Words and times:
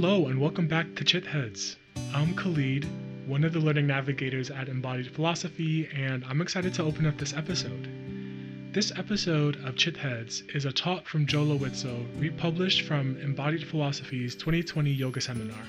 Hello 0.00 0.28
and 0.28 0.40
welcome 0.40 0.68
back 0.68 0.94
to 0.94 1.02
Chitheads. 1.02 1.74
I'm 2.14 2.32
Khalid, 2.36 2.86
one 3.26 3.42
of 3.42 3.52
the 3.52 3.58
learning 3.58 3.88
navigators 3.88 4.48
at 4.48 4.68
Embodied 4.68 5.12
Philosophy, 5.12 5.88
and 5.92 6.24
I'm 6.24 6.40
excited 6.40 6.72
to 6.74 6.84
open 6.84 7.04
up 7.04 7.18
this 7.18 7.34
episode. 7.34 7.88
This 8.72 8.92
episode 8.96 9.56
of 9.64 9.74
Chitheads 9.74 10.54
is 10.54 10.66
a 10.66 10.70
talk 10.70 11.08
from 11.08 11.26
Joe 11.26 11.44
Loizzo, 11.44 12.06
republished 12.16 12.82
from 12.82 13.16
Embodied 13.20 13.66
Philosophy's 13.66 14.36
2020 14.36 14.88
yoga 14.88 15.20
seminar. 15.20 15.64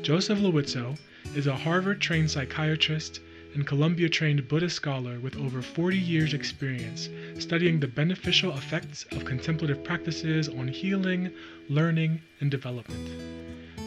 Joseph 0.00 0.38
Loizzo 0.38 0.98
is 1.34 1.46
a 1.46 1.54
Harvard 1.54 2.00
trained 2.00 2.30
psychiatrist 2.30 3.20
and 3.56 3.66
Columbia 3.66 4.06
trained 4.06 4.46
Buddhist 4.48 4.76
scholar 4.76 5.18
with 5.18 5.34
over 5.38 5.62
40 5.62 5.96
years' 5.96 6.34
experience 6.34 7.08
studying 7.38 7.80
the 7.80 7.88
beneficial 7.88 8.52
effects 8.52 9.06
of 9.12 9.24
contemplative 9.24 9.82
practices 9.82 10.50
on 10.50 10.68
healing, 10.68 11.30
learning, 11.70 12.20
and 12.40 12.50
development. 12.50 13.08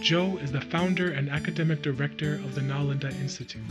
Joe 0.01 0.37
is 0.37 0.51
the 0.51 0.59
founder 0.59 1.11
and 1.11 1.29
academic 1.29 1.83
director 1.83 2.33
of 2.33 2.55
the 2.55 2.61
Nalanda 2.61 3.11
Institute. 3.21 3.61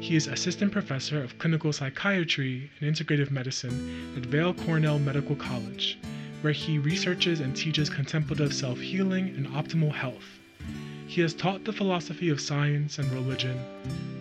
He 0.00 0.16
is 0.16 0.26
assistant 0.26 0.72
professor 0.72 1.22
of 1.22 1.38
clinical 1.38 1.70
psychiatry 1.74 2.70
and 2.80 2.90
integrative 2.90 3.30
medicine 3.30 4.14
at 4.16 4.32
Weill 4.32 4.54
Cornell 4.54 4.98
Medical 4.98 5.36
College, 5.36 5.98
where 6.40 6.54
he 6.54 6.78
researches 6.78 7.40
and 7.40 7.54
teaches 7.54 7.90
contemplative 7.90 8.54
self 8.54 8.78
healing 8.78 9.28
and 9.36 9.48
optimal 9.48 9.92
health. 9.92 10.40
He 11.14 11.20
has 11.20 11.32
taught 11.32 11.64
the 11.64 11.72
philosophy 11.72 12.28
of 12.28 12.40
science 12.40 12.98
and 12.98 13.08
religion, 13.12 13.56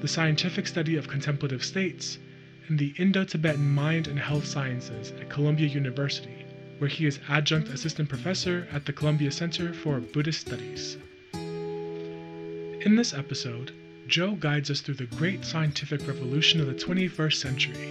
the 0.01 0.07
scientific 0.07 0.67
study 0.67 0.95
of 0.95 1.07
contemplative 1.07 1.65
states, 1.65 2.19
and 2.67 2.77
the 2.77 2.93
Indo 2.97 3.23
Tibetan 3.23 3.67
mind 3.67 4.07
and 4.07 4.19
health 4.19 4.45
sciences 4.45 5.11
at 5.19 5.27
Columbia 5.27 5.65
University, 5.65 6.45
where 6.77 6.91
he 6.91 7.07
is 7.07 7.19
adjunct 7.27 7.69
assistant 7.69 8.09
professor 8.09 8.67
at 8.71 8.85
the 8.85 8.93
Columbia 8.93 9.31
Center 9.31 9.73
for 9.73 10.01
Buddhist 10.01 10.41
Studies. 10.41 10.97
In 11.33 12.95
this 12.95 13.11
episode, 13.11 13.71
Joe 14.05 14.35
guides 14.35 14.69
us 14.69 14.81
through 14.81 15.01
the 15.01 15.07
great 15.17 15.43
scientific 15.43 16.07
revolution 16.07 16.61
of 16.61 16.67
the 16.67 16.75
21st 16.75 17.37
century, 17.41 17.89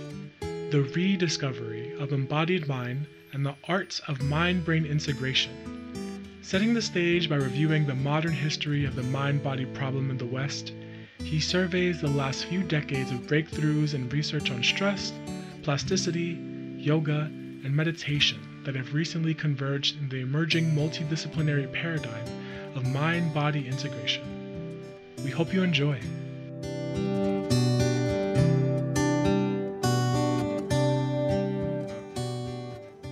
the 0.70 0.88
rediscovery 0.94 1.92
of 1.98 2.12
embodied 2.12 2.68
mind 2.68 3.08
and 3.32 3.44
the 3.44 3.56
arts 3.64 3.98
of 4.06 4.22
mind 4.22 4.64
brain 4.64 4.86
integration 4.86 5.81
Setting 6.44 6.74
the 6.74 6.82
stage 6.82 7.30
by 7.30 7.36
reviewing 7.36 7.86
the 7.86 7.94
modern 7.94 8.32
history 8.32 8.84
of 8.84 8.96
the 8.96 9.02
mind 9.04 9.44
body 9.44 9.64
problem 9.64 10.10
in 10.10 10.18
the 10.18 10.26
West, 10.26 10.72
he 11.22 11.38
surveys 11.38 12.00
the 12.00 12.08
last 12.08 12.46
few 12.46 12.64
decades 12.64 13.12
of 13.12 13.20
breakthroughs 13.28 13.94
in 13.94 14.08
research 14.08 14.50
on 14.50 14.60
stress, 14.60 15.12
plasticity, 15.62 16.36
yoga, 16.76 17.30
and 17.64 17.74
meditation 17.74 18.40
that 18.64 18.74
have 18.74 18.92
recently 18.92 19.34
converged 19.34 19.96
in 19.98 20.08
the 20.08 20.20
emerging 20.20 20.72
multidisciplinary 20.72 21.72
paradigm 21.72 22.24
of 22.74 22.88
mind 22.88 23.32
body 23.32 23.68
integration. 23.68 24.24
We 25.24 25.30
hope 25.30 25.54
you 25.54 25.62
enjoy. 25.62 26.00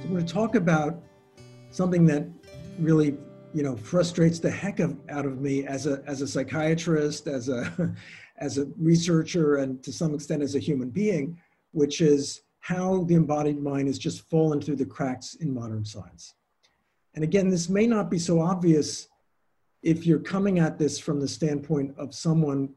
I'm 0.02 0.10
going 0.10 0.26
to 0.26 0.34
talk 0.34 0.56
about 0.56 1.00
something 1.70 2.04
that 2.06 2.26
really 2.80 3.16
you 3.52 3.62
know 3.62 3.76
frustrates 3.76 4.38
the 4.38 4.50
heck 4.50 4.80
of, 4.80 4.96
out 5.08 5.26
of 5.26 5.40
me 5.40 5.66
as 5.66 5.86
a 5.86 6.02
as 6.06 6.22
a 6.22 6.26
psychiatrist 6.26 7.26
as 7.26 7.48
a 7.48 7.94
as 8.38 8.58
a 8.58 8.66
researcher 8.78 9.56
and 9.56 9.82
to 9.82 9.92
some 9.92 10.14
extent 10.14 10.42
as 10.42 10.54
a 10.54 10.58
human 10.58 10.88
being 10.88 11.38
which 11.72 12.00
is 12.00 12.42
how 12.60 13.04
the 13.04 13.14
embodied 13.14 13.62
mind 13.62 13.86
has 13.86 13.98
just 13.98 14.28
fallen 14.28 14.60
through 14.60 14.76
the 14.76 14.84
cracks 14.84 15.34
in 15.36 15.52
modern 15.52 15.84
science. 15.84 16.34
And 17.14 17.24
again 17.24 17.50
this 17.50 17.68
may 17.68 17.86
not 17.86 18.10
be 18.10 18.18
so 18.18 18.40
obvious 18.40 19.08
if 19.82 20.06
you're 20.06 20.20
coming 20.20 20.58
at 20.58 20.78
this 20.78 20.98
from 20.98 21.20
the 21.20 21.28
standpoint 21.28 21.94
of 21.98 22.14
someone 22.14 22.70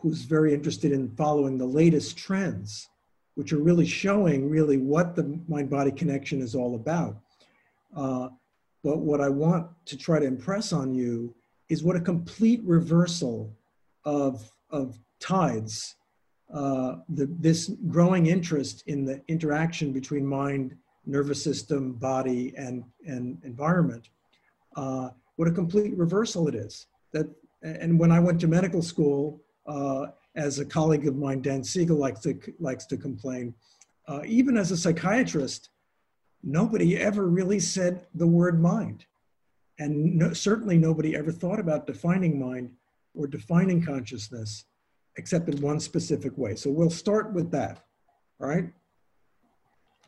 who's 0.00 0.22
very 0.22 0.54
interested 0.54 0.92
in 0.92 1.10
following 1.16 1.58
the 1.58 1.66
latest 1.66 2.16
trends 2.16 2.88
which 3.34 3.52
are 3.52 3.58
really 3.58 3.86
showing 3.86 4.48
really 4.48 4.76
what 4.76 5.14
the 5.14 5.40
mind 5.48 5.70
body 5.70 5.90
connection 5.90 6.40
is 6.42 6.54
all 6.54 6.74
about. 6.74 7.16
Uh, 7.96 8.28
but 8.82 8.98
what 8.98 9.20
I 9.20 9.28
want 9.28 9.66
to 9.86 9.96
try 9.96 10.18
to 10.18 10.26
impress 10.26 10.72
on 10.72 10.94
you 10.94 11.34
is 11.68 11.82
what 11.82 11.96
a 11.96 12.00
complete 12.00 12.60
reversal 12.64 13.54
of, 14.04 14.50
of 14.70 14.98
tides, 15.20 15.96
uh, 16.52 16.96
the, 17.08 17.26
this 17.38 17.70
growing 17.88 18.26
interest 18.26 18.82
in 18.86 19.04
the 19.04 19.22
interaction 19.28 19.92
between 19.92 20.26
mind, 20.26 20.74
nervous 21.06 21.42
system, 21.42 21.92
body, 21.92 22.52
and, 22.56 22.84
and 23.06 23.38
environment, 23.44 24.08
uh, 24.76 25.10
what 25.36 25.48
a 25.48 25.52
complete 25.52 25.96
reversal 25.96 26.48
it 26.48 26.54
is. 26.54 26.86
That, 27.12 27.28
and 27.62 27.98
when 27.98 28.10
I 28.10 28.20
went 28.20 28.40
to 28.40 28.48
medical 28.48 28.82
school, 28.82 29.40
uh, 29.66 30.06
as 30.36 30.58
a 30.58 30.64
colleague 30.64 31.06
of 31.06 31.16
mine, 31.16 31.42
Dan 31.42 31.62
Siegel, 31.62 31.96
likes 31.96 32.20
to, 32.20 32.38
likes 32.58 32.86
to 32.86 32.96
complain, 32.96 33.54
uh, 34.08 34.22
even 34.26 34.56
as 34.56 34.70
a 34.70 34.76
psychiatrist, 34.76 35.70
nobody 36.42 36.96
ever 36.96 37.26
really 37.26 37.60
said 37.60 38.06
the 38.14 38.26
word 38.26 38.60
mind. 38.60 39.04
And 39.78 40.16
no, 40.16 40.32
certainly 40.32 40.76
nobody 40.76 41.16
ever 41.16 41.32
thought 41.32 41.58
about 41.58 41.86
defining 41.86 42.38
mind 42.38 42.70
or 43.14 43.26
defining 43.26 43.82
consciousness 43.82 44.64
except 45.16 45.48
in 45.48 45.60
one 45.60 45.80
specific 45.80 46.36
way. 46.36 46.54
So 46.54 46.70
we'll 46.70 46.90
start 46.90 47.32
with 47.32 47.50
that, 47.50 47.84
all 48.40 48.48
right? 48.48 48.70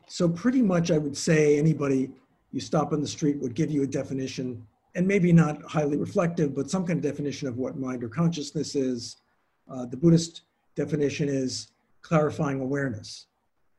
So 0.08 0.28
pretty 0.28 0.62
much 0.62 0.90
I 0.90 0.98
would 0.98 1.16
say 1.16 1.58
anybody 1.58 2.10
you 2.52 2.60
stop 2.60 2.92
on 2.92 3.00
the 3.00 3.08
street 3.08 3.38
would 3.38 3.54
give 3.54 3.70
you 3.70 3.82
a 3.82 3.86
definition 3.86 4.66
and 4.94 5.06
maybe 5.06 5.32
not 5.32 5.62
highly 5.62 5.96
reflective, 5.96 6.54
but 6.54 6.70
some 6.70 6.86
kind 6.86 6.98
of 6.98 7.02
definition 7.02 7.48
of 7.48 7.56
what 7.56 7.78
mind 7.78 8.04
or 8.04 8.08
consciousness 8.08 8.74
is. 8.74 9.16
Uh, 9.70 9.86
the 9.86 9.96
Buddhist 9.96 10.42
definition 10.76 11.28
is 11.28 11.68
clarifying 12.02 12.60
awareness, 12.60 13.26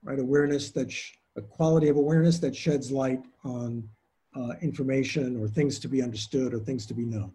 right? 0.03 0.17
Awareness 0.17 0.71
that 0.71 0.91
a 1.35 1.41
quality 1.41 1.89
of 1.89 1.97
awareness 1.97 2.39
that 2.39 2.55
sheds 2.55 2.91
light 2.91 3.21
on 3.43 3.87
uh, 4.35 4.53
information 4.61 5.39
or 5.41 5.47
things 5.47 5.79
to 5.79 5.87
be 5.87 6.01
understood 6.01 6.53
or 6.53 6.59
things 6.59 6.85
to 6.85 6.93
be 6.93 7.05
known. 7.05 7.31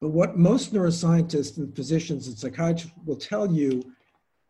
But 0.00 0.10
what 0.10 0.36
most 0.36 0.74
neuroscientists 0.74 1.56
and 1.56 1.74
physicians 1.74 2.26
and 2.28 2.38
psychiatrists 2.38 2.96
will 3.04 3.16
tell 3.16 3.50
you, 3.50 3.82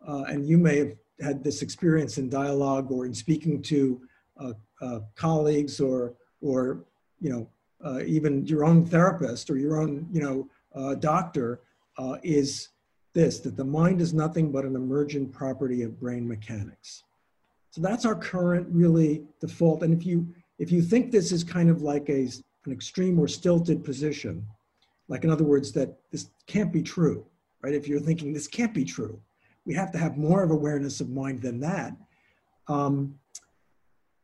uh, 0.07 0.23
and 0.27 0.45
you 0.47 0.57
may 0.57 0.77
have 0.77 0.95
had 1.21 1.43
this 1.43 1.61
experience 1.61 2.17
in 2.17 2.29
dialogue 2.29 2.91
or 2.91 3.05
in 3.05 3.13
speaking 3.13 3.61
to 3.63 4.01
uh, 4.39 4.53
uh 4.81 4.99
colleagues 5.15 5.79
or, 5.79 6.13
or 6.41 6.83
you 7.19 7.31
know, 7.31 7.49
uh, 7.83 8.01
even 8.05 8.45
your 8.45 8.65
own 8.65 8.85
therapist 8.85 9.49
or 9.49 9.57
your 9.57 9.81
own 9.81 10.07
you 10.11 10.21
know, 10.21 10.47
uh, 10.75 10.95
doctor, 10.95 11.61
is 12.21 12.69
this, 13.13 13.39
that 13.39 13.57
the 13.57 13.65
mind 13.65 13.99
is 13.99 14.13
nothing 14.13 14.51
but 14.51 14.63
an 14.63 14.75
emergent 14.75 15.33
property 15.33 15.81
of 15.81 15.99
brain 15.99 16.27
mechanics. 16.27 17.03
So 17.77 17.83
that's 17.83 18.07
our 18.07 18.15
current 18.15 18.67
really 18.71 19.21
default. 19.39 19.83
And 19.83 19.93
if 19.93 20.03
you 20.03 20.27
if 20.57 20.71
you 20.71 20.81
think 20.81 21.11
this 21.11 21.31
is 21.31 21.43
kind 21.43 21.69
of 21.69 21.83
like 21.83 22.09
a 22.09 22.27
an 22.65 22.71
extreme 22.71 23.19
or 23.19 23.27
stilted 23.27 23.83
position, 23.83 24.47
like 25.07 25.23
in 25.23 25.29
other 25.29 25.43
words 25.43 25.71
that 25.73 25.95
this 26.11 26.31
can't 26.47 26.73
be 26.73 26.81
true, 26.81 27.23
right? 27.61 27.75
If 27.75 27.87
you're 27.87 27.99
thinking 27.99 28.33
this 28.33 28.47
can't 28.47 28.73
be 28.73 28.83
true, 28.83 29.21
we 29.63 29.75
have 29.75 29.91
to 29.91 29.99
have 29.99 30.17
more 30.17 30.41
of 30.41 30.49
awareness 30.49 31.01
of 31.01 31.11
mind 31.11 31.43
than 31.43 31.59
that. 31.59 31.95
Um, 32.67 33.13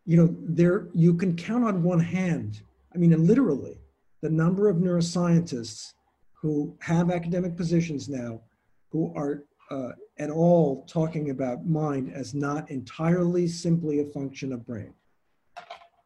you 0.07 0.17
know, 0.17 0.35
there 0.41 0.87
you 0.91 1.13
can 1.13 1.35
count 1.35 1.63
on 1.63 1.83
one 1.83 1.99
hand. 1.99 2.63
I 2.95 2.97
mean, 2.97 3.11
literally, 3.27 3.77
the 4.21 4.31
number 4.31 4.67
of 4.67 4.77
neuroscientists 4.77 5.93
who 6.33 6.75
have 6.79 7.11
academic 7.11 7.55
positions 7.55 8.09
now, 8.09 8.41
who 8.89 9.13
are 9.15 9.43
uh, 9.69 9.91
at 10.19 10.29
all 10.29 10.85
talking 10.85 11.29
about 11.31 11.65
mind 11.65 12.11
as 12.13 12.33
not 12.33 12.69
entirely 12.69 13.47
simply 13.47 13.99
a 13.99 14.05
function 14.05 14.53
of 14.53 14.65
brain, 14.65 14.93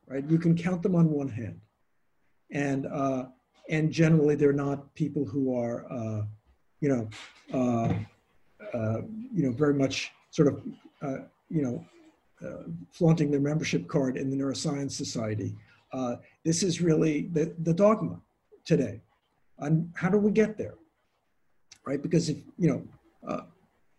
right? 0.08 0.24
You 0.30 0.38
can 0.38 0.56
count 0.56 0.82
them 0.82 0.96
on 0.96 1.10
one 1.12 1.28
hand. 1.28 1.60
And, 2.52 2.86
uh, 2.86 3.26
and 3.70 3.92
generally 3.92 4.36
they're 4.36 4.54
not 4.54 4.94
people 4.96 5.26
who 5.26 5.54
are, 5.56 5.86
uh, 5.92 6.22
you 6.80 6.90
know, 6.90 7.10
uh, 7.54 7.94
uh, 8.74 9.02
you 9.34 9.44
know, 9.44 9.52
very 9.52 9.74
much 9.74 10.12
sort 10.32 10.48
of, 10.48 10.64
uh, 11.02 11.24
you 11.50 11.62
know, 11.62 11.86
flaunting 12.92 13.32
their 13.32 13.40
membership 13.40 13.88
card 13.88 14.16
in 14.16 14.30
the 14.30 14.38
Neuroscience 14.38 14.92
Society. 14.92 15.56
Uh, 15.92 16.18
this 16.46 16.64
is 16.64 16.82
really 16.82 17.30
the, 17.34 17.54
the 17.64 17.74
dogma 17.74 18.22
today. 18.64 19.02
And 19.60 19.92
how 19.96 20.10
do 20.10 20.18
we 20.18 20.32
get 20.32 20.58
there? 20.58 20.76
Right? 21.86 22.02
Because 22.02 22.30
if, 22.30 22.38
you 22.58 22.70
know, 22.70 23.42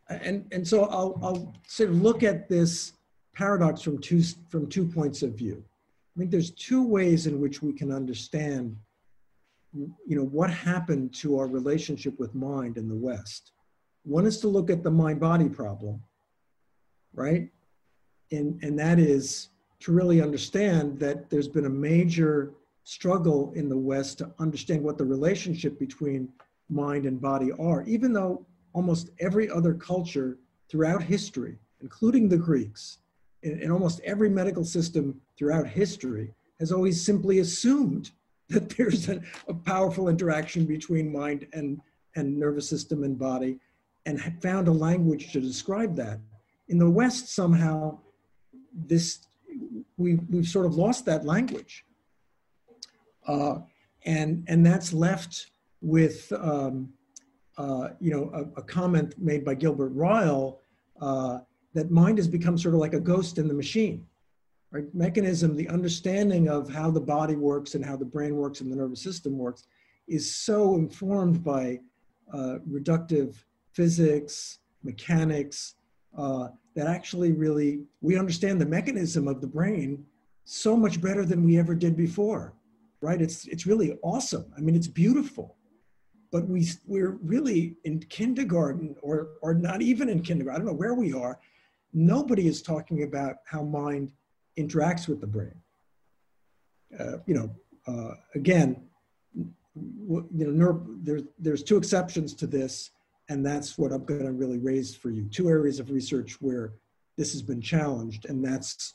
and, 0.09 0.47
and 0.53 0.67
so 0.67 0.85
I'll, 0.85 1.19
I'll 1.23 1.55
sort 1.67 1.91
of 1.91 2.03
look 2.03 2.23
at 2.23 2.49
this 2.49 2.95
paradox 3.35 3.83
from 3.83 3.99
two, 3.99 4.23
from 4.49 4.67
two 4.69 4.87
points 4.87 5.23
of 5.23 5.35
view. 5.35 5.63
I 6.17 6.19
think 6.19 6.31
there's 6.31 6.51
two 6.51 6.87
ways 6.87 7.27
in 7.27 7.41
which 7.41 7.63
we 7.63 7.73
can 7.73 7.93
understand 7.93 8.77
you 9.73 10.17
know, 10.17 10.25
what 10.25 10.51
happened 10.51 11.15
to 11.15 11.39
our 11.39 11.47
relationship 11.47 12.19
with 12.19 12.35
mind 12.35 12.77
in 12.77 12.89
the 12.89 12.95
West. 12.95 13.53
One 14.05 14.27
is 14.27 14.41
to 14.41 14.49
look 14.49 14.71
at 14.71 14.83
the 14.83 14.91
mind-body 14.91 15.51
problem, 15.51 16.03
right? 17.13 17.51
And, 18.33 18.59
and 18.63 18.79
that 18.79 18.99
is 18.99 19.51
to 19.81 19.93
really 19.93 20.21
understand 20.23 20.99
that 21.01 21.31
there's 21.31 21.49
been 21.49 21.67
a 21.67 21.71
major 21.71 22.55
struggle 22.85 23.53
in 23.55 23.69
the 23.69 23.77
West 23.77 24.19
to 24.19 24.31
understand 24.39 24.83
what 24.83 24.97
the 24.97 25.05
relationship 25.05 25.79
between 25.79 26.31
mind 26.71 27.07
and 27.07 27.21
body 27.21 27.53
are, 27.59 27.83
even 27.85 28.13
though 28.13 28.45
almost 28.79 29.11
every 29.19 29.51
other 29.51 29.75
culture 29.75 30.39
throughout 30.71 31.03
history, 31.03 31.59
including 31.81 32.29
the 32.29 32.37
Greeks, 32.37 32.99
and, 33.43 33.73
almost 33.73 34.01
every 34.05 34.31
medical 34.31 34.65
system 34.65 35.21
throughout 35.37 35.67
history, 35.67 36.33
has 36.61 36.71
always 36.71 37.05
simply 37.05 37.41
assumed 37.41 38.13
that 38.49 38.69
there's 38.77 39.09
a, 39.09 39.21
a 39.49 39.55
powerful 39.55 40.09
interaction 40.09 40.65
between 40.65 41.13
mind 41.13 41.49
and, 41.53 41.81
and 42.15 42.39
nervous 42.39 42.69
system 42.69 43.03
and 43.03 43.19
body 43.19 43.59
and 44.07 44.17
found 44.41 44.69
a 44.69 44.73
language 44.89 45.33
to 45.33 45.41
describe 45.41 45.97
that. 45.97 46.21
In 46.69 46.79
the 46.79 46.89
West, 46.89 47.35
somehow, 47.35 47.99
this 48.73 49.27
we, 49.97 50.21
we've 50.31 50.47
sort 50.47 50.67
of 50.67 50.77
lost 50.77 51.05
that 51.07 51.25
language. 51.25 51.85
Uh, 53.27 53.57
and, 54.05 54.45
and 54.47 54.65
that's 54.65 54.93
left 54.93 55.51
with, 55.81 56.33
um, 56.33 56.93
uh, 57.59 57.91
you 58.01 58.11
know, 58.11 58.31
a, 58.33 58.61
a, 58.61 58.63
comment 58.63 59.15
made 59.19 59.45
by 59.45 59.55
Gilbert 59.55 59.91
Ryle 59.91 60.61
uh, 61.01 61.41
that 61.75 61.91
mind 61.91 62.19
has 62.19 62.29
become 62.29 62.57
sort 62.57 62.75
of 62.75 62.81
like 62.81 62.95
a 62.95 63.01
ghost 63.01 63.37
in 63.37 63.49
the 63.49 63.55
machine 63.55 64.07
right? 64.71 64.95
Mechanism, 64.95 65.57
the 65.57 65.69
understanding 65.69 66.49
of 66.49 66.69
how 66.69 66.91
the 66.91 67.01
body 67.01 67.37
works 67.37 67.75
and 67.75 67.85
how 67.85 67.97
the 67.97 68.05
brain 68.05 68.37
works 68.37 68.61
and 68.61 68.71
the 68.71 68.77
nervous 68.77 69.03
system 69.03 69.39
works 69.39 69.67
is 70.07 70.35
so 70.35 70.75
informed 70.75 71.43
by 71.43 71.79
uh, 72.33 72.57
reductive 72.71 73.37
physics, 73.73 74.59
mechanics, 74.83 75.77
uh, 76.17 76.49
that 76.75 76.87
actually 76.87 77.33
really, 77.33 77.81
we 78.01 78.19
understand 78.19 78.61
the 78.61 78.67
mechanism 78.67 79.29
of 79.29 79.41
the 79.41 79.47
brain 79.47 80.05
so 80.45 80.77
much 80.77 81.01
better 81.01 81.25
than 81.25 81.45
we 81.45 81.59
ever 81.59 81.75
did 81.75 81.97
before, 81.97 82.55
right? 83.01 83.21
It's, 83.21 83.47
it's 83.47 83.67
really 83.67 83.99
awesome. 84.03 84.47
I 84.57 84.61
mean, 84.61 84.75
it's 84.75 84.89
beautiful. 84.89 85.57
But 86.31 86.47
we, 86.47 86.69
we're 86.87 87.19
really 87.23 87.77
in 87.85 88.01
kindergarten 88.01 88.97
or, 89.03 89.29
or 89.41 89.55
not 89.55 89.81
even 89.81 90.09
in 90.09 90.23
kindergarten, 90.23 90.61
I 90.61 90.65
don't 90.65 90.73
know 90.73 90.79
where 90.79 90.95
we 90.95 91.13
are. 91.13 91.39
Nobody 91.95 92.47
is 92.47 92.61
talking 92.61 93.03
about 93.03 93.37
how 93.47 93.63
mind 93.63 94.13
interacts 94.59 95.09
with 95.09 95.21
the 95.21 95.27
brain. 95.27 95.55
Uh, 96.99 97.19
you 97.27 97.35
know, 97.35 97.51
uh, 97.87 98.15
again, 98.35 98.83
you 99.75 100.27
know, 100.33 100.51
neuro, 100.51 100.87
there's, 101.03 101.23
there's 101.39 101.63
two 101.63 101.77
exceptions 101.77 102.35
to 102.35 102.47
this, 102.47 102.91
and 103.29 103.45
that's 103.45 103.79
what 103.79 103.93
I'm 103.93 104.05
going 104.05 104.25
to 104.25 104.33
really 104.33 104.59
raise 104.59 104.95
for 104.95 105.11
you. 105.11 105.25
Two 105.31 105.49
areas 105.49 105.79
of 105.79 105.91
research 105.91 106.41
where 106.41 106.73
this 107.17 107.33
has 107.33 107.43
been 107.43 107.61
challenged, 107.61 108.27
and 108.27 108.45
that's 108.45 108.95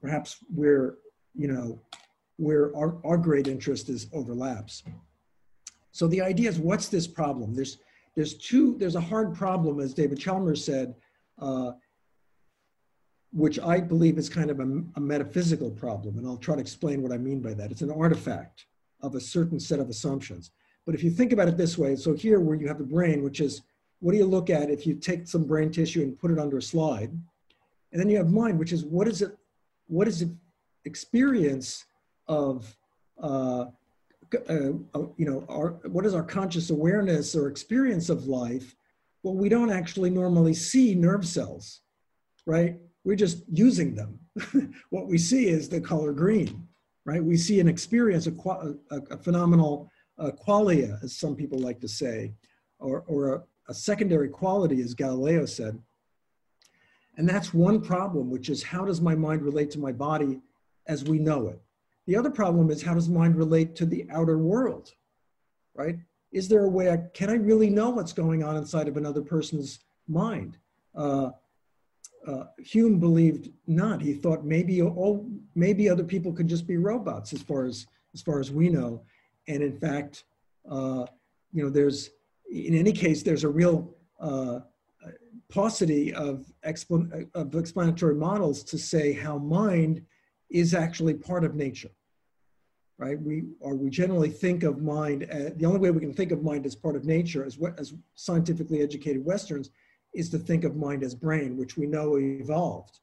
perhaps 0.00 0.38
where, 0.54 0.96
you 1.34 1.48
know, 1.48 1.78
where 2.36 2.74
our, 2.76 2.96
our 3.04 3.18
great 3.18 3.48
interest 3.48 3.88
is 3.88 4.06
overlaps. 4.12 4.82
So 5.92 6.06
the 6.06 6.22
idea 6.22 6.48
is, 6.48 6.58
what's 6.58 6.88
this 6.88 7.06
problem? 7.06 7.54
There's, 7.54 7.78
there's 8.14 8.34
two, 8.34 8.76
there's 8.78 8.96
a 8.96 9.00
hard 9.00 9.34
problem, 9.34 9.80
as 9.80 9.94
David 9.94 10.18
Chalmers 10.18 10.64
said, 10.64 10.94
uh, 11.38 11.72
which 13.32 13.58
I 13.60 13.80
believe 13.80 14.18
is 14.18 14.28
kind 14.28 14.50
of 14.50 14.60
a, 14.60 14.82
a, 14.96 15.00
metaphysical 15.00 15.70
problem. 15.70 16.18
And 16.18 16.26
I'll 16.26 16.36
try 16.36 16.56
to 16.56 16.60
explain 16.60 17.00
what 17.00 17.12
I 17.12 17.18
mean 17.18 17.40
by 17.40 17.54
that. 17.54 17.70
It's 17.70 17.82
an 17.82 17.90
artifact 17.90 18.66
of 19.02 19.14
a 19.14 19.20
certain 19.20 19.60
set 19.60 19.78
of 19.78 19.88
assumptions. 19.88 20.50
But 20.84 20.94
if 20.94 21.04
you 21.04 21.10
think 21.10 21.32
about 21.32 21.48
it 21.48 21.56
this 21.56 21.78
way, 21.78 21.94
so 21.94 22.14
here 22.14 22.40
where 22.40 22.56
you 22.56 22.66
have 22.66 22.78
the 22.78 22.84
brain, 22.84 23.22
which 23.22 23.40
is 23.40 23.62
what 24.00 24.12
do 24.12 24.18
you 24.18 24.26
look 24.26 24.50
at 24.50 24.70
if 24.70 24.86
you 24.86 24.94
take 24.94 25.28
some 25.28 25.44
brain 25.44 25.70
tissue 25.70 26.02
and 26.02 26.18
put 26.18 26.30
it 26.30 26.38
under 26.38 26.58
a 26.58 26.62
slide? 26.62 27.10
And 27.92 28.00
then 28.00 28.08
you 28.08 28.16
have 28.16 28.30
mind, 28.30 28.58
which 28.58 28.72
is 28.72 28.84
what 28.84 29.06
is 29.06 29.22
it, 29.22 29.36
what 29.86 30.08
is 30.08 30.22
it 30.22 30.30
experience 30.84 31.84
of, 32.26 32.76
uh, 33.22 33.66
uh, 34.48 34.70
uh, 34.94 35.06
you 35.16 35.26
know, 35.26 35.44
our, 35.48 35.70
what 35.88 36.06
is 36.06 36.14
our 36.14 36.22
conscious 36.22 36.70
awareness 36.70 37.34
or 37.34 37.48
experience 37.48 38.08
of 38.08 38.26
life? 38.26 38.74
Well, 39.22 39.34
we 39.34 39.48
don't 39.48 39.70
actually 39.70 40.10
normally 40.10 40.54
see 40.54 40.94
nerve 40.94 41.26
cells, 41.26 41.80
right? 42.46 42.76
we're 43.04 43.16
just 43.16 43.42
using 43.50 43.94
them. 43.94 44.18
what 44.90 45.06
we 45.06 45.18
see 45.18 45.48
is 45.48 45.68
the 45.68 45.80
color 45.80 46.12
green, 46.12 46.66
right? 47.04 47.22
We 47.22 47.36
see 47.36 47.60
an 47.60 47.68
experience, 47.68 48.26
a, 48.26 48.32
a, 48.90 49.00
a 49.10 49.16
phenomenal 49.16 49.90
uh, 50.18 50.30
qualia, 50.30 51.02
as 51.02 51.16
some 51.16 51.34
people 51.34 51.58
like 51.58 51.80
to 51.80 51.88
say, 51.88 52.34
or, 52.78 53.04
or 53.06 53.34
a, 53.34 53.42
a 53.68 53.74
secondary 53.74 54.28
quality, 54.28 54.80
as 54.82 54.94
Galileo 54.94 55.46
said. 55.46 55.78
And 57.16 57.28
that's 57.28 57.52
one 57.52 57.80
problem, 57.80 58.30
which 58.30 58.48
is 58.48 58.62
how 58.62 58.84
does 58.84 59.00
my 59.00 59.14
mind 59.14 59.42
relate 59.42 59.70
to 59.72 59.78
my 59.78 59.92
body 59.92 60.40
as 60.86 61.04
we 61.04 61.18
know 61.18 61.48
it? 61.48 61.60
The 62.06 62.16
other 62.16 62.30
problem 62.30 62.70
is 62.70 62.82
how 62.82 62.94
does 62.94 63.08
mind 63.08 63.36
relate 63.36 63.76
to 63.76 63.86
the 63.86 64.06
outer 64.10 64.38
world, 64.38 64.92
right? 65.74 65.96
Is 66.32 66.48
there 66.48 66.64
a 66.64 66.68
way, 66.68 66.90
I, 66.90 66.98
can 67.12 67.30
I 67.30 67.34
really 67.34 67.70
know 67.70 67.90
what's 67.90 68.12
going 68.12 68.42
on 68.42 68.56
inside 68.56 68.88
of 68.88 68.96
another 68.96 69.22
person's 69.22 69.80
mind? 70.08 70.58
Uh, 70.94 71.30
uh, 72.26 72.44
Hume 72.58 72.98
believed 72.98 73.50
not. 73.66 74.02
He 74.02 74.12
thought 74.12 74.44
maybe 74.44 74.82
all 74.82 75.26
maybe 75.54 75.88
other 75.88 76.04
people 76.04 76.32
could 76.32 76.48
just 76.48 76.66
be 76.66 76.76
robots, 76.76 77.32
as 77.32 77.40
far 77.42 77.64
as 77.64 77.86
as 78.12 78.20
far 78.20 78.40
as 78.40 78.50
we 78.50 78.68
know. 78.68 79.02
And 79.48 79.62
in 79.62 79.78
fact, 79.78 80.24
uh, 80.68 81.06
you 81.52 81.64
know, 81.64 81.70
there's 81.70 82.10
in 82.50 82.74
any 82.74 82.92
case 82.92 83.22
there's 83.22 83.44
a 83.44 83.48
real 83.48 83.94
uh, 84.20 84.60
paucity 85.50 86.14
of, 86.14 86.46
explan- 86.64 87.28
of 87.34 87.54
explanatory 87.54 88.14
models 88.14 88.62
to 88.64 88.78
say 88.78 89.12
how 89.12 89.38
mind 89.38 90.04
is 90.50 90.74
actually 90.74 91.14
part 91.14 91.44
of 91.44 91.54
nature, 91.54 91.90
right? 92.98 93.20
We 93.20 93.44
or 93.60 93.74
we 93.74 93.90
generally 93.90 94.30
think 94.30 94.62
of 94.62 94.82
mind. 94.82 95.28
Uh, 95.30 95.50
the 95.56 95.66
only 95.66 95.78
way 95.78 95.90
we 95.90 96.00
can 96.00 96.12
think 96.12 96.32
of 96.32 96.42
mind 96.42 96.66
as 96.66 96.74
part 96.74 96.96
of 96.96 97.04
nature, 97.04 97.44
as 97.44 97.58
what 97.58 97.78
as 97.78 97.94
scientifically 98.14 98.82
educated 98.82 99.24
Westerns, 99.24 99.70
is 100.12 100.28
to 100.30 100.38
think 100.38 100.64
of 100.64 100.76
mind 100.76 101.02
as 101.02 101.14
brain, 101.14 101.56
which 101.56 101.76
we 101.76 101.86
know 101.86 102.18
evolved. 102.18 102.98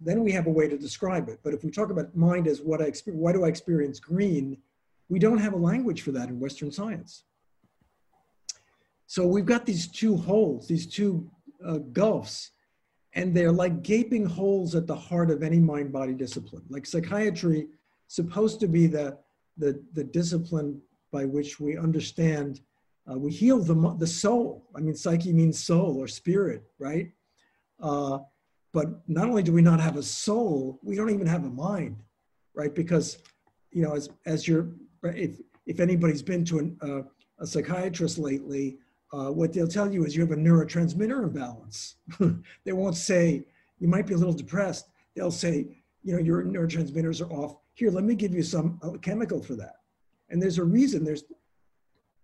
Then 0.00 0.22
we 0.22 0.30
have 0.32 0.46
a 0.46 0.50
way 0.50 0.68
to 0.68 0.78
describe 0.78 1.28
it. 1.28 1.40
But 1.42 1.54
if 1.54 1.64
we 1.64 1.70
talk 1.70 1.90
about 1.90 2.14
mind 2.16 2.46
as 2.46 2.60
what 2.60 2.80
I 2.80 2.84
experience, 2.84 3.20
why 3.20 3.32
do 3.32 3.44
I 3.44 3.48
experience 3.48 3.98
green? 3.98 4.58
We 5.08 5.18
don't 5.18 5.38
have 5.38 5.54
a 5.54 5.58
language 5.58 6.02
for 6.02 6.12
that 6.12 6.28
in 6.28 6.38
Western 6.38 6.70
science. 6.70 7.24
So 9.06 9.26
we've 9.26 9.46
got 9.46 9.66
these 9.66 9.88
two 9.88 10.16
holes, 10.16 10.68
these 10.68 10.86
two 10.86 11.28
uh, 11.66 11.78
gulfs, 11.92 12.50
and 13.14 13.34
they're 13.34 13.52
like 13.52 13.82
gaping 13.82 14.26
holes 14.26 14.74
at 14.74 14.86
the 14.86 14.94
heart 14.94 15.30
of 15.30 15.42
any 15.42 15.58
mind 15.58 15.92
body 15.92 16.12
discipline. 16.12 16.62
Like 16.68 16.86
psychiatry, 16.86 17.68
supposed 18.06 18.60
to 18.60 18.68
be 18.68 18.86
the, 18.86 19.18
the, 19.56 19.82
the 19.94 20.04
discipline 20.04 20.80
by 21.10 21.24
which 21.24 21.58
we 21.58 21.76
understand 21.76 22.60
uh, 23.10 23.18
we 23.18 23.32
heal 23.32 23.58
the, 23.58 23.96
the 23.98 24.06
soul. 24.06 24.68
I 24.76 24.80
mean, 24.80 24.94
psyche 24.94 25.32
means 25.32 25.62
soul 25.62 25.96
or 25.98 26.06
spirit, 26.08 26.62
right? 26.78 27.10
Uh, 27.80 28.18
but 28.72 28.86
not 29.08 29.28
only 29.28 29.42
do 29.42 29.52
we 29.52 29.62
not 29.62 29.80
have 29.80 29.96
a 29.96 30.02
soul, 30.02 30.78
we 30.82 30.94
don't 30.94 31.10
even 31.10 31.26
have 31.26 31.44
a 31.44 31.48
mind, 31.48 32.02
right? 32.54 32.74
Because, 32.74 33.18
you 33.70 33.82
know, 33.82 33.94
as, 33.94 34.10
as 34.26 34.46
you're, 34.46 34.68
if, 35.02 35.40
if 35.64 35.80
anybody's 35.80 36.22
been 36.22 36.44
to 36.46 36.58
an, 36.58 36.76
uh, 36.82 37.02
a 37.38 37.46
psychiatrist 37.46 38.18
lately, 38.18 38.78
uh, 39.12 39.30
what 39.30 39.52
they'll 39.52 39.68
tell 39.68 39.92
you 39.92 40.04
is 40.04 40.14
you 40.14 40.22
have 40.22 40.32
a 40.32 40.36
neurotransmitter 40.36 41.22
imbalance. 41.22 41.96
they 42.64 42.72
won't 42.72 42.96
say, 42.96 43.44
you 43.78 43.88
might 43.88 44.06
be 44.06 44.14
a 44.14 44.16
little 44.16 44.34
depressed. 44.34 44.88
They'll 45.14 45.30
say, 45.30 45.66
you 46.02 46.12
know, 46.14 46.18
your 46.18 46.42
neurotransmitters 46.44 47.20
are 47.20 47.32
off. 47.32 47.56
Here, 47.74 47.90
let 47.90 48.04
me 48.04 48.14
give 48.14 48.34
you 48.34 48.42
some 48.42 48.80
chemical 49.02 49.42
for 49.42 49.54
that. 49.54 49.76
And 50.30 50.42
there's 50.42 50.58
a 50.58 50.64
reason. 50.64 51.04
There's 51.04 51.24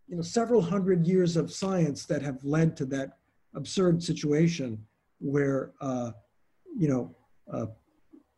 you 0.08 0.16
know, 0.16 0.22
several 0.22 0.60
hundred 0.60 1.06
years 1.06 1.36
of 1.36 1.52
science 1.52 2.04
that 2.06 2.22
have 2.22 2.42
led 2.44 2.76
to 2.76 2.84
that 2.86 3.18
absurd 3.54 4.02
situation 4.02 4.84
where, 5.20 5.72
uh, 5.80 6.10
you 6.76 6.88
know, 6.88 7.14
uh, 7.50 7.66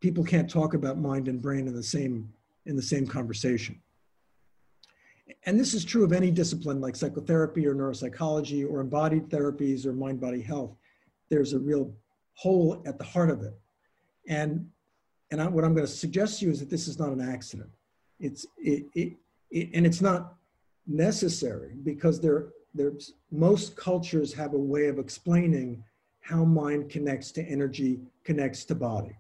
people 0.00 0.22
can't 0.22 0.48
talk 0.48 0.74
about 0.74 0.98
mind 0.98 1.26
and 1.26 1.40
brain 1.42 1.66
in 1.66 1.74
the 1.74 1.82
same 1.82 2.32
in 2.66 2.76
the 2.76 2.82
same 2.82 3.06
conversation. 3.06 3.80
And 5.44 5.58
this 5.58 5.74
is 5.74 5.84
true 5.84 6.04
of 6.04 6.12
any 6.12 6.30
discipline 6.30 6.80
like 6.80 6.96
psychotherapy 6.96 7.66
or 7.66 7.74
neuropsychology 7.74 8.68
or 8.68 8.80
embodied 8.80 9.28
therapies 9.28 9.84
or 9.84 9.92
mind-body 9.92 10.40
health. 10.40 10.76
There's 11.28 11.52
a 11.52 11.58
real 11.58 11.92
hole 12.34 12.82
at 12.86 12.98
the 12.98 13.04
heart 13.04 13.30
of 13.30 13.42
it. 13.42 13.58
And, 14.28 14.68
and 15.30 15.40
I, 15.40 15.48
what 15.48 15.64
I'm 15.64 15.74
going 15.74 15.86
to 15.86 15.92
suggest 15.92 16.38
to 16.38 16.46
you 16.46 16.52
is 16.52 16.60
that 16.60 16.70
this 16.70 16.86
is 16.86 16.98
not 16.98 17.10
an 17.10 17.20
accident. 17.20 17.70
It's, 18.20 18.46
it, 18.56 18.86
it, 18.94 19.12
it, 19.50 19.70
and 19.74 19.84
it's 19.84 20.00
not 20.00 20.34
necessary 20.86 21.74
because 21.82 22.20
there, 22.20 22.48
there's, 22.74 23.14
most 23.32 23.76
cultures 23.76 24.32
have 24.34 24.54
a 24.54 24.58
way 24.58 24.86
of 24.86 24.98
explaining 24.98 25.82
how 26.20 26.44
mind 26.44 26.88
connects 26.88 27.32
to 27.32 27.42
energy, 27.42 28.00
connects 28.24 28.64
to 28.66 28.74
body. 28.74 29.16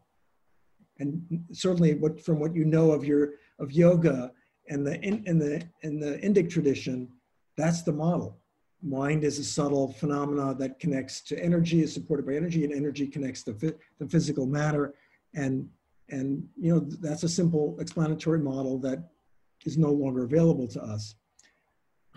And 0.98 1.44
certainly 1.52 1.94
what, 1.94 2.20
from 2.20 2.38
what 2.38 2.54
you 2.54 2.64
know 2.64 2.92
of 2.92 3.04
your, 3.04 3.34
of 3.58 3.72
yoga 3.72 4.32
and 4.68 4.86
the, 4.86 5.00
in, 5.00 5.22
in 5.26 5.38
the, 5.38 5.62
in 5.82 6.00
the 6.00 6.18
Indic 6.18 6.50
tradition, 6.50 7.08
that's 7.56 7.82
the 7.82 7.92
model. 7.92 8.38
Mind 8.82 9.24
is 9.24 9.38
a 9.38 9.44
subtle 9.44 9.92
phenomena 9.92 10.54
that 10.54 10.78
connects 10.78 11.20
to 11.22 11.42
energy, 11.42 11.82
is 11.82 11.92
supported 11.92 12.26
by 12.26 12.34
energy, 12.34 12.64
and 12.64 12.72
energy 12.72 13.06
connects 13.06 13.42
to 13.44 13.52
the 13.52 14.08
physical 14.08 14.46
matter. 14.46 14.94
And, 15.34 15.68
and 16.10 16.46
you 16.60 16.74
know, 16.74 16.80
that's 16.80 17.22
a 17.22 17.28
simple 17.28 17.76
explanatory 17.80 18.40
model 18.40 18.78
that 18.80 19.10
is 19.64 19.78
no 19.78 19.90
longer 19.90 20.24
available 20.24 20.68
to 20.68 20.82
us. 20.82 21.14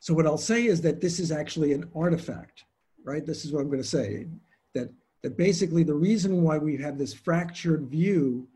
so 0.00 0.14
what 0.14 0.26
I'll 0.26 0.38
say 0.38 0.66
is 0.66 0.80
that 0.82 1.00
this 1.00 1.20
is 1.20 1.30
actually 1.30 1.72
an 1.72 1.88
artifact, 1.94 2.64
right? 3.04 3.24
This 3.24 3.44
is 3.44 3.52
what 3.52 3.60
I'm 3.60 3.68
going 3.68 3.82
to 3.82 3.88
say, 3.88 4.26
that, 4.74 4.90
that 5.22 5.36
basically 5.36 5.84
the 5.84 5.94
reason 5.94 6.42
why 6.42 6.58
we 6.58 6.76
have 6.78 6.98
this 6.98 7.14
fractured 7.14 7.86
view 7.88 8.48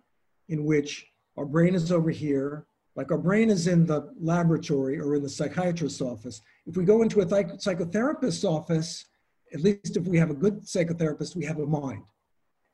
in 0.48 0.64
which 0.64 1.06
our 1.38 1.46
brain 1.46 1.74
is 1.74 1.92
over 1.92 2.10
here, 2.10 2.66
like 2.96 3.12
our 3.12 3.18
brain 3.18 3.48
is 3.48 3.68
in 3.68 3.86
the 3.86 4.12
laboratory 4.20 4.98
or 4.98 5.14
in 5.14 5.22
the 5.22 5.28
psychiatrist's 5.28 6.00
office. 6.00 6.42
If 6.66 6.76
we 6.76 6.84
go 6.84 7.02
into 7.02 7.20
a 7.20 7.26
psychotherapist's 7.26 8.44
office, 8.44 9.06
at 9.54 9.60
least 9.60 9.96
if 9.96 10.04
we 10.04 10.18
have 10.18 10.30
a 10.30 10.34
good 10.34 10.64
psychotherapist, 10.64 11.36
we 11.36 11.44
have 11.44 11.60
a 11.60 11.66
mind. 11.66 12.02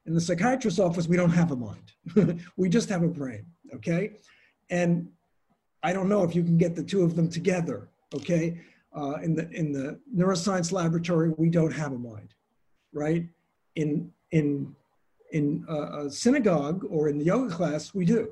In 0.06 0.14
the 0.14 0.20
psychiatrist's 0.20 0.78
office, 0.78 1.06
we 1.06 1.16
don't 1.16 1.30
have 1.30 1.50
a 1.50 1.56
mind. 1.56 2.40
we 2.56 2.70
just 2.70 2.88
have 2.88 3.02
a 3.02 3.08
brain, 3.08 3.44
okay? 3.74 4.12
And 4.70 5.08
I 5.82 5.92
don't 5.92 6.08
know 6.08 6.24
if 6.24 6.34
you 6.34 6.42
can 6.42 6.56
get 6.56 6.74
the 6.74 6.82
two 6.82 7.02
of 7.02 7.16
them 7.16 7.28
together, 7.28 7.90
okay? 8.14 8.60
Uh, 8.96 9.16
in, 9.22 9.34
the, 9.34 9.50
in 9.50 9.72
the 9.72 10.00
neuroscience 10.16 10.72
laboratory, 10.72 11.34
we 11.36 11.50
don't 11.50 11.72
have 11.72 11.92
a 11.92 11.98
mind, 11.98 12.32
right? 12.94 13.26
In, 13.76 14.10
in, 14.30 14.74
in 15.32 15.66
a, 15.68 16.06
a 16.06 16.10
synagogue 16.10 16.86
or 16.88 17.10
in 17.10 17.18
the 17.18 17.24
yoga 17.24 17.54
class, 17.54 17.92
we 17.92 18.06
do, 18.06 18.30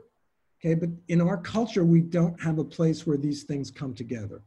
okay? 0.62 0.74
But 0.74 0.90
in 1.08 1.20
our 1.20 1.36
culture, 1.36 1.84
we 1.84 2.00
don't 2.00 2.40
have 2.40 2.58
a 2.58 2.64
place 2.64 3.06
where 3.06 3.16
these 3.16 3.42
things 3.44 3.70
come 3.70 3.94
together. 3.94 4.42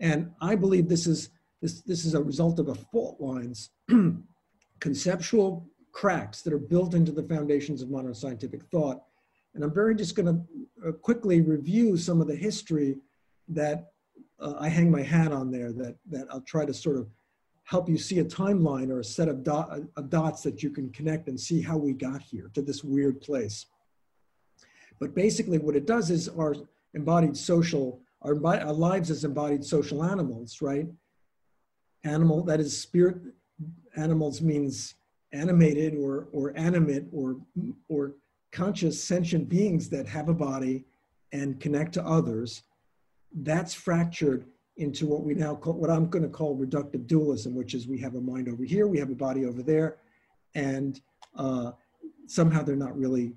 And 0.00 0.32
I 0.40 0.54
believe 0.54 0.88
this 0.88 1.06
is, 1.06 1.30
this, 1.60 1.82
this 1.82 2.04
is 2.04 2.14
a 2.14 2.22
result 2.22 2.58
of 2.58 2.68
a 2.68 2.74
fault 2.74 3.20
lines, 3.20 3.70
conceptual 4.80 5.68
cracks 5.92 6.42
that 6.42 6.52
are 6.52 6.58
built 6.58 6.94
into 6.94 7.12
the 7.12 7.22
foundations 7.22 7.80
of 7.80 7.90
modern 7.90 8.14
scientific 8.14 8.64
thought. 8.64 9.02
And 9.54 9.62
I'm 9.62 9.72
very 9.72 9.94
just 9.94 10.16
going 10.16 10.26
to 10.26 10.88
uh, 10.88 10.92
quickly 10.92 11.40
review 11.40 11.96
some 11.96 12.20
of 12.20 12.26
the 12.26 12.34
history 12.34 12.96
that 13.48 13.92
uh, 14.40 14.54
I 14.58 14.68
hang 14.68 14.90
my 14.90 15.02
hat 15.02 15.30
on 15.30 15.50
there 15.50 15.72
that, 15.72 15.96
that 16.10 16.26
I'll 16.30 16.40
try 16.40 16.64
to 16.64 16.74
sort 16.74 16.96
of 16.96 17.08
help 17.62 17.88
you 17.88 17.96
see 17.96 18.18
a 18.18 18.24
timeline 18.24 18.90
or 18.90 19.00
a 19.00 19.04
set 19.04 19.28
of, 19.28 19.46
of 19.48 20.10
dots 20.10 20.42
that 20.42 20.62
you 20.62 20.70
can 20.70 20.90
connect 20.90 21.28
and 21.28 21.40
see 21.40 21.62
how 21.62 21.76
we 21.76 21.92
got 21.92 22.20
here 22.20 22.50
to 22.54 22.60
this 22.60 22.84
weird 22.84 23.20
place. 23.20 23.66
But 25.00 25.14
basically 25.14 25.58
what 25.58 25.76
it 25.76 25.86
does 25.86 26.10
is 26.10 26.28
our 26.28 26.54
embodied 26.94 27.36
social, 27.36 28.00
our, 28.22 28.34
our 28.46 28.72
lives 28.72 29.10
as 29.10 29.24
embodied 29.24 29.64
social 29.64 30.04
animals, 30.04 30.62
right? 30.62 30.86
Animal, 32.04 32.42
that 32.44 32.60
is 32.60 32.78
spirit, 32.78 33.16
animals 33.96 34.40
means 34.40 34.94
animated 35.32 35.94
or, 35.96 36.28
or 36.32 36.52
animate 36.56 37.04
or, 37.12 37.36
or 37.88 38.12
conscious 38.52 39.02
sentient 39.02 39.48
beings 39.48 39.88
that 39.88 40.06
have 40.06 40.28
a 40.28 40.34
body 40.34 40.84
and 41.32 41.60
connect 41.60 41.92
to 41.94 42.06
others, 42.06 42.62
that's 43.42 43.74
fractured 43.74 44.46
into 44.76 45.06
what 45.06 45.22
we 45.22 45.34
now 45.34 45.54
call, 45.54 45.74
what 45.74 45.90
I'm 45.90 46.08
going 46.08 46.22
to 46.22 46.28
call 46.28 46.56
reductive 46.56 47.06
dualism, 47.06 47.54
which 47.54 47.74
is 47.74 47.86
we 47.86 47.98
have 47.98 48.14
a 48.14 48.20
mind 48.20 48.48
over 48.48 48.64
here, 48.64 48.86
we 48.86 48.98
have 48.98 49.10
a 49.10 49.14
body 49.14 49.44
over 49.44 49.62
there, 49.62 49.96
and 50.54 51.00
uh, 51.36 51.72
somehow 52.26 52.62
they're 52.62 52.76
not 52.76 52.96
really 52.96 53.32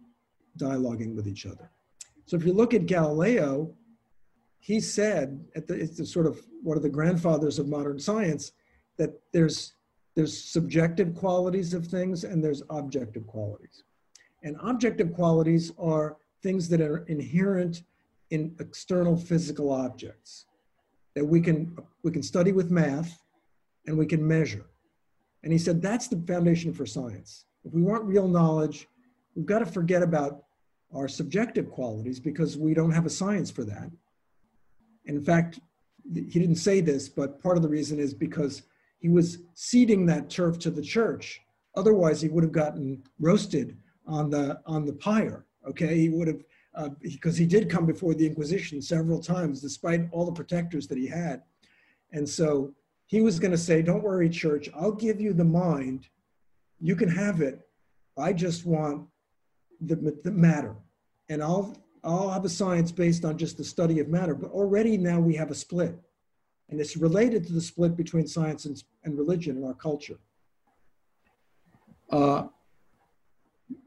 dialoguing 0.57 1.15
with 1.15 1.27
each 1.27 1.45
other. 1.45 1.71
So 2.25 2.35
if 2.35 2.45
you 2.45 2.53
look 2.53 2.73
at 2.73 2.85
Galileo, 2.85 3.73
he 4.59 4.79
said, 4.79 5.45
at 5.55 5.67
the, 5.67 5.75
it's 5.75 5.97
the 5.97 6.05
sort 6.05 6.25
of 6.25 6.41
one 6.61 6.75
of 6.77 6.83
the 6.83 6.89
grandfathers 6.89 7.59
of 7.59 7.67
modern 7.67 7.99
science, 7.99 8.51
that 8.97 9.11
there's 9.31 9.73
there's 10.17 10.35
subjective 10.35 11.13
qualities 11.13 11.75
of 11.75 11.85
things 11.85 12.23
and 12.23 12.43
there's 12.43 12.63
objective 12.71 13.27
qualities. 13.27 13.83
And 14.41 14.55
objective 14.63 15.13
qualities 15.13 15.71
are 15.77 16.17
things 16.41 16.67
that 16.69 16.81
are 16.81 17.05
inherent 17.05 17.83
in 18.31 18.55
external 18.59 19.15
physical 19.15 19.71
objects 19.71 20.47
that 21.13 21.23
we 21.23 21.39
can, 21.39 21.77
we 22.03 22.09
can 22.09 22.23
study 22.23 22.51
with 22.51 22.71
math 22.71 23.21
and 23.85 23.95
we 23.95 24.07
can 24.07 24.27
measure. 24.27 24.65
And 25.43 25.53
he 25.53 25.59
said 25.59 25.83
that's 25.83 26.07
the 26.07 26.19
foundation 26.25 26.73
for 26.73 26.87
science. 26.87 27.45
If 27.63 27.73
we 27.73 27.83
want 27.83 28.03
real 28.03 28.27
knowledge, 28.27 28.87
we've 29.35 29.45
got 29.45 29.59
to 29.59 29.67
forget 29.67 30.01
about 30.01 30.45
our 30.93 31.07
subjective 31.07 31.69
qualities 31.69 32.19
because 32.19 32.57
we 32.57 32.73
don't 32.73 32.91
have 32.91 33.05
a 33.05 33.09
science 33.09 33.51
for 33.51 33.63
that. 33.63 33.91
In 35.05 35.23
fact, 35.23 35.59
he 36.13 36.39
didn't 36.39 36.55
say 36.55 36.81
this, 36.81 37.09
but 37.09 37.41
part 37.41 37.57
of 37.57 37.63
the 37.63 37.69
reason 37.69 37.99
is 37.99 38.13
because 38.13 38.63
he 38.99 39.09
was 39.09 39.39
ceding 39.53 40.05
that 40.05 40.29
turf 40.29 40.57
to 40.59 40.71
the 40.71 40.81
church. 40.81 41.41
Otherwise, 41.75 42.21
he 42.21 42.29
would 42.29 42.43
have 42.43 42.51
gotten 42.51 43.03
roasted 43.19 43.77
on 44.05 44.29
the 44.29 44.59
on 44.65 44.85
the 44.85 44.93
pyre. 44.93 45.45
Okay, 45.67 45.97
he 45.97 46.09
would 46.09 46.27
have 46.27 46.43
uh, 46.75 46.89
because 47.01 47.37
he 47.37 47.45
did 47.45 47.69
come 47.69 47.85
before 47.85 48.13
the 48.13 48.25
Inquisition 48.25 48.81
several 48.81 49.19
times, 49.19 49.61
despite 49.61 50.07
all 50.11 50.25
the 50.25 50.31
protectors 50.31 50.87
that 50.87 50.97
he 50.97 51.07
had. 51.07 51.41
And 52.13 52.27
so 52.27 52.73
he 53.05 53.21
was 53.21 53.39
going 53.39 53.51
to 53.51 53.57
say, 53.57 53.81
"Don't 53.81 54.03
worry, 54.03 54.29
church. 54.29 54.69
I'll 54.75 54.91
give 54.91 55.19
you 55.19 55.33
the 55.33 55.43
mind. 55.43 56.07
You 56.79 56.95
can 56.95 57.09
have 57.09 57.41
it. 57.41 57.67
I 58.17 58.33
just 58.33 58.65
want 58.65 59.07
the, 59.81 60.17
the 60.23 60.31
matter, 60.31 60.75
and 61.29 61.41
I'll 61.41 61.75
I'll 62.03 62.29
have 62.29 62.45
a 62.45 62.49
science 62.49 62.91
based 62.91 63.25
on 63.25 63.37
just 63.37 63.57
the 63.57 63.63
study 63.63 63.99
of 63.99 64.07
matter. 64.07 64.33
But 64.33 64.51
already 64.51 64.97
now 64.97 65.19
we 65.19 65.35
have 65.35 65.51
a 65.51 65.55
split. 65.55 65.95
And 66.69 66.79
it's 66.79 66.97
related 66.97 67.45
to 67.47 67.53
the 67.53 67.61
split 67.61 67.95
between 67.95 68.27
science 68.27 68.65
and, 68.65 68.81
and 69.03 69.17
religion 69.17 69.57
in 69.57 69.63
our 69.63 69.73
culture. 69.73 70.19
Uh, 72.11 72.47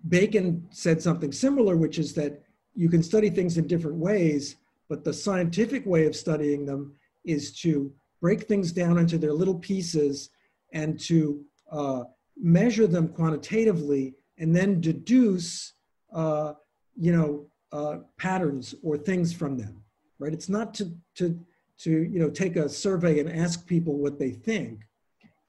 Bacon 0.09 0.67
said 0.71 1.01
something 1.01 1.33
similar, 1.33 1.77
which 1.77 1.99
is 1.99 2.13
that 2.15 2.43
you 2.75 2.89
can 2.89 3.03
study 3.03 3.31
things 3.31 3.59
in 3.59 3.67
different 3.67 3.97
ways, 3.97 4.57
but 4.89 5.05
the 5.05 5.13
scientific 5.13 5.85
way 5.87 6.07
of 6.07 6.17
studying 6.17 6.65
them 6.67 6.95
is 7.25 7.53
to 7.61 7.93
break 8.21 8.45
things 8.45 8.73
down 8.73 8.99
into 8.99 9.19
their 9.19 9.33
little 9.33 9.59
pieces 9.59 10.31
and 10.73 10.99
to 11.01 11.43
uh, 11.71 12.05
measure 12.37 12.87
them 12.87 13.09
quantitatively 13.09 14.15
and 14.39 14.55
then 14.55 14.81
deduce, 14.81 15.75
uh, 16.12 16.55
you 16.97 17.12
know, 17.12 17.47
uh, 17.73 17.99
patterns 18.19 18.75
or 18.83 18.97
things 18.97 19.33
from 19.33 19.57
them, 19.57 19.83
right? 20.19 20.33
It's 20.33 20.49
not 20.49 20.75
to, 20.75 20.93
to 21.17 21.38
to 21.79 21.90
you 21.90 22.19
know 22.19 22.29
take 22.29 22.57
a 22.57 22.69
survey 22.69 23.21
and 23.21 23.31
ask 23.31 23.67
people 23.67 23.97
what 23.97 24.19
they 24.19 24.31
think. 24.31 24.81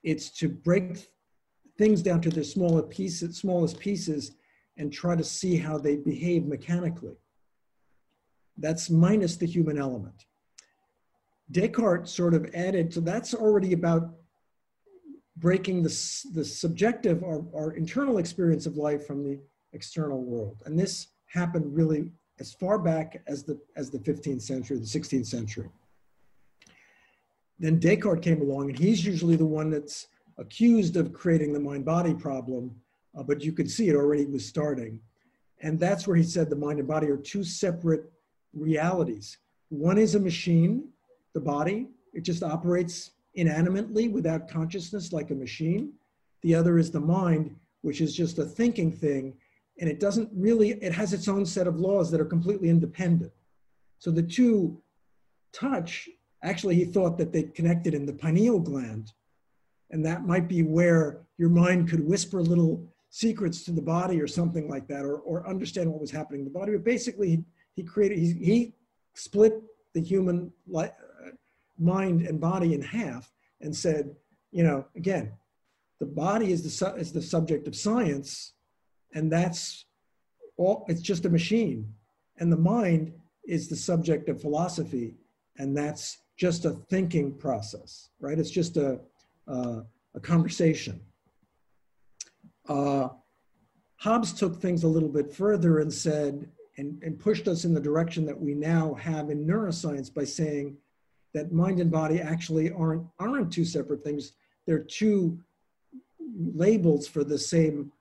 It's 0.04 0.30
to 0.40 0.50
break 0.50 1.10
things 1.78 2.02
down 2.02 2.22
to 2.22 2.30
their 2.30 2.44
smaller 2.44 2.84
pieces, 2.84 3.38
smallest 3.38 3.80
pieces, 3.80 4.36
and 4.78 4.92
try 4.92 5.16
to 5.16 5.24
see 5.24 5.58
how 5.58 5.78
they 5.78 5.98
behave 5.98 6.46
mechanically. 6.46 7.18
That's 8.58 8.90
minus 8.90 9.36
the 9.38 9.46
human 9.46 9.78
element. 9.78 10.26
Descartes 11.52 12.10
sort 12.12 12.34
of 12.34 12.50
added, 12.54 12.94
so 12.94 13.02
that's 13.02 13.34
already 13.34 13.74
about 13.74 14.14
breaking 15.38 15.84
the, 15.84 15.90
the 16.34 16.46
subjective 16.46 17.24
or, 17.24 17.46
or 17.52 17.74
internal 17.74 18.20
experience 18.20 18.66
of 18.66 18.78
life 18.78 19.06
from 19.06 19.24
the 19.24 19.40
external 19.74 20.24
world. 20.24 20.58
And 20.66 20.78
this 20.78 21.08
happened 21.28 21.76
really 21.76 22.12
as 22.40 22.54
far 22.54 22.80
back 22.80 23.22
as 23.28 23.44
the, 23.44 23.60
as 23.76 23.90
the 23.90 24.00
15th 24.00 24.42
century, 24.42 24.78
the 24.78 24.86
16th 24.86 25.28
century. 25.28 25.70
Then 27.60 27.80
Descartes 27.80 28.24
came 28.24 28.42
along, 28.42 28.70
and 28.70 28.80
he's 28.80 29.06
usually 29.06 29.36
the 29.36 29.46
one 29.46 29.70
that's 29.70 30.08
accused 30.40 30.98
of 30.98 31.14
creating 31.14 31.54
the 31.54 31.60
mind 31.60 31.86
body 31.86 32.14
problem, 32.14 32.76
uh, 33.16 33.22
but 33.22 33.44
you 33.44 33.52
could 33.52 33.70
see 33.70 33.90
it 33.90 33.96
already 33.96 34.26
was 34.26 34.46
starting. 34.46 35.00
And 35.62 35.80
that's 35.80 36.08
where 36.08 36.18
he 36.18 36.24
said 36.24 36.50
the 36.50 36.56
mind 36.56 36.80
and 36.80 36.88
body 36.88 37.08
are 37.08 37.18
two 37.18 37.44
separate 37.44 38.12
realities. 38.54 39.38
One 39.70 40.00
is 40.00 40.16
a 40.16 40.20
machine, 40.20 40.90
the 41.34 41.40
body, 41.40 41.88
it 42.14 42.22
just 42.22 42.44
operates 42.44 43.12
inanimately 43.36 44.10
without 44.10 44.50
consciousness 44.50 45.14
like 45.14 45.30
a 45.30 45.36
machine. 45.36 45.94
The 46.42 46.56
other 46.56 46.78
is 46.78 46.92
the 46.92 47.00
mind, 47.00 47.56
which 47.82 48.02
is 48.02 48.16
just 48.16 48.40
a 48.40 48.46
thinking 48.46 48.92
thing. 48.92 49.36
And 49.82 49.90
it 49.90 50.00
doesn't 50.00 50.30
really, 50.34 50.70
it 50.70 50.94
has 50.94 51.12
its 51.12 51.28
own 51.28 51.46
set 51.46 51.68
of 51.68 51.80
laws 51.80 52.10
that 52.12 52.22
are 52.22 52.26
completely 52.26 52.70
independent. 52.70 53.34
So 54.00 54.12
the 54.12 54.24
two 54.24 54.82
touch 55.52 56.08
Actually, 56.44 56.76
he 56.76 56.86
thought 56.86 57.18
that 57.18 57.32
they 57.32 57.44
connected 57.44 57.94
in 57.94 58.06
the 58.06 58.14
pineal 58.14 58.60
gland. 58.60 59.14
And 59.92 60.06
that 60.06 60.26
might 60.26 60.48
be 60.48 60.64
where 60.64 61.22
your 61.38 61.50
mind 61.50 61.90
could 61.90 62.06
whisper 62.06 62.42
little 62.42 62.88
secrets 63.10 63.64
to 63.66 63.72
the 63.72 63.82
body 63.82 64.22
or 64.22 64.28
something 64.28 64.70
like 64.70 64.88
that, 64.88 65.04
or, 65.04 65.18
or 65.18 65.48
understand 65.48 65.92
what 65.92 66.02
was 66.02 66.12
happening 66.12 66.42
in 66.42 66.46
the 66.46 66.52
body. 66.52 66.72
But 66.72 66.86
basically, 66.86 67.30
he, 67.30 67.44
he 67.76 67.84
created, 67.84 68.18
he, 68.18 68.34
he 68.34 68.74
split 69.14 69.62
the 69.94 70.02
human 70.02 70.52
li- 70.68 70.86
uh, 70.86 71.32
mind 71.78 72.22
and 72.22 72.40
body 72.40 72.74
in 72.74 72.82
half 72.82 73.32
and 73.60 73.76
said, 73.76 74.16
you 74.52 74.64
know, 74.64 74.86
again, 74.96 75.34
the 76.00 76.06
body 76.06 76.52
is 76.52 76.64
the, 76.64 76.70
su- 76.70 76.96
is 76.96 77.12
the 77.12 77.22
subject 77.22 77.68
of 77.68 77.76
science, 77.76 78.54
and 79.14 79.32
that's 79.32 79.86
all, 80.58 80.86
it's 80.88 81.02
just 81.02 81.26
a 81.26 81.30
machine. 81.30 81.94
And 82.38 82.52
the 82.52 82.58
mind 82.58 83.14
is 83.46 83.68
the 83.68 83.76
subject 83.76 84.30
of 84.30 84.42
philosophy, 84.42 85.16
and 85.58 85.76
that's 85.76 86.20
just 86.38 86.66
a 86.66 86.72
thinking 86.90 87.34
process, 87.34 88.10
right? 88.20 88.40
It's 88.40 88.50
just 88.50 88.78
a, 88.78 89.00
uh, 89.48 89.82
a 90.16 90.20
conversation. 90.20 91.00
Uh, 92.68 93.10
Hobbes 93.98 94.34
took 94.34 94.60
things 94.60 94.84
a 94.84 94.88
little 94.88 95.10
bit 95.10 95.32
further 95.32 95.80
and 95.80 95.94
said, 95.94 96.50
and, 96.78 97.02
and 97.04 97.20
pushed 97.20 97.48
us 97.48 97.66
in 97.66 97.74
the 97.74 97.80
direction 97.80 98.26
that 98.26 98.40
we 98.40 98.56
now 98.56 98.96
have 98.96 99.30
in 99.30 99.46
neuroscience 99.46 100.12
by 100.12 100.24
saying 100.24 100.78
that 101.34 101.52
mind 101.52 101.80
and 101.80 101.92
body 101.92 102.20
actually 102.20 102.72
aren't, 102.72 103.06
aren't 103.20 103.52
two 103.52 103.66
separate 103.66 104.04
things. 104.04 104.34
They're 104.66 104.80
two 104.80 105.40
labels 106.36 107.08
for 107.08 107.24
the 107.24 107.38
same 107.38 107.92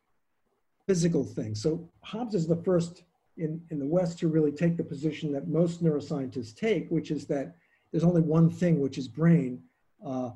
physical 0.90 1.22
thing. 1.22 1.54
So 1.54 1.88
Hobbes 2.02 2.34
is 2.34 2.48
the 2.48 2.56
first 2.56 3.04
in, 3.36 3.62
in 3.70 3.78
the 3.78 3.86
West 3.86 4.18
to 4.18 4.26
really 4.26 4.50
take 4.50 4.76
the 4.76 4.82
position 4.82 5.30
that 5.34 5.46
most 5.46 5.84
neuroscientists 5.84 6.52
take, 6.52 6.88
which 6.90 7.12
is 7.12 7.26
that 7.26 7.54
there's 7.90 8.02
only 8.02 8.22
one 8.22 8.50
thing, 8.50 8.80
which 8.80 8.98
is 8.98 9.06
brain. 9.06 9.62
Uh, 10.04 10.30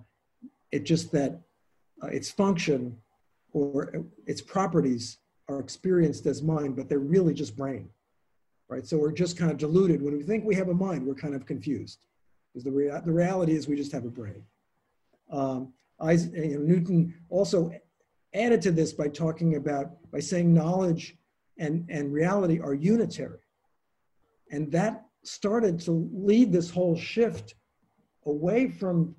just 0.85 1.11
that 1.11 1.41
uh, 2.03 2.07
its 2.07 2.31
function 2.31 2.97
or 3.53 4.05
its 4.27 4.41
properties 4.41 5.19
are 5.49 5.59
experienced 5.59 6.25
as 6.27 6.41
mind, 6.41 6.77
but 6.77 6.89
they're 6.89 7.11
really 7.17 7.35
just 7.35 7.57
brain, 7.57 7.89
right? 8.69 8.87
So 8.87 8.97
we're 8.97 9.11
just 9.25 9.37
kind 9.37 9.51
of 9.51 9.59
diluted. 9.59 10.01
When 10.03 10.17
we 10.17 10.23
think 10.23 10.45
we 10.45 10.55
have 10.55 10.69
a 10.69 10.75
mind, 10.75 11.05
we're 11.05 11.15
kind 11.15 11.35
of 11.35 11.47
confused. 11.47 11.99
Because 12.53 12.65
the, 12.65 12.71
rea- 12.71 13.01
the 13.05 13.13
reality 13.13 13.55
is 13.57 13.67
we 13.67 13.75
just 13.75 13.93
have 13.93 14.05
a 14.05 14.15
brain. 14.21 14.43
Um, 15.31 15.73
Isaac, 16.01 16.33
you 16.35 16.59
know, 16.59 16.65
Newton 16.73 17.15
also 17.29 17.73
added 18.35 18.61
to 18.63 18.73
this 18.73 18.93
by 18.93 19.09
talking 19.09 19.57
about, 19.57 19.93
by 20.11 20.21
saying 20.21 20.53
knowledge 20.53 21.17
and, 21.59 21.87
and 21.89 22.13
reality 22.13 22.61
are 22.61 22.75
unitary. 22.75 23.39
And 24.51 24.71
that 24.73 25.07
started 25.23 25.81
to 25.81 26.09
lead 26.13 26.53
this 26.53 26.71
whole 26.71 26.97
shift 26.97 27.55
away 28.27 28.69
from 28.69 29.15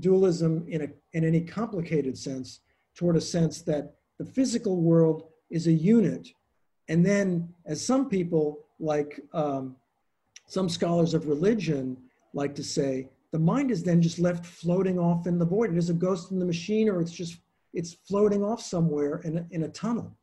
dualism 0.00 0.64
in, 0.68 0.82
a, 0.82 0.88
in 1.12 1.24
any 1.24 1.40
complicated 1.40 2.16
sense 2.16 2.60
toward 2.94 3.16
a 3.16 3.20
sense 3.20 3.62
that 3.62 3.94
the 4.18 4.24
physical 4.24 4.80
world 4.80 5.28
is 5.50 5.66
a 5.66 5.72
unit. 5.72 6.28
And 6.88 7.04
then, 7.04 7.48
as 7.66 7.84
some 7.84 8.08
people, 8.08 8.66
like 8.78 9.20
um, 9.32 9.76
some 10.46 10.68
scholars 10.68 11.14
of 11.14 11.26
religion, 11.26 11.96
like 12.34 12.54
to 12.56 12.64
say, 12.64 13.08
the 13.32 13.38
mind 13.38 13.70
is 13.70 13.82
then 13.82 14.02
just 14.02 14.18
left 14.18 14.44
floating 14.44 14.98
off 14.98 15.26
in 15.26 15.38
the 15.38 15.44
void. 15.44 15.70
It 15.70 15.78
is 15.78 15.90
a 15.90 15.94
ghost 15.94 16.32
in 16.32 16.38
the 16.38 16.44
machine, 16.44 16.88
or 16.88 17.00
it's 17.00 17.12
just 17.12 17.38
it's 17.72 17.94
floating 17.94 18.42
off 18.44 18.60
somewhere 18.60 19.18
in 19.18 19.38
a, 19.38 19.46
in 19.50 19.62
a 19.64 19.68
tunnel, 19.68 20.16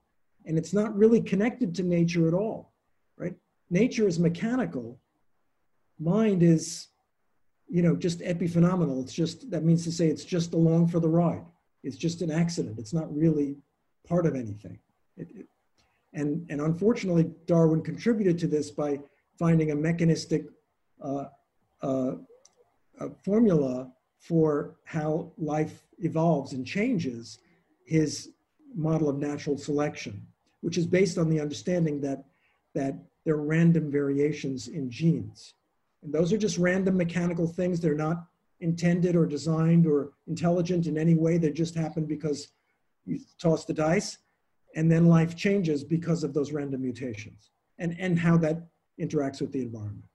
and 0.46 0.58
it's 0.58 0.74
not 0.74 0.96
really 0.96 1.22
connected 1.22 1.74
to 1.76 1.84
nature 1.84 2.28
at 2.28 2.34
all, 2.34 2.74
right? 3.18 3.36
Nature 3.70 4.08
is 4.08 4.20
mechanical. 4.20 5.00
Mind 6.00 6.44
is, 6.44 6.88
you 7.68 7.82
know, 7.82 7.96
just 7.96 8.20
epiphenomenal. 8.20 9.02
It's 9.02 9.14
just 9.14 9.50
that 9.52 9.64
means 9.64 9.84
to 9.86 9.92
say 9.92 10.08
it's 10.08 10.26
just 10.26 10.54
along 10.54 10.88
for 10.88 11.00
the 11.00 11.10
ride. 11.10 11.46
It's 11.84 11.98
just 11.98 12.22
an 12.22 12.32
accident. 12.32 12.80
It's 12.80 12.94
not 12.94 13.14
really 13.16 13.58
part 14.08 14.26
of 14.26 14.36
anything. 14.36 14.80
It, 15.18 15.30
it, 15.36 15.48
and, 16.14 16.46
and 16.50 16.62
unfortunately, 16.62 17.30
Darwin 17.46 17.82
contributed 17.82 18.40
to 18.40 18.48
this 18.48 18.72
by 18.72 19.00
finding 19.38 19.72
a 19.72 19.76
mechanistic 19.76 20.46
uh, 21.02 21.26
uh, 21.82 22.14
a 23.00 23.10
formula 23.24 23.92
for 24.20 24.76
how 24.84 25.32
life 25.38 25.84
evolves 26.00 26.54
and 26.54 26.66
changes, 26.66 27.40
his 27.86 28.32
model 28.76 29.10
of 29.10 29.18
natural 29.18 29.58
selection, 29.58 30.26
which 30.62 30.78
is 30.78 30.86
based 30.86 31.18
on 31.18 31.30
the 31.30 31.40
understanding 31.40 32.02
that, 32.02 32.26
that 32.74 32.96
there 33.26 33.36
are 33.36 33.44
random 33.44 33.92
variations 33.92 34.68
in 34.68 34.90
genes. 34.90 35.54
And 36.04 36.14
those 36.14 36.32
are 36.32 36.38
just 36.38 36.58
random 36.58 36.98
mechanical 36.98 37.48
things. 37.48 37.80
They're 37.80 37.96
not 37.96 38.26
intended 38.60 39.16
or 39.16 39.26
designed 39.26 39.86
or 39.86 40.14
intelligent 40.28 40.88
in 40.88 40.98
any 40.98 41.16
way. 41.16 41.38
They 41.38 41.52
just 41.52 41.76
happen 41.76 42.06
because 42.06 42.50
you 43.06 43.20
toss 43.40 43.66
the 43.66 43.74
dice 43.74 44.18
and 44.76 44.92
then 44.92 45.08
life 45.08 45.36
changes 45.36 45.84
because 45.84 46.24
of 46.24 46.34
those 46.34 46.52
random 46.52 46.82
mutations 46.82 47.52
and, 47.80 47.96
and 48.00 48.18
how 48.18 48.38
that 48.38 48.62
interacts 49.00 49.42
with 49.42 49.52
the 49.52 49.62
environment. 49.62 50.06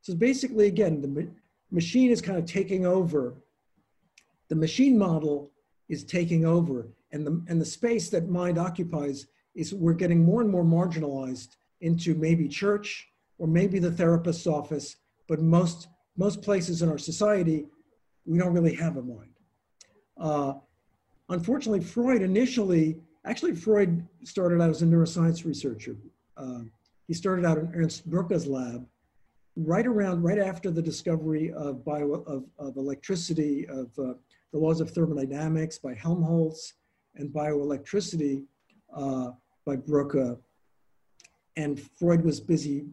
So 0.00 0.14
basically, 0.14 0.66
again, 0.66 1.00
the 1.00 1.28
machine 1.72 2.10
is 2.10 2.20
kind 2.20 2.38
of 2.38 2.44
taking 2.44 2.86
over. 2.86 3.34
The 4.48 4.54
machine 4.54 4.96
model 4.98 5.50
is 5.88 6.04
taking 6.04 6.44
over, 6.44 6.88
and 7.10 7.26
the, 7.26 7.42
and 7.48 7.60
the 7.60 7.64
space 7.64 8.10
that 8.10 8.28
mind 8.28 8.58
occupies 8.58 9.26
is 9.54 9.74
we're 9.74 9.94
getting 9.94 10.22
more 10.22 10.40
and 10.40 10.50
more 10.50 10.64
marginalized 10.64 11.56
into 11.80 12.14
maybe 12.14 12.48
church 12.48 13.08
or 13.38 13.46
maybe 13.46 13.78
the 13.78 13.90
therapist's 13.90 14.46
office, 14.46 14.96
but 15.26 15.40
most, 15.40 15.88
most 16.16 16.42
places 16.42 16.82
in 16.82 16.88
our 16.88 16.98
society, 16.98 17.66
we 18.24 18.38
don't 18.38 18.52
really 18.52 18.74
have 18.74 18.96
a 18.96 19.02
mind. 19.02 19.32
Uh, 20.18 20.54
unfortunately, 21.28 21.80
Freud 21.80 22.22
initially, 22.22 23.00
actually 23.24 23.54
Freud 23.54 24.06
started 24.24 24.60
out 24.60 24.70
as 24.70 24.82
a 24.82 24.86
neuroscience 24.86 25.44
researcher. 25.44 25.96
Uh, 26.36 26.60
he 27.08 27.14
started 27.14 27.44
out 27.44 27.58
in 27.58 27.70
Ernst 27.74 28.08
Brücke's 28.08 28.46
lab, 28.46 28.86
right 29.56 29.86
around, 29.86 30.22
right 30.22 30.38
after 30.38 30.70
the 30.70 30.82
discovery 30.82 31.52
of, 31.52 31.84
bio, 31.84 32.12
of, 32.26 32.44
of 32.58 32.76
electricity, 32.76 33.66
of 33.68 33.90
uh, 33.98 34.14
the 34.52 34.58
laws 34.58 34.80
of 34.80 34.90
thermodynamics 34.90 35.78
by 35.78 35.94
Helmholtz, 35.94 36.74
and 37.16 37.30
bioelectricity 37.30 38.44
uh, 38.96 39.30
by 39.66 39.76
Brücke. 39.76 40.38
And 41.56 41.80
Freud 41.98 42.24
was 42.24 42.40
busy 42.40 42.86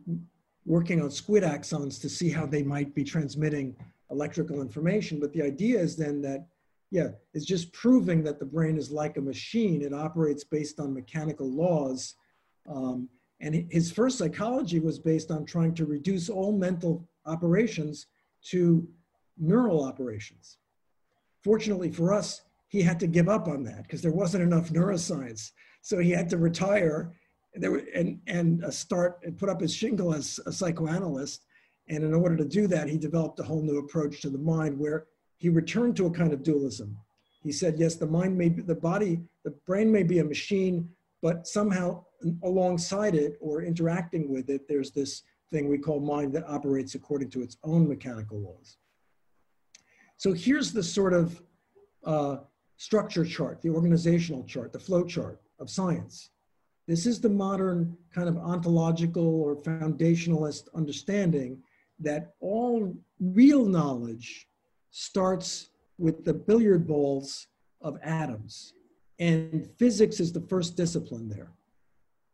working 0.66 1.02
on 1.02 1.10
squid 1.10 1.44
axons 1.44 2.00
to 2.02 2.10
see 2.10 2.30
how 2.30 2.46
they 2.46 2.64
might 2.64 2.94
be 2.94 3.04
transmitting 3.04 3.76
electrical 4.12 4.62
information. 4.62 5.20
But 5.20 5.32
the 5.34 5.42
idea 5.42 5.80
is 5.80 5.96
then 5.96 6.22
that, 6.24 6.48
yeah, 6.92 7.10
it's 7.34 7.46
just 7.46 7.72
proving 7.72 8.24
that 8.24 8.40
the 8.40 8.46
brain 8.46 8.78
is 8.78 8.92
like 8.92 9.18
a 9.18 9.22
machine. 9.22 9.82
It 9.82 9.94
operates 9.94 10.44
based 10.44 10.80
on 10.80 10.94
mechanical 10.94 11.50
laws. 11.50 12.16
Um, 12.68 13.08
and 13.42 13.66
his 13.70 13.92
first 13.92 14.18
psychology 14.18 14.80
was 14.80 15.00
based 15.00 15.32
on 15.32 15.46
trying 15.46 15.74
to 15.76 15.86
reduce 15.86 16.30
all 16.30 16.52
mental 16.52 17.08
operations 17.26 18.08
to 18.44 18.88
neural 19.38 19.84
operations. 19.84 20.58
Fortunately 21.44 21.92
for 21.92 22.14
us, 22.14 22.42
he 22.68 22.82
had 22.82 23.00
to 23.00 23.08
give 23.08 23.30
up 23.30 23.48
on 23.48 23.64
that 23.64 23.84
because 23.84 24.02
there 24.02 24.12
wasn't 24.12 24.44
enough 24.44 24.70
neuroscience. 24.70 25.52
So 25.82 26.00
he 26.00 26.12
had 26.12 26.30
to 26.30 26.38
retire 26.38 27.14
and, 27.56 28.20
and 28.28 28.64
uh, 28.64 28.70
start 28.70 29.20
and 29.24 29.38
put 29.38 29.50
up 29.50 29.62
his 29.62 29.74
shingle 29.74 30.14
as 30.14 30.40
a 30.46 30.52
psychoanalyst. 30.52 31.46
And 31.88 32.04
in 32.04 32.14
order 32.14 32.38
to 32.38 32.46
do 32.46 32.68
that, 32.68 32.88
he 32.88 32.98
developed 32.98 33.40
a 33.40 33.44
whole 33.44 33.64
new 33.64 33.80
approach 33.80 34.22
to 34.22 34.30
the 34.30 34.38
mind 34.38 34.78
where 34.78 35.08
he 35.38 35.50
returned 35.50 35.96
to 35.98 36.06
a 36.06 36.12
kind 36.12 36.34
of 36.34 36.44
dualism. 36.44 36.98
He 37.42 37.52
said, 37.52 37.80
yes, 37.80 37.96
the 37.96 38.06
mind 38.06 38.38
may 38.38 38.50
be, 38.50 38.62
the 38.62 38.76
body, 38.76 39.22
the 39.46 39.52
brain 39.66 39.92
may 39.92 40.04
be 40.04 40.20
a 40.20 40.24
machine, 40.24 40.90
but 41.22 41.48
somehow 41.48 42.04
alongside 42.44 43.16
it 43.16 43.38
or 43.40 43.64
interacting 43.64 44.30
with 44.30 44.50
it, 44.50 44.68
there's 44.68 44.92
this 44.92 45.24
thing 45.52 45.68
we 45.68 45.78
call 45.78 46.00
mind 46.00 46.34
that 46.34 46.48
operates 46.48 46.96
according 46.96 47.30
to 47.32 47.42
its 47.42 47.58
own 47.64 47.88
mechanical 47.88 48.40
laws. 48.40 48.78
So 50.18 50.34
here's 50.34 50.72
the 50.72 50.84
sort 50.84 51.14
of 51.14 51.42
uh, 52.04 52.38
structure 52.78 53.26
chart, 53.26 53.62
the 53.62 53.70
organizational 53.70 54.44
chart, 54.44 54.74
the 54.74 54.80
flow 54.80 55.04
chart 55.04 55.42
of 55.60 55.70
science. 55.70 56.30
This 56.88 57.06
is 57.06 57.22
the 57.22 57.30
modern 57.30 57.96
kind 58.14 58.28
of 58.28 58.38
ontological 58.38 59.42
or 59.42 59.56
foundationalist 59.56 60.68
understanding 60.76 61.62
that 62.00 62.34
all 62.40 62.96
real 63.20 63.66
knowledge 63.66 64.48
starts 64.92 65.70
with 65.98 66.26
the 66.26 66.34
billiard 66.34 66.88
balls 66.88 67.48
of 67.82 67.98
atoms. 68.02 68.74
And 69.20 69.70
physics 69.78 70.20
is 70.20 70.32
the 70.32 70.42
first 70.42 70.78
discipline 70.78 71.28
there. 71.28 71.52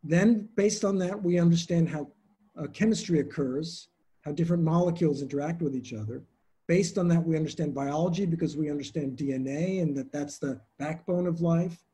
Then, 0.04 0.48
based 0.54 0.84
on 0.84 0.98
that, 0.98 1.20
we 1.20 1.38
understand 1.38 1.88
how 1.88 2.08
uh, 2.56 2.68
chemistry 2.68 3.18
occurs, 3.18 3.88
how 4.22 4.32
different 4.32 4.62
molecules 4.62 5.20
interact 5.20 5.62
with 5.62 5.74
each 5.74 5.92
other. 5.92 6.22
Based 6.68 6.96
on 6.96 7.08
that, 7.08 7.24
we 7.24 7.36
understand 7.36 7.74
biology 7.74 8.24
because 8.24 8.56
we 8.56 8.70
understand 8.70 9.16
DNA 9.16 9.82
and 9.82 9.96
that 9.96 10.12
that's 10.12 10.38
the 10.38 10.60
backbone 10.78 11.26
of 11.26 11.40
life. 11.40 11.84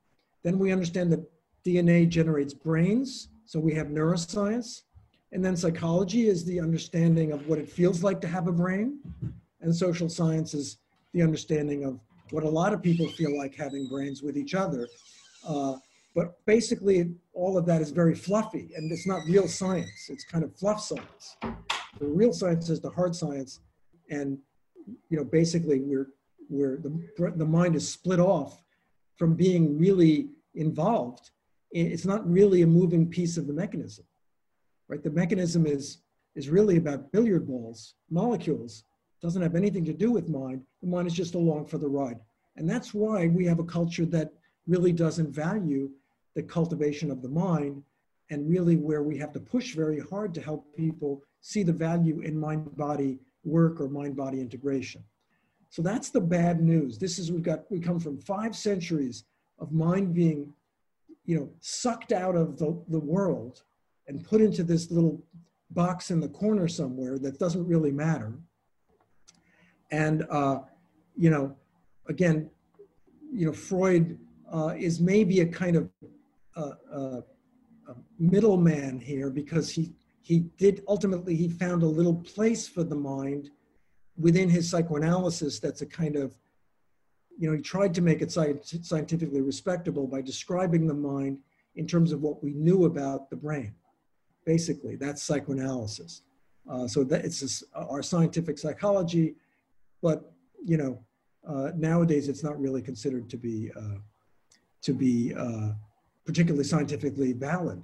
Then 0.43 0.59
we 0.59 0.73
understand 0.73 1.13
that 1.13 1.21
DNA 1.65 2.09
generates 2.09 2.53
brains, 2.55 3.29
so 3.45 3.59
we 3.61 3.75
have 3.75 3.89
neuroscience. 3.89 4.83
And 5.33 5.45
then 5.45 5.57
psychology 5.57 6.29
is 6.29 6.45
the 6.45 6.61
understanding 6.61 7.33
of 7.33 7.47
what 7.49 7.59
it 7.59 7.71
feels 7.71 8.03
like 8.03 8.21
to 8.23 8.29
have 8.29 8.49
a 8.49 8.53
brain. 8.53 8.99
And 9.61 9.75
social 9.75 10.09
science 10.09 10.53
is 10.53 10.79
the 11.15 11.23
understanding 11.23 11.85
of 11.85 12.01
what 12.33 12.45
a 12.45 12.49
lot 12.49 12.73
of 12.73 12.83
people 12.83 13.07
feel 13.09 13.37
like 13.37 13.55
having 13.55 13.87
brains 13.87 14.23
with 14.23 14.37
each 14.37 14.55
other. 14.55 14.89
Uh, 15.47 15.77
but 16.15 16.45
basically, 16.47 17.15
all 17.35 17.57
of 17.57 17.67
that 17.67 17.81
is 17.81 17.91
very 17.91 18.15
fluffy, 18.15 18.71
and 18.77 18.91
it's 18.91 19.07
not 19.07 19.23
real 19.27 19.47
science. 19.47 20.09
It's 20.09 20.25
kind 20.25 20.45
of 20.45 20.55
fluff 20.57 20.81
science. 20.81 21.37
The 21.43 22.07
real 22.07 22.33
science 22.33 22.69
is 22.69 22.81
the 22.81 22.91
hard 22.91 23.15
science, 23.15 23.61
and 24.11 24.39
you 25.09 25.17
know, 25.17 25.25
basically, 25.25 25.81
we're 25.81 26.09
we're 26.49 26.79
the 26.79 27.33
the 27.37 27.45
mind 27.45 27.77
is 27.77 27.89
split 27.89 28.21
off 28.21 28.63
from 29.17 29.35
being 29.35 29.79
really 29.79 30.29
involved. 30.55 31.31
It's 31.71 32.05
not 32.05 32.31
really 32.31 32.61
a 32.63 32.67
moving 32.67 33.09
piece 33.09 33.39
of 33.39 33.47
the 33.47 33.55
mechanism, 33.55 34.05
right? 34.89 35.03
The 35.03 35.11
mechanism 35.11 35.67
is 35.67 35.99
is 36.35 36.49
really 36.49 36.77
about 36.77 37.13
billiard 37.13 37.47
balls, 37.47 37.95
molecules. 38.11 38.85
Doesn't 39.23 39.43
have 39.43 39.55
anything 39.55 39.85
to 39.85 39.93
do 39.93 40.11
with 40.11 40.29
mind. 40.29 40.63
The 40.83 40.89
mind 40.89 41.07
is 41.07 41.15
just 41.15 41.35
along 41.35 41.67
for 41.67 41.79
the 41.79 41.89
ride, 41.89 42.19
and 42.57 42.69
that's 42.69 42.93
why 42.93 43.29
we 43.29 43.47
have 43.47 43.61
a 43.61 43.65
culture 43.65 44.07
that 44.07 44.33
really 44.67 44.93
doesn't 44.93 45.31
value 45.31 45.91
the 46.35 46.43
cultivation 46.43 47.11
of 47.11 47.23
the 47.23 47.29
mind 47.29 47.83
and 48.31 48.49
really 48.49 48.77
where 48.77 49.03
we 49.03 49.19
have 49.19 49.33
to 49.33 49.41
push 49.41 49.75
very 49.75 50.01
hard 50.01 50.33
to 50.35 50.41
help 50.41 50.75
people 50.75 51.23
see 51.41 51.63
the 51.63 51.73
value 51.73 52.21
in 52.21 52.39
mind 52.39 52.75
body 52.77 53.19
work 53.45 53.81
or 53.81 53.89
mind 53.89 54.17
body 54.17 54.41
integration. 54.41 55.03
So 55.69 55.83
that's 55.83 56.11
the 56.11 56.21
bad 56.21 56.61
news. 56.61 56.99
This 56.99 57.19
is 57.19 57.33
we've 57.33 57.43
got 57.43 57.71
we 57.71 57.81
come 57.81 57.99
from 57.99 58.19
five 58.19 58.55
centuries 58.55 59.25
of 59.59 59.73
mind 59.73 60.15
being, 60.15 60.53
you 61.25 61.37
know, 61.37 61.51
sucked 61.61 62.13
out 62.13 62.37
of 62.37 62.59
the, 62.59 62.79
the 62.89 62.99
world 62.99 63.63
and 64.07 64.25
put 64.25 64.41
into 64.41 64.63
this 64.63 64.91
little 64.91 65.23
box 65.71 66.11
in 66.11 66.21
the 66.21 66.29
corner 66.29 66.69
somewhere 66.69 67.19
that 67.19 67.39
doesn't 67.39 67.67
really 67.67 67.91
matter. 67.91 68.33
And 69.93 70.25
uh, 70.29 70.59
you 71.17 71.31
know, 71.31 71.55
again, 72.09 72.51
you 73.33 73.47
know, 73.47 73.53
Freud 73.53 74.19
uh, 74.53 74.75
is 74.77 75.01
maybe 75.01 75.41
a 75.41 75.47
kind 75.47 75.77
of 75.77 75.91
uh, 76.57 76.73
uh, 76.93 77.21
middleman 78.19 78.99
here 78.99 79.31
because 79.31 79.71
he 79.71 79.93
he 80.23 80.41
did 80.59 80.83
ultimately 80.89 81.37
he 81.37 81.49
found 81.49 81.83
a 81.83 81.87
little 81.87 82.15
place 82.15 82.67
for 82.69 82.83
the 82.83 82.95
mind 82.95 83.51
within 84.19 84.49
his 84.49 84.69
psychoanalysis 84.71 85.59
that's 85.59 85.83
a 85.83 85.87
kind 85.87 86.17
of 86.17 86.35
you 87.39 87.49
know 87.49 87.57
he 87.57 87.63
tried 87.63 87.93
to 87.95 88.03
make 88.03 88.23
it 88.23 88.31
scientifically 88.31 89.41
respectable 89.41 90.07
by 90.07 90.21
describing 90.21 90.87
the 90.87 90.95
mind 90.95 91.39
in 91.77 91.87
terms 91.87 92.13
of 92.13 92.21
what 92.21 92.43
we 92.43 92.53
knew 92.55 92.85
about 92.85 93.31
the 93.31 93.37
brain 93.37 93.75
basically. 94.45 94.97
That's 94.97 95.23
psychoanalysis. 95.23 96.23
Uh, 96.71 96.87
so 96.87 97.03
that 97.05 97.25
it's 97.25 97.41
this, 97.41 97.65
our 97.75 98.03
scientific 98.03 98.59
psychology 98.59 99.35
but 100.03 100.33
you 100.65 100.77
know 100.77 100.99
uh, 101.49 101.71
nowadays 101.77 102.29
it's 102.29 102.45
not 102.45 102.61
really 102.61 102.83
considered 102.83 103.29
to 103.31 103.37
be 103.37 103.71
uh, 103.77 103.99
to 104.83 104.93
be 104.93 105.35
uh, 105.35 105.71
particularly 106.25 106.65
scientifically 106.65 107.33
valid 107.33 107.83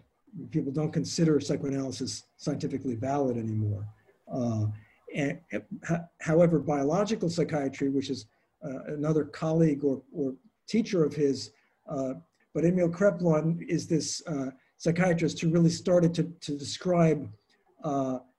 people 0.50 0.72
don't 0.72 0.92
consider 0.92 1.40
psychoanalysis 1.40 2.24
scientifically 2.37 2.94
valid 2.94 3.37
anymore. 3.37 3.87
Uh, 4.33 4.66
and, 5.14 5.40
however, 6.20 6.59
biological 6.59 7.31
psychiatry, 7.31 7.88
which 7.88 8.11
is 8.11 8.26
uh, 8.64 8.92
another 8.94 9.24
colleague 9.24 9.85
or, 9.85 10.02
or 10.12 10.35
teacher 10.68 11.04
of 11.04 11.14
his, 11.14 11.50
uh, 11.88 12.14
but 12.54 12.64
Emil 12.64 12.90
Kraepelin 12.90 13.66
is 13.68 13.87
this 13.87 14.22
psychiatrist 14.76 15.40
who 15.40 15.50
really 15.50 15.70
started 15.70 16.14
to, 16.14 16.24
to 16.40 16.57
describe 16.57 17.28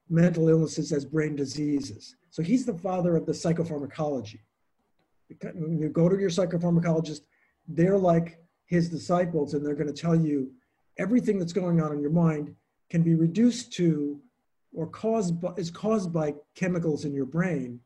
mental 0.09 0.49
illnesses 0.49 0.91
as 0.91 1.05
brain 1.05 1.35
diseases. 1.35 2.15
So 2.31 2.41
he's 2.41 2.65
the 2.65 2.73
father 2.73 3.15
of 3.15 3.25
the 3.25 3.31
psychopharmacology. 3.31 4.39
When 5.53 5.79
you 5.79 5.89
go 5.89 6.09
to 6.09 6.19
your 6.19 6.29
psychopharmacologist, 6.29 7.21
they're 7.67 7.97
like 7.97 8.39
his 8.65 8.89
disciples 8.89 9.53
and 9.53 9.65
they're 9.65 9.75
going 9.75 9.93
to 9.93 10.01
tell 10.01 10.15
you 10.15 10.51
everything 10.97 11.39
that's 11.39 11.53
going 11.53 11.81
on 11.81 11.91
in 11.91 12.01
your 12.01 12.11
mind 12.11 12.55
can 12.89 13.03
be 13.03 13.15
reduced 13.15 13.71
to 13.73 14.19
or 14.73 14.87
caused 14.87 15.39
by, 15.41 15.53
is 15.57 15.71
caused 15.71 16.11
by 16.11 16.33
chemicals 16.55 17.05
in 17.05 17.13
your 17.13 17.25
brain. 17.25 17.79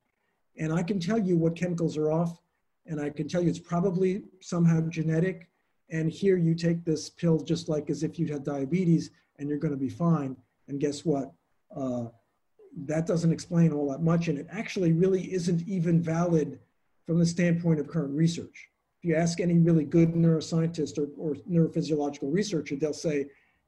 And 0.57 0.73
I 0.73 0.83
can 0.83 0.99
tell 0.99 1.17
you 1.17 1.37
what 1.37 1.55
chemicals 1.55 1.97
are 1.97 2.11
off, 2.11 2.41
and 2.85 2.99
I 2.99 3.09
can 3.09 3.27
tell 3.27 3.41
you 3.41 3.49
it's 3.49 3.59
probably 3.59 4.23
somehow 4.41 4.81
genetic. 4.81 5.49
And 5.89 6.11
here 6.11 6.37
you 6.37 6.55
take 6.55 6.83
this 6.83 7.09
pill 7.09 7.39
just 7.39 7.69
like 7.69 7.89
as 7.89 8.03
if 8.03 8.19
you 8.19 8.27
had 8.27 8.43
diabetes, 8.43 9.11
and 9.39 9.49
you're 9.49 9.57
going 9.57 9.73
to 9.73 9.79
be 9.79 9.89
fine. 9.89 10.35
And 10.67 10.79
guess 10.79 11.05
what? 11.05 11.31
Uh, 11.75 12.05
that 12.85 13.05
doesn't 13.05 13.31
explain 13.31 13.71
all 13.71 13.91
that 13.91 14.01
much, 14.01 14.27
and 14.27 14.37
it 14.37 14.47
actually 14.49 14.93
really 14.93 15.31
isn't 15.33 15.61
even 15.67 16.01
valid 16.01 16.59
from 17.05 17.19
the 17.19 17.25
standpoint 17.25 17.79
of 17.79 17.87
current 17.87 18.13
research 18.15 18.69
if 19.03 19.09
you 19.09 19.15
ask 19.15 19.41
any 19.41 19.57
really 19.57 19.83
good 19.83 20.13
neuroscientist 20.13 20.97
or, 20.97 21.09
or 21.17 21.35
neurophysiological 21.49 22.31
researcher, 22.31 22.77
they'll 22.77 22.93
say 22.93 23.25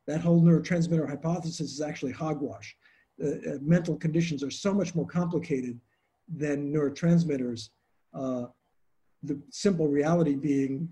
that 0.08 0.22
whole 0.22 0.41
neurotransmitter 0.41 1.10
hypothesis 1.10 1.74
is 1.74 1.82
actually 1.82 2.13
hogwash. 2.13 2.76
Uh, 3.22 3.58
mental 3.62 3.98
conditions 3.98 4.44
are 4.44 4.52
so 4.52 4.74
much 4.74 4.96
more 4.96 5.06
complicated 5.06 5.78
than 6.34 6.72
neurotransmitters. 6.74 7.70
Uh, 8.13 8.46
the 9.24 9.38
simple 9.50 9.89
reality 9.89 10.36
being, 10.36 10.88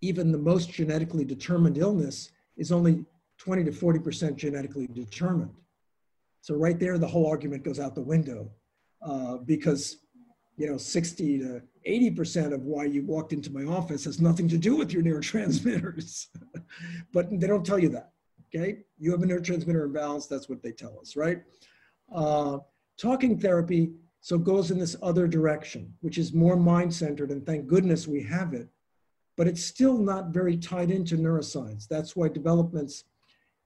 even 0.00 0.32
the 0.32 0.38
most 0.38 0.72
genetically 0.72 1.24
determined 1.24 1.78
illness 1.78 2.32
is 2.56 2.72
only 2.72 3.04
20 3.38 3.62
to 3.62 3.70
40% 3.70 4.34
genetically 4.34 4.88
determined. 4.88 5.54
So 6.40 6.54
right 6.54 6.78
there, 6.78 6.98
the 6.98 7.06
whole 7.06 7.26
argument 7.26 7.64
goes 7.64 7.78
out 7.78 7.94
the 7.94 8.00
window 8.00 8.50
uh, 9.02 9.38
because 9.38 9.98
you 10.56 10.66
know 10.66 10.76
60 10.76 11.38
to 11.38 11.62
80% 11.88 12.52
of 12.52 12.62
why 12.62 12.84
you 12.84 13.04
walked 13.04 13.32
into 13.32 13.50
my 13.50 13.64
office 13.64 14.04
has 14.04 14.20
nothing 14.20 14.48
to 14.48 14.58
do 14.58 14.76
with 14.76 14.92
your 14.92 15.02
neurotransmitters. 15.02 16.26
but 17.12 17.28
they 17.40 17.46
don't 17.46 17.64
tell 17.64 17.78
you 17.78 17.88
that. 17.90 18.12
Okay. 18.54 18.80
You 18.98 19.12
have 19.12 19.22
a 19.22 19.26
neurotransmitter 19.26 19.84
imbalance. 19.84 20.26
That's 20.26 20.48
what 20.48 20.62
they 20.62 20.72
tell 20.72 20.98
us, 21.00 21.16
right? 21.16 21.42
Uh, 22.14 22.58
talking 22.98 23.38
therapy 23.38 23.92
so 24.20 24.36
goes 24.36 24.70
in 24.70 24.78
this 24.78 24.96
other 25.02 25.26
direction, 25.26 25.94
which 26.00 26.18
is 26.18 26.34
more 26.34 26.56
mind 26.56 26.92
centered. 26.92 27.30
And 27.30 27.44
thank 27.46 27.66
goodness 27.66 28.06
we 28.06 28.22
have 28.24 28.52
it. 28.52 28.68
But 29.36 29.46
it's 29.46 29.64
still 29.64 29.96
not 29.96 30.28
very 30.28 30.58
tied 30.58 30.90
into 30.90 31.16
neuroscience. 31.16 31.88
That's 31.88 32.14
why 32.14 32.28
developments 32.28 33.04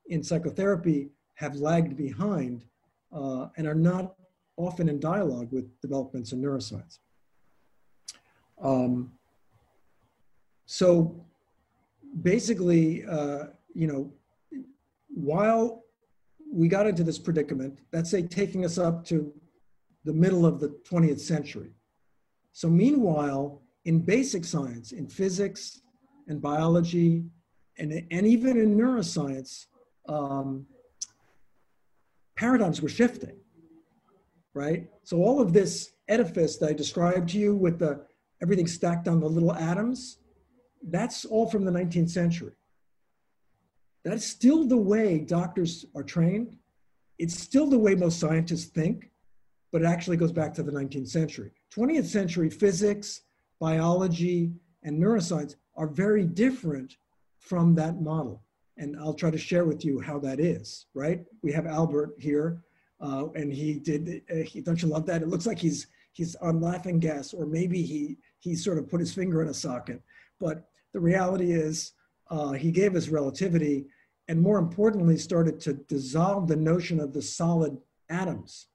in 0.06 0.22
psychotherapy 0.22 1.08
have 1.34 1.56
lagged 1.56 1.96
behind 1.96 2.64
uh, 3.12 3.48
and 3.56 3.66
are 3.66 3.74
not 3.74 4.14
often 4.56 4.88
in 4.88 5.00
dialogue 5.00 5.48
with 5.50 5.80
developments 5.80 6.32
in 6.32 6.40
neuroscience. 6.40 6.98
Um, 8.62 9.12
so 10.66 11.24
basically, 12.22 13.04
uh, 13.04 13.46
you 13.74 13.86
know, 13.86 14.12
while 15.08 15.84
we 16.52 16.68
got 16.68 16.86
into 16.86 17.02
this 17.02 17.18
predicament, 17.18 17.80
that's 17.90 18.10
say 18.10 18.22
taking 18.22 18.64
us 18.64 18.78
up 18.78 19.04
to 19.06 19.32
the 20.04 20.12
middle 20.12 20.46
of 20.46 20.60
the 20.60 20.68
20th 20.88 21.20
century. 21.20 21.70
So 22.52 22.68
meanwhile, 22.68 23.62
in 23.84 24.00
basic 24.00 24.44
science, 24.44 24.92
in 24.92 25.08
physics 25.08 25.80
and 26.28 26.40
biology, 26.40 27.24
and, 27.78 27.92
and 28.10 28.26
even 28.26 28.56
in 28.56 28.76
neuroscience, 28.76 29.66
um, 30.08 30.66
paradigms 32.36 32.82
were 32.82 32.88
shifting, 32.88 33.36
right? 34.54 34.88
So 35.02 35.18
all 35.18 35.40
of 35.40 35.52
this 35.52 35.92
edifice 36.08 36.56
that 36.58 36.70
I 36.70 36.72
described 36.72 37.30
to 37.30 37.38
you 37.38 37.54
with 37.54 37.78
the 37.78 38.04
everything 38.42 38.66
stacked 38.66 39.08
on 39.08 39.20
the 39.20 39.28
little 39.28 39.54
atoms, 39.54 40.18
that's 40.82 41.24
all 41.24 41.48
from 41.48 41.64
the 41.64 41.70
19th 41.70 42.10
century. 42.10 42.52
That's 44.04 44.26
still 44.26 44.66
the 44.66 44.76
way 44.76 45.20
doctors 45.20 45.86
are 45.96 46.02
trained. 46.02 46.58
It's 47.18 47.38
still 47.38 47.68
the 47.68 47.78
way 47.78 47.94
most 47.94 48.20
scientists 48.20 48.66
think, 48.66 49.10
but 49.72 49.82
it 49.82 49.86
actually 49.86 50.18
goes 50.18 50.32
back 50.32 50.52
to 50.54 50.62
the 50.62 50.72
19th 50.72 51.08
century. 51.08 51.52
20th 51.74 52.06
century 52.06 52.50
physics, 52.50 53.22
biology, 53.60 54.52
and 54.82 55.02
neuroscience 55.02 55.54
are 55.76 55.86
very 55.86 56.26
different 56.26 56.96
from 57.38 57.74
that 57.76 58.00
model. 58.00 58.43
And 58.76 58.96
I'll 58.98 59.14
try 59.14 59.30
to 59.30 59.38
share 59.38 59.64
with 59.64 59.84
you 59.84 60.00
how 60.00 60.18
that 60.20 60.40
is, 60.40 60.86
right? 60.94 61.24
We 61.42 61.52
have 61.52 61.66
Albert 61.66 62.14
here, 62.18 62.62
uh, 63.00 63.28
and 63.34 63.52
he 63.52 63.78
did, 63.78 64.22
uh, 64.30 64.36
he, 64.36 64.60
don't 64.60 64.82
you 64.82 64.88
love 64.88 65.06
that? 65.06 65.22
It 65.22 65.28
looks 65.28 65.46
like 65.46 65.58
he's 65.58 65.86
he's 66.12 66.34
on 66.36 66.60
laughing 66.60 66.98
gas, 66.98 67.32
or 67.32 67.46
maybe 67.46 67.82
he 67.82 68.18
he 68.40 68.54
sort 68.56 68.78
of 68.78 68.88
put 68.88 69.00
his 69.00 69.14
finger 69.14 69.42
in 69.42 69.48
a 69.48 69.54
socket. 69.54 70.02
But 70.40 70.68
the 70.92 71.00
reality 71.00 71.52
is, 71.52 71.92
uh, 72.30 72.52
he 72.52 72.70
gave 72.70 72.96
us 72.96 73.08
relativity, 73.08 73.86
and 74.28 74.40
more 74.40 74.58
importantly, 74.58 75.18
started 75.18 75.60
to 75.60 75.74
dissolve 75.74 76.48
the 76.48 76.56
notion 76.56 76.98
of 77.00 77.12
the 77.12 77.22
solid 77.22 77.76
atoms. 78.08 78.68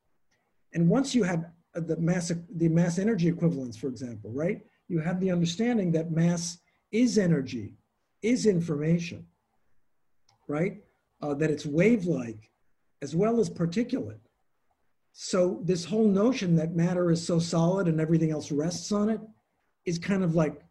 And 0.74 0.90
once 0.90 1.16
you 1.16 1.24
have 1.24 1.46
the 1.74 1.98
mass 1.98 2.32
the 2.56 2.70
mass 2.70 3.00
energy 3.00 3.28
equivalence, 3.28 3.78
for 3.78 3.88
example, 3.88 4.32
right? 4.32 4.62
You 4.88 5.00
have 5.00 5.20
the 5.20 5.32
understanding 5.32 5.92
that 5.94 6.12
mass 6.12 6.60
is 6.92 7.18
energy, 7.18 7.76
is 8.22 8.46
information, 8.46 9.26
right? 10.50 10.78
Uh, 11.22 11.34
that 11.36 11.52
it's 11.52 11.66
wave-like 11.66 12.50
as 13.02 13.16
well 13.16 13.40
as 13.40 13.50
particulate. 13.50 14.20
So 15.14 15.62
this 15.64 15.86
whole 15.86 16.08
notion 16.08 16.56
that 16.56 16.76
matter 16.76 17.12
is 17.12 17.26
so 17.26 17.40
solid 17.40 17.88
and 17.88 18.00
everything 18.00 18.32
else 18.32 18.52
rests 18.52 18.92
on 18.92 19.10
it 19.10 19.22
is 19.86 19.98
kind 19.98 20.24
of 20.24 20.36
like 20.36 20.62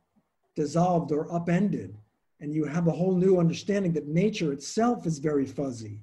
dissolved 0.56 1.12
or 1.12 1.32
upended. 1.32 1.96
And 2.40 2.54
you 2.54 2.64
have 2.64 2.86
a 2.86 2.92
whole 2.92 3.14
new 3.14 3.38
understanding 3.38 3.92
that 3.94 4.06
nature 4.06 4.52
itself 4.52 5.06
is 5.06 5.18
very 5.18 5.46
fuzzy 5.46 6.00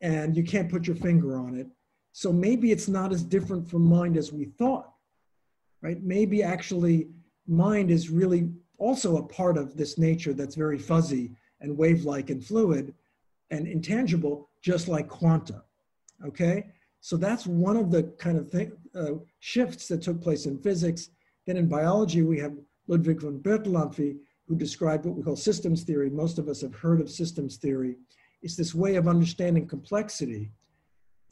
and 0.00 0.36
you 0.36 0.44
can't 0.44 0.70
put 0.70 0.86
your 0.86 0.96
finger 0.96 1.36
on 1.36 1.54
it. 1.54 1.66
So 2.12 2.32
maybe 2.32 2.72
it's 2.72 2.88
not 2.88 3.12
as 3.12 3.22
different 3.22 3.68
from 3.68 3.84
mind 3.84 4.16
as 4.16 4.32
we 4.32 4.46
thought, 4.46 4.92
right? 5.82 6.02
Maybe 6.02 6.42
actually 6.42 7.08
mind 7.46 7.90
is 7.90 8.10
really 8.10 8.50
also 8.78 9.18
a 9.18 9.22
part 9.22 9.58
of 9.58 9.76
this 9.76 9.98
nature 9.98 10.32
that's 10.32 10.54
very 10.54 10.78
fuzzy 10.78 11.32
and 11.60 11.76
wave-like 11.76 12.30
and 12.30 12.44
fluid 12.44 12.94
and 13.50 13.66
intangible, 13.66 14.48
just 14.62 14.88
like 14.88 15.08
quanta, 15.08 15.62
okay? 16.24 16.66
So 17.00 17.16
that's 17.16 17.46
one 17.46 17.76
of 17.76 17.90
the 17.90 18.04
kind 18.18 18.36
of 18.38 18.50
th- 18.50 18.72
uh, 18.94 19.14
shifts 19.40 19.88
that 19.88 20.02
took 20.02 20.20
place 20.20 20.46
in 20.46 20.58
physics. 20.58 21.10
Then 21.46 21.56
in 21.56 21.68
biology, 21.68 22.22
we 22.22 22.38
have 22.40 22.56
Ludwig 22.86 23.20
von 23.20 23.38
Bertalanffy, 23.38 24.18
who 24.46 24.56
described 24.56 25.04
what 25.04 25.14
we 25.14 25.22
call 25.22 25.36
systems 25.36 25.82
theory. 25.82 26.10
Most 26.10 26.38
of 26.38 26.48
us 26.48 26.62
have 26.62 26.74
heard 26.74 27.00
of 27.00 27.10
systems 27.10 27.56
theory. 27.56 27.96
it's 28.42 28.56
this 28.56 28.74
way 28.74 28.94
of 28.94 29.08
understanding 29.08 29.66
complexity. 29.66 30.50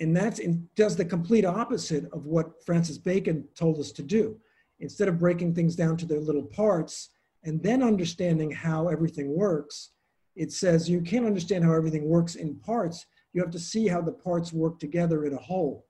And 0.00 0.14
that's 0.14 0.38
in, 0.38 0.68
does 0.74 0.96
the 0.96 1.04
complete 1.04 1.44
opposite 1.44 2.04
of 2.12 2.26
what 2.26 2.64
Francis 2.64 2.98
Bacon 2.98 3.46
told 3.54 3.78
us 3.78 3.92
to 3.92 4.02
do. 4.02 4.38
Instead 4.80 5.08
of 5.08 5.18
breaking 5.18 5.54
things 5.54 5.74
down 5.74 5.96
to 5.96 6.06
their 6.06 6.20
little 6.20 6.42
parts 6.42 7.10
and 7.44 7.62
then 7.62 7.82
understanding 7.82 8.50
how 8.50 8.88
everything 8.88 9.34
works, 9.34 9.90
it 10.36 10.52
says 10.52 10.88
you 10.88 11.00
can't 11.00 11.26
understand 11.26 11.64
how 11.64 11.72
everything 11.72 12.04
works 12.04 12.34
in 12.34 12.54
parts. 12.56 13.06
You 13.32 13.40
have 13.40 13.50
to 13.52 13.58
see 13.58 13.88
how 13.88 14.02
the 14.02 14.12
parts 14.12 14.52
work 14.52 14.78
together 14.78 15.24
in 15.24 15.32
a 15.32 15.38
whole. 15.38 15.86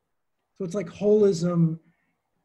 So 0.56 0.64
it's 0.64 0.74
like 0.74 0.86
holism, 0.86 1.78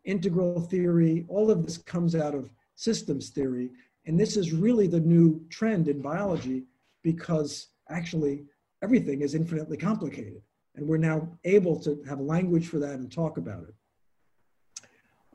integral 0.04 0.62
theory, 0.62 1.26
all 1.30 1.50
of 1.50 1.66
this 1.66 1.78
comes 1.78 2.16
out 2.16 2.36
of 2.36 2.50
systems 2.76 3.30
theory. 3.30 3.70
And 4.06 4.20
this 4.20 4.36
is 4.36 4.52
really 4.52 4.88
the 4.88 5.00
new 5.00 5.46
trend 5.50 5.88
in 5.88 6.02
biology 6.02 6.64
because 7.04 7.68
actually 7.90 8.46
everything 8.84 9.22
is 9.22 9.36
infinitely 9.36 9.78
complicated. 9.78 10.42
And 10.76 10.88
we're 10.88 10.98
now 10.98 11.30
able 11.44 11.80
to 11.82 12.02
have 12.08 12.20
a 12.20 12.24
language 12.24 12.68
for 12.68 12.80
that 12.80 12.96
and 12.96 13.12
talk 13.12 13.38
about 13.38 13.64
it. 13.64 13.76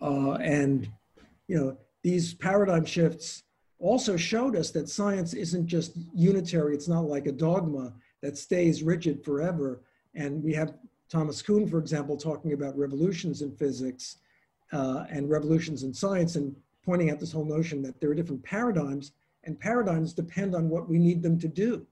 Uh, 0.03 0.33
and, 0.35 0.89
you 1.47 1.57
know, 1.57 1.77
these 2.03 2.35
paradigm 2.35 2.85
shifts 2.85 3.45
also 3.79 4.17
showed 4.17 4.57
us 4.57 4.71
that 4.71 4.89
science 4.89 5.35
isn't 5.35 5.67
just 5.67 5.93
unitary, 6.15 6.75
it's 6.75 6.89
not 6.89 7.05
like 7.05 7.27
a 7.27 7.33
dogma 7.33 7.93
that 8.23 8.39
stays 8.39 8.83
rigid 8.83 9.25
forever. 9.25 9.83
And 10.15 10.43
we 10.43 10.55
have 10.55 10.75
Thomas 11.09 11.43
Kuhn, 11.43 11.69
for 11.69 11.79
example, 11.79 12.17
talking 12.17 12.53
about 12.53 12.77
revolutions 12.77 13.43
in 13.43 13.55
physics 13.57 14.17
uh, 14.73 15.05
and 15.11 15.31
revolutions 15.31 15.83
in 15.83 15.93
science 15.93 16.37
and 16.37 16.55
pointing 16.85 17.11
out 17.11 17.21
this 17.21 17.33
whole 17.33 17.45
notion 17.45 17.83
that 17.83 18.01
there 18.01 18.11
are 18.11 18.15
different 18.15 18.43
paradigms 18.43 19.13
and 19.45 19.59
paradigms 19.59 20.13
depend 20.13 20.55
on 20.55 20.69
what 20.69 20.89
we 20.89 20.99
need 20.99 21.23
them 21.23 21.39
to 21.39 21.49
do, 21.49 21.87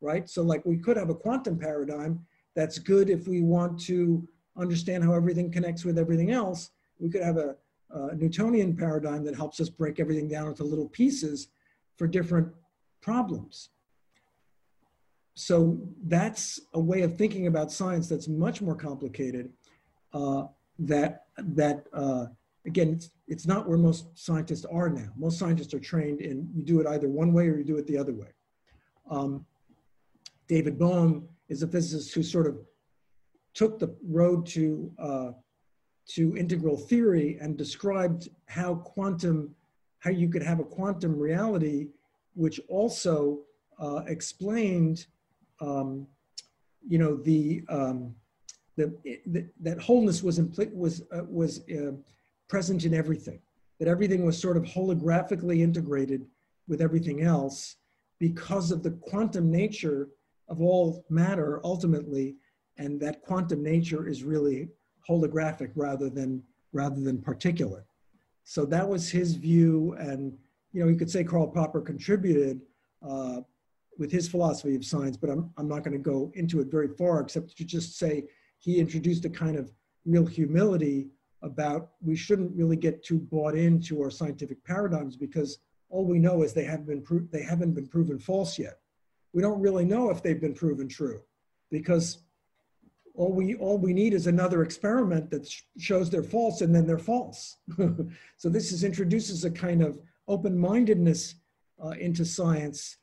right? 0.00 0.28
So 0.28 0.42
like 0.42 0.64
we 0.64 0.76
could 0.76 0.96
have 0.96 1.10
a 1.10 1.14
quantum 1.14 1.58
paradigm 1.58 2.24
that's 2.54 2.78
good 2.78 3.08
if 3.08 3.28
we 3.28 3.42
want 3.42 3.78
to 3.82 4.26
understand 4.56 5.04
how 5.04 5.14
everything 5.14 5.50
connects 5.50 5.84
with 5.84 5.98
everything 5.98 6.32
else. 6.32 6.70
We 6.98 7.08
could 7.08 7.22
have 7.22 7.36
a, 7.36 7.54
a 7.90 8.14
Newtonian 8.14 8.76
paradigm 8.76 9.24
that 9.24 9.34
helps 9.34 9.60
us 9.60 9.68
break 9.68 9.98
everything 10.00 10.28
down 10.28 10.48
into 10.48 10.64
little 10.64 10.88
pieces 10.88 11.48
for 11.96 12.06
different 12.06 12.48
problems. 13.00 13.70
So 15.34 15.78
that's 16.06 16.60
a 16.74 16.80
way 16.80 17.02
of 17.02 17.16
thinking 17.16 17.46
about 17.46 17.70
science 17.70 18.08
that's 18.08 18.28
much 18.28 18.60
more 18.60 18.74
complicated. 18.74 19.52
Uh, 20.12 20.44
that 20.80 21.24
that 21.38 21.86
uh, 21.92 22.26
again, 22.66 22.90
it's, 22.90 23.10
it's 23.26 23.46
not 23.46 23.68
where 23.68 23.78
most 23.78 24.06
scientists 24.18 24.64
are 24.64 24.88
now. 24.88 25.10
Most 25.16 25.38
scientists 25.38 25.74
are 25.74 25.80
trained 25.80 26.20
in 26.20 26.48
you 26.54 26.62
do 26.62 26.80
it 26.80 26.86
either 26.86 27.08
one 27.08 27.32
way 27.32 27.48
or 27.48 27.56
you 27.56 27.64
do 27.64 27.76
it 27.76 27.86
the 27.86 27.96
other 27.96 28.14
way. 28.14 28.28
Um, 29.10 29.46
David 30.48 30.78
Bohm 30.78 31.28
is 31.48 31.62
a 31.62 31.68
physicist 31.68 32.14
who 32.14 32.22
sort 32.22 32.46
of 32.46 32.58
took 33.54 33.78
the 33.78 33.94
road 34.08 34.46
to 34.46 34.92
uh, 34.98 35.30
to 36.08 36.36
integral 36.36 36.76
theory 36.76 37.38
and 37.40 37.56
described 37.56 38.28
how 38.46 38.76
quantum, 38.76 39.54
how 40.00 40.10
you 40.10 40.28
could 40.28 40.42
have 40.42 40.58
a 40.58 40.64
quantum 40.64 41.18
reality, 41.18 41.88
which 42.34 42.60
also 42.68 43.40
uh, 43.78 44.02
explained, 44.06 45.06
um, 45.60 46.06
you 46.86 46.98
know, 46.98 47.16
the, 47.16 47.62
um, 47.68 48.14
the, 48.76 48.94
the, 49.26 49.46
that 49.60 49.78
wholeness 49.80 50.22
was 50.22 50.38
impl- 50.38 50.74
was 50.74 51.02
uh, 51.12 51.24
was 51.28 51.68
uh, 51.68 51.92
present 52.48 52.84
in 52.84 52.94
everything, 52.94 53.40
that 53.78 53.88
everything 53.88 54.24
was 54.24 54.40
sort 54.40 54.56
of 54.56 54.62
holographically 54.62 55.60
integrated 55.60 56.24
with 56.68 56.80
everything 56.80 57.22
else 57.22 57.76
because 58.18 58.70
of 58.70 58.82
the 58.82 58.92
quantum 58.92 59.50
nature 59.50 60.08
of 60.48 60.62
all 60.62 61.04
matter 61.10 61.60
ultimately, 61.64 62.36
and 62.78 63.00
that 63.00 63.20
quantum 63.22 63.62
nature 63.62 64.06
is 64.08 64.22
really 64.22 64.68
holographic 65.08 65.70
rather 65.74 66.08
than 66.08 66.42
rather 66.72 67.00
than 67.00 67.18
particulate. 67.18 67.84
So 68.44 68.64
that 68.66 68.88
was 68.88 69.10
his 69.10 69.34
view, 69.34 69.94
and 69.98 70.36
you 70.72 70.82
know 70.82 70.88
you 70.88 70.96
could 70.96 71.10
say 71.10 71.24
Karl 71.24 71.46
Popper 71.46 71.80
contributed 71.80 72.60
uh, 73.06 73.40
with 73.98 74.10
his 74.10 74.28
philosophy 74.28 74.74
of 74.74 74.84
science, 74.84 75.16
but 75.16 75.30
I'm 75.30 75.50
I'm 75.56 75.68
not 75.68 75.82
going 75.82 75.96
to 75.96 75.98
go 75.98 76.30
into 76.34 76.60
it 76.60 76.70
very 76.70 76.88
far, 76.88 77.20
except 77.20 77.56
to 77.56 77.64
just 77.64 77.98
say 77.98 78.24
he 78.58 78.78
introduced 78.78 79.24
a 79.24 79.30
kind 79.30 79.56
of 79.56 79.72
real 80.04 80.26
humility 80.26 81.08
about 81.42 81.90
we 82.00 82.16
shouldn't 82.16 82.56
really 82.56 82.76
get 82.76 83.04
too 83.04 83.18
bought 83.18 83.54
into 83.54 84.02
our 84.02 84.10
scientific 84.10 84.62
paradigms 84.64 85.16
because 85.16 85.58
all 85.88 86.04
we 86.04 86.18
know 86.18 86.42
is 86.42 86.52
they 86.52 86.64
haven't 86.64 86.86
been 86.86 87.02
pro- 87.02 87.26
they 87.30 87.42
haven't 87.42 87.72
been 87.72 87.86
proven 87.86 88.18
false 88.18 88.58
yet. 88.58 88.80
We 89.32 89.42
don't 89.42 89.60
really 89.60 89.84
know 89.84 90.10
if 90.10 90.22
they've 90.22 90.40
been 90.40 90.54
proven 90.54 90.88
true 90.88 91.20
because 91.70 92.24
all 93.18 93.32
we 93.32 93.56
all 93.56 93.76
we 93.76 93.92
need 93.92 94.14
is 94.14 94.28
another 94.28 94.62
experiment 94.62 95.28
that 95.30 95.46
sh- 95.46 95.62
shows 95.76 96.08
they're 96.08 96.22
false 96.22 96.60
and 96.60 96.72
then 96.72 96.86
they're 96.86 96.98
false. 96.98 97.56
so 98.36 98.48
this 98.48 98.70
is 98.70 98.84
introduces 98.84 99.44
a 99.44 99.50
kind 99.50 99.82
of 99.82 100.00
open-mindedness 100.28 101.34
uh, 101.84 101.90
into 101.90 102.24
science 102.24 102.98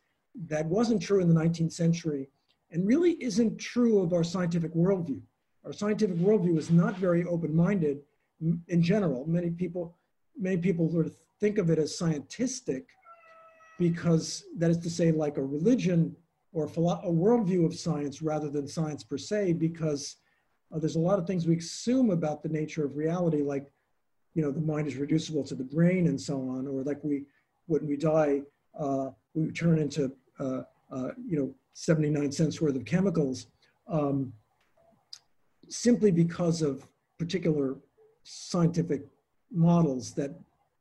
that 0.47 0.65
wasn't 0.67 1.01
true 1.01 1.19
in 1.21 1.27
the 1.27 1.39
19th 1.39 1.73
century 1.73 2.29
and 2.71 2.87
really 2.87 3.11
isn't 3.21 3.57
true 3.57 4.01
of 4.01 4.13
our 4.13 4.23
scientific 4.23 4.73
worldview. 4.73 5.19
Our 5.65 5.73
scientific 5.73 6.17
worldview 6.17 6.57
is 6.57 6.71
not 6.71 6.95
very 6.97 7.25
open-minded 7.25 7.99
in 8.41 8.81
general. 8.81 9.25
Many 9.27 9.49
people, 9.49 9.97
many 10.39 10.57
people 10.57 10.89
sort 10.91 11.07
of 11.07 11.15
think 11.41 11.57
of 11.57 11.69
it 11.69 11.79
as 11.79 11.99
scientistic 11.99 12.85
because 13.77 14.45
that 14.57 14.69
is 14.69 14.77
to 14.77 14.89
say 14.89 15.11
like 15.11 15.37
a 15.37 15.43
religion 15.43 16.15
or 16.55 16.63
a, 16.63 16.69
worldview 16.69 17.65
of 17.65 17.75
science 17.75 18.21
rather 18.21 18.49
than 18.49 18.65
science 18.65 19.03
per 19.03 19.17
se, 19.17 19.51
because 19.51 20.15
uh, 20.73 20.79
there's 20.79 20.95
a 20.95 20.99
lot 20.99 21.19
of 21.19 21.27
things 21.27 21.45
we 21.45 21.57
assume 21.57 22.11
about 22.11 22.41
the 22.41 22.47
nature 22.47 22.85
of 22.85 22.95
reality, 22.95 23.43
like, 23.43 23.69
you 24.35 24.41
know, 24.41 24.51
the 24.51 24.61
mind 24.61 24.87
is 24.87 24.95
reducible 24.95 25.43
to 25.43 25.53
the 25.53 25.65
brain 25.65 26.07
and 26.07 26.19
so 26.19 26.35
on, 26.35 26.65
or 26.65 26.81
like 26.83 27.03
we, 27.03 27.25
when 27.67 27.85
we 27.85 27.97
die, 27.97 28.41
uh, 28.79 29.09
we 29.33 29.51
turn 29.51 29.79
into, 29.79 30.09
uh, 30.39 30.61
uh 30.91 31.09
you 31.27 31.37
know, 31.37 31.53
79 31.73 32.31
cents 32.31 32.61
worth 32.61 32.77
of 32.77 32.85
chemicals, 32.85 33.47
um, 33.89 34.31
simply 35.67 36.11
because 36.11 36.61
of 36.61 36.87
particular 37.19 37.75
scientific 38.23 39.05
models 39.51 40.13
that 40.13 40.31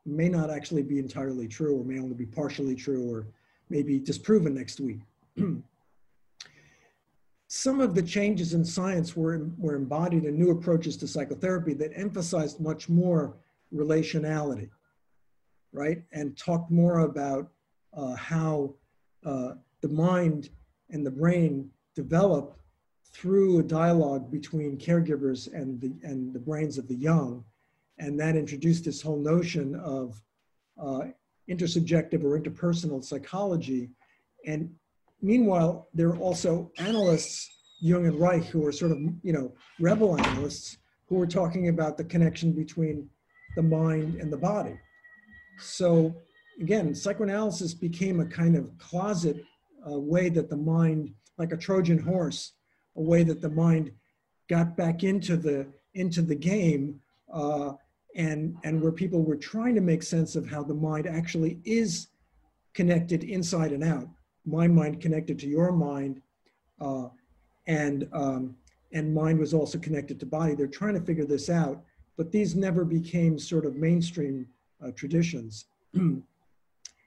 may 0.06 0.28
not 0.28 0.50
actually 0.50 0.84
be 0.84 1.00
entirely 1.00 1.48
true 1.48 1.80
or 1.80 1.84
may 1.84 1.98
only 1.98 2.14
be 2.14 2.26
partially 2.26 2.76
true 2.76 3.12
or 3.12 3.26
may 3.70 3.82
be 3.82 3.98
disproven 3.98 4.54
next 4.54 4.78
week. 4.78 5.00
Some 7.49 7.81
of 7.81 7.94
the 7.94 8.03
changes 8.03 8.55
in 8.55 8.64
science 8.64 9.16
were, 9.16 9.49
were 9.57 9.77
embodied 9.77 10.25
in 10.25 10.37
new 10.38 10.51
approaches 10.51 10.97
to 10.99 11.07
psychotherapy 11.07 11.73
that 11.75 11.92
emphasized 11.94 12.61
much 12.61 12.88
more 12.88 13.37
relationality, 13.73 14.70
right? 15.73 16.03
And 16.12 16.37
talked 16.37 16.70
more 16.70 17.01
about 17.01 17.51
uh, 17.97 18.14
how 18.16 18.75
uh, 19.25 19.55
the 19.81 19.88
mind 19.88 20.51
and 20.90 21.07
the 21.07 21.11
brain 21.11 21.70
develop 21.94 22.59
through 23.12 23.61
a 23.61 23.62
dialogue 23.62 24.31
between 24.31 24.77
caregivers 24.77 25.53
and 25.53 25.81
the, 25.81 25.92
and 26.03 26.35
the 26.35 26.40
brains 26.40 26.79
of 26.79 26.88
the 26.88 26.97
young. 26.97 27.44
And 27.99 28.18
that 28.18 28.35
introduced 28.35 28.85
this 28.85 29.01
whole 29.01 29.20
notion 29.20 29.77
of 29.77 30.20
uh, 30.77 31.03
intersubjective 31.49 32.25
or 32.25 32.38
interpersonal 32.38 33.05
psychology. 33.05 33.90
And 34.44 34.75
meanwhile, 35.22 35.88
there 35.94 36.09
are 36.09 36.18
also 36.18 36.70
analysts, 36.79 37.50
Jung 37.81 38.07
and 38.07 38.18
Reich, 38.20 38.44
who 38.44 38.64
are 38.66 38.72
sort 38.72 38.92
of, 38.92 38.98
you 39.22 39.33
know, 39.33 39.53
rebel 39.81 40.18
analysts 40.18 40.79
who 41.09 41.20
are 41.20 41.27
talking 41.27 41.68
about 41.68 41.96
the 41.96 42.05
connection 42.05 42.53
between 42.53 43.09
the 43.57 43.62
mind 43.62 44.16
and 44.16 44.33
the 44.33 44.37
body. 44.37 44.79
So 45.59 46.14
again, 46.61 46.94
psychoanalysis 46.94 47.74
became 47.74 48.20
a 48.20 48.27
kind 48.27 48.57
of 48.57 48.77
closet 48.79 49.44
way 49.87 50.29
that 50.31 50.50
the 50.50 50.57
mind, 50.57 51.12
like 51.38 51.53
a 51.53 51.57
Trojan 51.57 51.98
horse, 51.98 52.53
a 52.96 53.03
way 53.03 53.22
that 53.24 53.40
the 53.40 53.50
mind 53.50 53.92
got 54.48 54.77
back 54.77 55.03
into 55.03 55.37
the 55.37 55.66
into 55.94 56.22
the 56.22 56.35
game 56.35 57.00
uh, 57.33 57.72
and 58.16 58.57
and 58.64 58.81
where 58.81 58.92
people 58.92 59.22
were 59.22 59.37
trying 59.37 59.74
to 59.74 59.81
make 59.81 60.03
sense 60.03 60.37
of 60.37 60.48
how 60.48 60.62
the 60.62 60.74
mind 60.74 61.07
actually 61.07 61.61
is 61.64 62.09
connected 62.74 63.24
inside 63.24 63.72
and 63.72 63.85
out 63.85 64.09
my 64.46 64.66
mind 64.66 65.00
connected 65.00 65.38
to 65.38 65.46
your 65.46 65.72
mind 65.72 66.20
uh, 66.80 67.09
and 67.66 68.09
um, 68.12 68.57
and 68.92 69.12
mind 69.12 69.38
was 69.38 69.54
also 69.54 69.78
connected 69.78 70.20
to 70.20 70.26
body 70.26 70.54
they're 70.54 70.66
trying 70.66 70.94
to 70.94 71.00
figure 71.00 71.24
this 71.24 71.48
out 71.48 71.83
but 72.16 72.30
these 72.30 72.54
never 72.54 72.85
became 72.85 73.38
sort 73.38 73.64
of 73.64 73.76
mainstream 73.76 74.46
uh, 74.85 74.90
traditions 74.92 75.66
and 75.94 76.22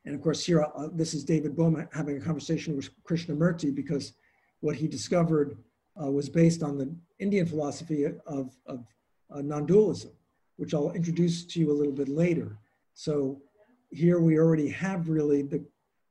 of 0.06 0.22
course 0.22 0.46
here 0.46 0.66
uh, 0.76 0.88
this 0.94 1.14
is 1.14 1.24
david 1.24 1.56
bohm 1.56 1.88
having 1.94 2.18
a 2.18 2.22
conversation 2.22 2.76
with 2.76 2.90
krishnamurti 3.04 3.74
because 3.74 4.14
what 4.62 4.76
he 4.76 4.88
discovered 4.88 5.58
uh, 6.02 6.10
was 6.12 6.30
based 6.30 6.64
on 6.64 6.78
the 6.78 6.94
Indian 7.20 7.46
philosophy 7.46 8.06
of, 8.06 8.56
of 8.66 8.86
uh, 9.30 9.42
non-dualism, 9.42 10.12
which 10.58 10.74
I'll 10.74 10.92
introduce 10.92 11.44
to 11.46 11.60
you 11.60 11.72
a 11.72 11.78
little 11.78 11.94
bit 11.94 12.10
later. 12.10 12.58
So 12.94 13.42
here 13.90 14.20
we 14.20 14.38
already 14.38 14.70
have 14.70 15.10
really 15.10 15.42
the, 15.42 15.64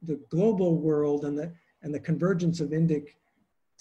the 0.02 0.20
global 0.30 0.76
world 0.76 1.24
and 1.24 1.38
the, 1.38 1.52
and 1.82 1.94
the 1.94 2.00
convergence 2.00 2.60
of 2.60 2.70
Indic 2.70 3.08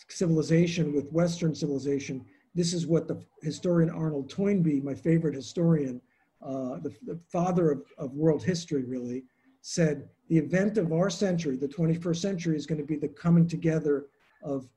civilization 0.09 0.93
with 0.93 1.11
Western 1.11 1.55
civilization, 1.55 2.25
this 2.53 2.73
is 2.73 2.87
what 2.87 3.07
the 3.07 3.21
historian 3.41 3.89
Arnold 3.89 4.29
Toynbee, 4.29 4.81
my 4.81 4.93
favorite 4.93 5.35
historian, 5.35 6.01
uh, 6.41 6.79
the, 6.79 6.93
the, 7.05 7.19
father 7.31 7.71
of, 7.71 7.83
of 7.97 8.13
world 8.13 8.43
history 8.43 8.83
really, 8.83 9.23
said 9.61 10.07
the 10.29 10.37
event 10.37 10.77
of 10.77 10.91
our 10.93 11.09
century, 11.09 11.57
the 11.57 11.67
21st 11.67 12.17
century, 12.17 12.55
is 12.55 12.65
going 12.65 12.79
to 12.79 12.85
be 12.85 12.95
the 12.95 13.07
coming 13.07 13.47
together 13.47 14.05
of 14.43 14.67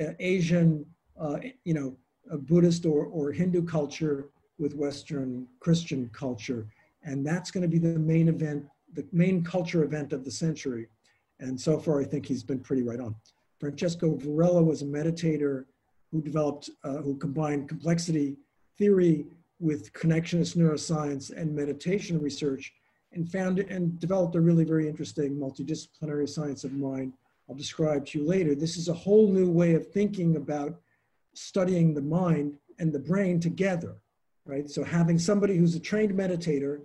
uh, 0.00 0.06
Asian, 0.18 0.84
uh, 1.20 1.38
you 1.64 1.74
know, 1.74 1.96
Buddhist 2.38 2.86
or, 2.86 3.06
or 3.06 3.32
Hindu 3.32 3.62
culture 3.62 4.30
with 4.58 4.74
Western 4.74 5.46
Christian 5.60 6.10
culture. 6.12 6.66
And 7.02 7.24
that's 7.24 7.50
going 7.50 7.62
to 7.62 7.68
be 7.68 7.78
the 7.78 7.98
main 7.98 8.28
event, 8.28 8.64
the 8.94 9.06
main 9.12 9.42
culture 9.42 9.84
event 9.84 10.12
of 10.12 10.24
the 10.24 10.30
century. 10.30 10.88
And 11.40 11.60
so 11.60 11.78
far, 11.78 12.00
I 12.00 12.04
think 12.04 12.26
he's 12.26 12.42
been 12.42 12.60
pretty 12.60 12.82
right 12.82 13.00
on. 13.00 13.14
Francisco 13.60 14.16
Varela 14.16 14.62
was 14.62 14.82
a 14.82 14.86
meditator 14.86 15.64
who 16.10 16.20
developed, 16.20 16.70
uh, 16.84 16.98
who 16.98 17.16
combined 17.16 17.68
complexity 17.68 18.36
theory 18.78 19.26
with 19.60 19.92
connectionist 19.92 20.56
neuroscience 20.56 21.36
and 21.36 21.54
meditation 21.54 22.20
research 22.20 22.72
and 23.12 23.30
found 23.30 23.58
and 23.60 23.98
developed 24.00 24.34
a 24.34 24.40
really 24.40 24.64
very 24.64 24.88
interesting 24.88 25.36
multidisciplinary 25.36 26.28
science 26.28 26.64
of 26.64 26.72
mind 26.72 27.12
I'll 27.48 27.54
describe 27.54 28.06
to 28.06 28.18
you 28.18 28.26
later. 28.26 28.54
This 28.54 28.76
is 28.76 28.88
a 28.88 28.94
whole 28.94 29.28
new 29.28 29.50
way 29.50 29.74
of 29.74 29.90
thinking 29.90 30.36
about 30.36 30.80
studying 31.34 31.92
the 31.92 32.02
mind 32.02 32.56
and 32.78 32.92
the 32.92 32.98
brain 32.98 33.38
together, 33.38 33.96
right? 34.46 34.68
So 34.68 34.82
having 34.82 35.18
somebody 35.18 35.56
who's 35.56 35.74
a 35.74 35.80
trained 35.80 36.12
meditator 36.12 36.80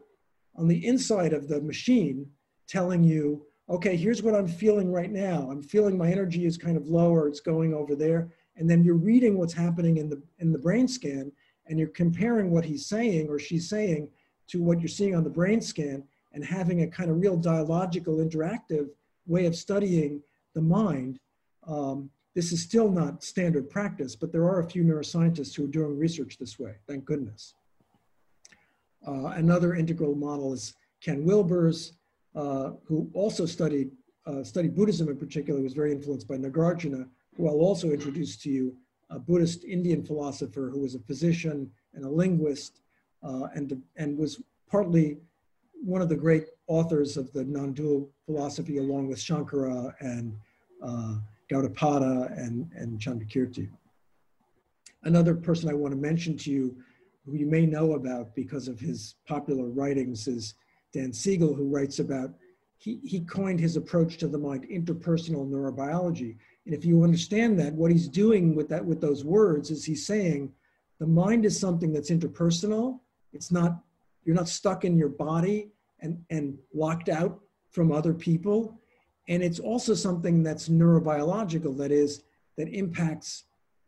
on 0.55 0.67
the 0.67 0.85
inside 0.85 1.33
of 1.33 1.47
the 1.47 1.61
machine 1.61 2.29
telling 2.67 3.03
you, 3.03 3.45
okay, 3.69 3.95
here's 3.95 4.23
what 4.23 4.35
I'm 4.35 4.47
feeling 4.47 4.91
right 4.91 5.11
now. 5.11 5.49
I'm 5.51 5.61
feeling 5.61 5.97
my 5.97 6.11
energy 6.11 6.45
is 6.45 6.57
kind 6.57 6.77
of 6.77 6.87
low 6.87 7.11
or 7.11 7.27
it's 7.27 7.39
going 7.39 7.73
over 7.73 7.95
there. 7.95 8.29
And 8.57 8.69
then 8.69 8.83
you're 8.83 8.95
reading 8.95 9.37
what's 9.37 9.53
happening 9.53 9.97
in 9.97 10.09
the 10.09 10.21
in 10.39 10.51
the 10.51 10.59
brain 10.59 10.87
scan 10.87 11.31
and 11.67 11.77
you're 11.77 11.89
comparing 11.89 12.51
what 12.51 12.65
he's 12.65 12.87
saying 12.87 13.29
or 13.29 13.39
she's 13.39 13.69
saying 13.69 14.09
to 14.47 14.61
what 14.61 14.79
you're 14.79 14.87
seeing 14.87 15.15
on 15.15 15.23
the 15.23 15.29
brain 15.29 15.61
scan 15.61 16.03
and 16.33 16.43
having 16.43 16.81
a 16.81 16.87
kind 16.87 17.09
of 17.09 17.19
real 17.19 17.37
dialogical 17.37 18.17
interactive 18.17 18.89
way 19.27 19.45
of 19.45 19.55
studying 19.55 20.21
the 20.55 20.61
mind. 20.61 21.19
Um, 21.67 22.09
this 22.35 22.51
is 22.51 22.61
still 22.61 22.89
not 22.89 23.23
standard 23.23 23.69
practice, 23.69 24.15
but 24.15 24.31
there 24.31 24.43
are 24.43 24.59
a 24.59 24.69
few 24.69 24.83
neuroscientists 24.83 25.55
who 25.55 25.65
are 25.65 25.67
doing 25.67 25.97
research 25.97 26.37
this 26.37 26.59
way, 26.59 26.75
thank 26.87 27.05
goodness. 27.05 27.55
Uh, 29.07 29.27
another 29.35 29.75
integral 29.75 30.15
model 30.15 30.53
is 30.53 30.73
Ken 31.01 31.23
Wilber's, 31.23 31.93
uh, 32.35 32.71
who 32.85 33.09
also 33.13 33.45
studied, 33.45 33.91
uh, 34.25 34.43
studied 34.43 34.75
Buddhism 34.75 35.09
in 35.09 35.17
particular, 35.17 35.61
was 35.61 35.73
very 35.73 35.91
influenced 35.91 36.27
by 36.27 36.35
Nagarjuna, 36.35 37.07
who 37.35 37.47
I'll 37.47 37.61
also 37.61 37.91
introduce 37.91 38.37
to 38.37 38.49
you, 38.49 38.75
a 39.09 39.17
Buddhist 39.17 39.63
Indian 39.63 40.03
philosopher 40.03 40.69
who 40.71 40.81
was 40.81 40.95
a 40.95 40.99
physician 40.99 41.71
and 41.93 42.05
a 42.05 42.09
linguist, 42.09 42.81
and, 43.21 43.81
and 43.95 44.17
was 44.17 44.41
partly 44.69 45.17
one 45.83 46.01
of 46.01 46.09
the 46.09 46.15
great 46.15 46.45
authors 46.67 47.17
of 47.17 47.31
the 47.33 47.43
non-dual 47.45 48.09
philosophy 48.25 48.77
along 48.77 49.07
with 49.07 49.17
Shankara 49.17 49.93
and 49.99 50.37
uh, 50.83 51.15
Gaudapada 51.51 52.37
and, 52.37 52.69
and 52.75 52.99
Chandrakirti. 52.99 53.69
Another 55.03 55.33
person 55.33 55.69
I 55.69 55.73
want 55.73 55.93
to 55.93 55.99
mention 55.99 56.37
to 56.37 56.51
you, 56.51 56.75
who 57.29 57.37
you 57.37 57.45
may 57.45 57.65
know 57.65 57.93
about 57.93 58.35
because 58.35 58.67
of 58.67 58.79
his 58.79 59.15
popular 59.27 59.69
writings, 59.69 60.27
is 60.27 60.55
Dan 60.93 61.13
Siegel, 61.13 61.53
who 61.53 61.67
writes 61.67 61.99
about, 61.99 62.33
he, 62.77 62.99
he 63.03 63.19
coined 63.21 63.59
his 63.59 63.75
approach 63.75 64.17
to 64.17 64.27
the 64.27 64.37
mind, 64.37 64.65
interpersonal 64.69 65.47
neurobiology. 65.47 66.37
And 66.65 66.73
if 66.73 66.85
you 66.85 67.03
understand 67.03 67.59
that, 67.59 67.73
what 67.73 67.91
he's 67.91 68.07
doing 68.07 68.55
with 68.55 68.69
that, 68.69 68.83
with 68.83 69.01
those 69.01 69.23
words 69.23 69.69
is 69.69 69.83
he's 69.83 70.05
saying, 70.05 70.51
the 70.99 71.07
mind 71.07 71.45
is 71.45 71.59
something 71.59 71.93
that's 71.93 72.09
interpersonal. 72.09 72.99
It's 73.33 73.51
not, 73.51 73.79
you're 74.23 74.35
not 74.35 74.49
stuck 74.49 74.85
in 74.85 74.97
your 74.97 75.09
body 75.09 75.69
and, 75.99 76.23
and 76.29 76.57
locked 76.73 77.09
out 77.09 77.39
from 77.71 77.91
other 77.91 78.13
people. 78.13 78.79
And 79.27 79.43
it's 79.43 79.59
also 79.59 79.93
something 79.93 80.41
that's 80.41 80.69
neurobiological, 80.69 81.77
that 81.77 81.91
is, 81.91 82.23
that 82.57 82.69
impacts 82.69 83.43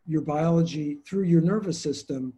your 0.06 0.22
biology 0.22 0.98
through 1.06 1.24
your 1.24 1.40
nervous 1.40 1.78
system. 1.78 2.32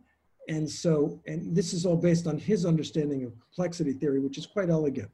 And 0.49 0.69
so, 0.69 1.21
and 1.27 1.55
this 1.57 1.73
is 1.73 1.87
all 1.87 1.97
based 1.97 2.27
on 2.27 2.39
his 2.39 2.67
understanding 2.67 3.25
of 3.25 3.33
complexity 3.41 3.93
theory, 3.93 4.21
which 4.21 4.39
is 4.39 4.47
quite 4.47 4.71
elegant. 4.71 5.11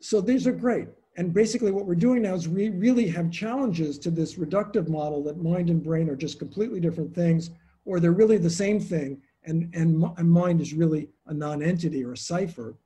So 0.00 0.20
these 0.20 0.46
are 0.46 0.52
great. 0.52 0.88
And 1.16 1.32
basically 1.32 1.70
what 1.70 1.86
we're 1.86 1.94
doing 1.94 2.22
now 2.22 2.34
is 2.34 2.48
we 2.48 2.70
really 2.70 3.06
have 3.08 3.30
challenges 3.30 3.98
to 4.00 4.10
this 4.10 4.34
reductive 4.34 4.88
model 4.88 5.22
that 5.24 5.42
mind 5.42 5.70
and 5.70 5.82
brain 5.82 6.08
are 6.10 6.16
just 6.16 6.38
completely 6.38 6.80
different 6.80 7.14
things, 7.14 7.50
or 7.84 8.00
they're 8.00 8.12
really 8.12 8.38
the 8.38 8.50
same 8.50 8.80
thing, 8.80 9.20
and, 9.44 9.72
and, 9.74 10.04
and 10.16 10.30
mind 10.30 10.60
is 10.60 10.72
really 10.72 11.08
a 11.26 11.34
non-entity 11.34 12.02
or 12.04 12.12
a 12.12 12.16
cipher. 12.16 12.76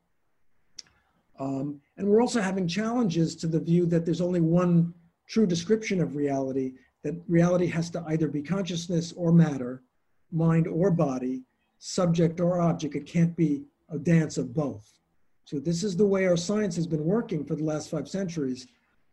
Um, 1.38 1.80
and 1.96 2.06
we're 2.06 2.20
also 2.20 2.40
having 2.40 2.66
challenges 2.66 3.36
to 3.36 3.46
the 3.46 3.60
view 3.60 3.86
that 3.86 4.04
there's 4.04 4.20
only 4.20 4.40
one 4.40 4.92
true 5.28 5.46
description 5.46 6.00
of 6.00 6.16
reality, 6.16 6.74
that 7.04 7.14
reality 7.28 7.66
has 7.66 7.90
to 7.90 8.04
either 8.08 8.28
be 8.28 8.42
consciousness 8.42 9.12
or 9.12 9.32
matter, 9.32 9.82
mind 10.32 10.66
or 10.66 10.90
body, 10.90 11.42
subject 11.78 12.40
or 12.40 12.60
object. 12.60 12.94
It 12.94 13.06
can't 13.06 13.36
be 13.36 13.64
a 13.90 13.98
dance 13.98 14.36
of 14.38 14.54
both. 14.54 14.98
So 15.44 15.58
this 15.58 15.82
is 15.82 15.96
the 15.96 16.06
way 16.06 16.26
our 16.26 16.36
science 16.36 16.76
has 16.76 16.86
been 16.86 17.04
working 17.04 17.44
for 17.44 17.54
the 17.54 17.64
last 17.64 17.90
five 17.90 18.08
centuries. 18.08 18.66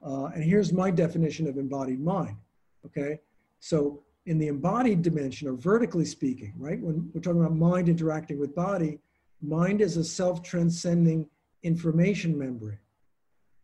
Uh, 0.05 0.25
and 0.25 0.43
here's 0.43 0.73
my 0.73 0.91
definition 0.91 1.47
of 1.47 1.57
embodied 1.57 2.01
mind, 2.01 2.37
okay? 2.85 3.19
So 3.59 4.03
in 4.25 4.37
the 4.37 4.47
embodied 4.47 5.01
dimension, 5.01 5.47
or 5.47 5.53
vertically 5.53 6.05
speaking, 6.05 6.53
right? 6.57 6.81
When 6.81 7.09
we're 7.13 7.21
talking 7.21 7.41
about 7.41 7.55
mind 7.55 7.87
interacting 7.87 8.39
with 8.39 8.55
body, 8.55 8.99
mind 9.41 9.81
is 9.81 9.97
a 9.97 10.03
self-transcending 10.03 11.27
information 11.63 12.37
membrane, 12.37 12.79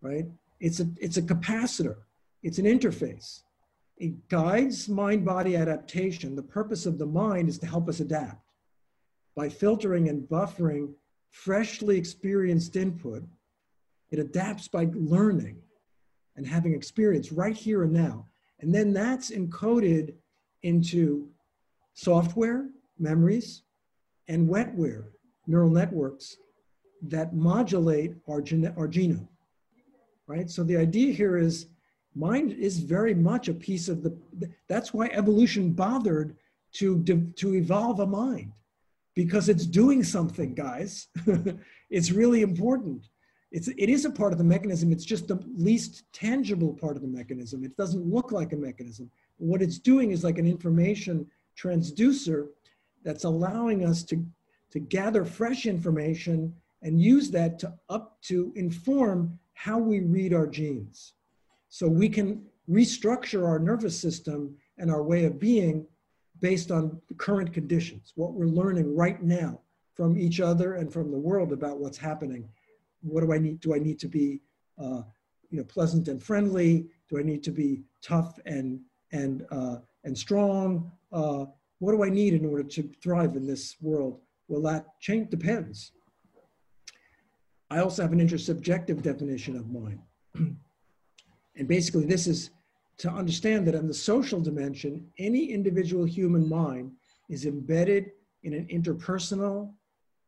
right? 0.02 0.26
It's 0.60 0.80
a, 0.80 0.88
it's 1.00 1.18
a 1.18 1.22
capacitor, 1.22 1.98
it's 2.44 2.60
an 2.60 2.66
interface. 2.66 3.42
It 3.98 4.28
guides 4.30 4.90
mind 4.90 5.26
body 5.26 5.56
adaptation. 5.56 6.36
The 6.36 6.44
purpose 6.44 6.86
of 6.86 6.98
the 6.98 7.06
mind 7.06 7.50
is 7.50 7.60
to 7.60 7.68
help 7.68 7.88
us 7.88 8.00
adapt. 8.00 8.44
By 9.36 9.50
filtering 9.50 10.10
and 10.10 10.28
buffering 10.28 10.94
freshly 11.30 11.98
experienced 11.98 12.76
input, 12.76 13.24
it 14.10 14.20
adapts 14.20 14.68
by 14.68 14.90
learning 14.94 15.62
and 16.36 16.46
having 16.46 16.74
experience 16.74 17.32
right 17.32 17.56
here 17.56 17.84
and 17.84 17.94
now. 17.94 18.28
And 18.60 18.74
then 18.74 18.94
that's 18.94 19.32
encoded 19.32 20.14
into 20.64 21.30
software, 21.94 22.70
memories, 23.00 23.64
and 24.28 24.48
wetware, 24.48 25.06
neural 25.48 25.70
networks 25.70 26.38
that 27.04 27.34
modulate 27.34 28.14
our, 28.28 28.38
our 28.38 28.88
genome, 28.88 29.28
right? 30.28 30.50
So 30.50 30.64
the 30.64 30.78
idea 30.78 31.14
here 31.14 31.38
is 31.38 31.68
mind 32.16 32.52
is 32.54 32.80
very 32.80 33.14
much 33.14 33.48
a 33.48 33.54
piece 33.54 33.88
of 33.88 34.04
the, 34.04 34.18
that's 34.68 34.94
why 34.94 35.08
evolution 35.08 35.72
bothered 35.72 36.36
to, 36.74 37.04
to 37.04 37.56
evolve 37.56 38.00
a 38.00 38.08
mind 38.08 38.52
because 39.16 39.50
it's 39.50 39.66
doing 39.66 40.04
something, 40.04 40.54
guys. 40.54 41.08
it's 41.90 42.12
really 42.12 42.42
important. 42.42 43.10
It's, 43.52 43.68
it 43.68 43.90
is 43.90 44.06
a 44.06 44.10
part 44.10 44.32
of 44.32 44.38
the 44.38 44.46
mechanism. 44.46 44.92
It's 44.92 45.04
just 45.04 45.28
the 45.28 45.44
least 45.58 46.04
tangible 46.14 46.74
part 46.74 46.96
of 46.96 47.02
the 47.02 47.08
mechanism. 47.08 47.64
It 47.64 47.76
doesn't 47.76 48.06
look 48.06 48.32
like 48.32 48.54
a 48.54 48.58
mechanism. 48.58 49.12
What 49.38 49.62
it's 49.62 49.80
doing 49.80 50.12
is 50.12 50.24
like 50.24 50.38
an 50.38 50.48
information 50.48 51.28
transducer 51.58 52.48
that's 53.04 53.26
allowing 53.26 53.86
us 53.86 54.04
to, 54.04 54.26
to 54.72 54.80
gather 54.80 55.26
fresh 55.26 55.66
information 55.66 56.56
and 56.82 57.02
use 57.02 57.30
that 57.32 57.60
to 57.60 57.74
up 57.90 58.22
to 58.24 58.54
inform 58.56 59.38
how 59.54 59.78
we 59.78 60.00
read 60.00 60.34
our 60.34 60.48
genes. 60.48 61.14
So 61.72 61.88
we 61.88 62.10
can 62.10 62.44
restructure 62.70 63.48
our 63.48 63.58
nervous 63.58 63.98
system 63.98 64.58
and 64.78 64.92
our 64.92 65.02
way 65.02 65.24
of 65.24 65.40
being 65.40 65.88
based 66.42 66.70
on 66.70 67.02
current 67.18 67.54
conditions, 67.54 68.12
what 68.16 68.34
we're 68.34 68.46
learning 68.48 68.94
right 68.94 69.24
now 69.24 69.62
from 69.96 70.18
each 70.18 70.42
other 70.42 70.74
and 70.74 70.92
from 70.92 71.12
the 71.12 71.18
world 71.18 71.54
about 71.54 71.80
what's 71.80 71.98
happening. 71.98 72.50
What 73.02 73.22
do 73.22 73.32
I 73.32 73.38
need? 73.38 73.62
Do 73.62 73.74
I 73.74 73.80
need 73.80 74.00
to 74.00 74.10
be, 74.10 74.42
uh, 74.78 75.04
you 75.50 75.60
know, 75.60 75.64
pleasant 75.64 76.10
and 76.10 76.22
friendly? 76.22 76.88
Do 77.10 77.18
I 77.18 77.24
need 77.24 77.42
to 77.44 77.52
be 77.52 77.84
tough 78.02 78.38
and 78.46 78.82
and 79.14 79.46
uh, 79.50 79.78
and 80.04 80.18
strong? 80.18 80.92
Uh, 81.14 81.46
what 81.80 81.94
do 81.94 82.04
I 82.04 82.10
need 82.10 82.34
in 82.34 82.46
order 82.46 82.64
to 82.64 82.84
thrive 83.02 83.38
in 83.38 83.48
this 83.48 83.78
world? 83.80 84.20
Well, 84.50 84.62
that 84.64 85.00
change 85.00 85.30
depends. 85.30 85.94
I 87.70 87.80
also 87.80 88.02
have 88.02 88.12
an 88.12 88.20
intersubjective 88.20 89.02
definition 89.02 89.56
of 89.56 89.70
mind. 89.70 90.02
and 91.56 91.68
basically, 91.68 92.06
this 92.06 92.28
is 92.28 92.52
to 92.98 93.10
understand 93.10 93.68
that 93.68 93.76
in 93.76 93.88
the 93.88 93.94
social 93.94 94.40
dimension, 94.40 95.08
any 95.18 95.52
individual 95.52 96.06
human 96.06 96.48
mind 96.48 96.92
is 97.30 97.46
embedded 97.46 98.12
in 98.44 98.54
an 98.54 98.68
interpersonal, 98.68 99.74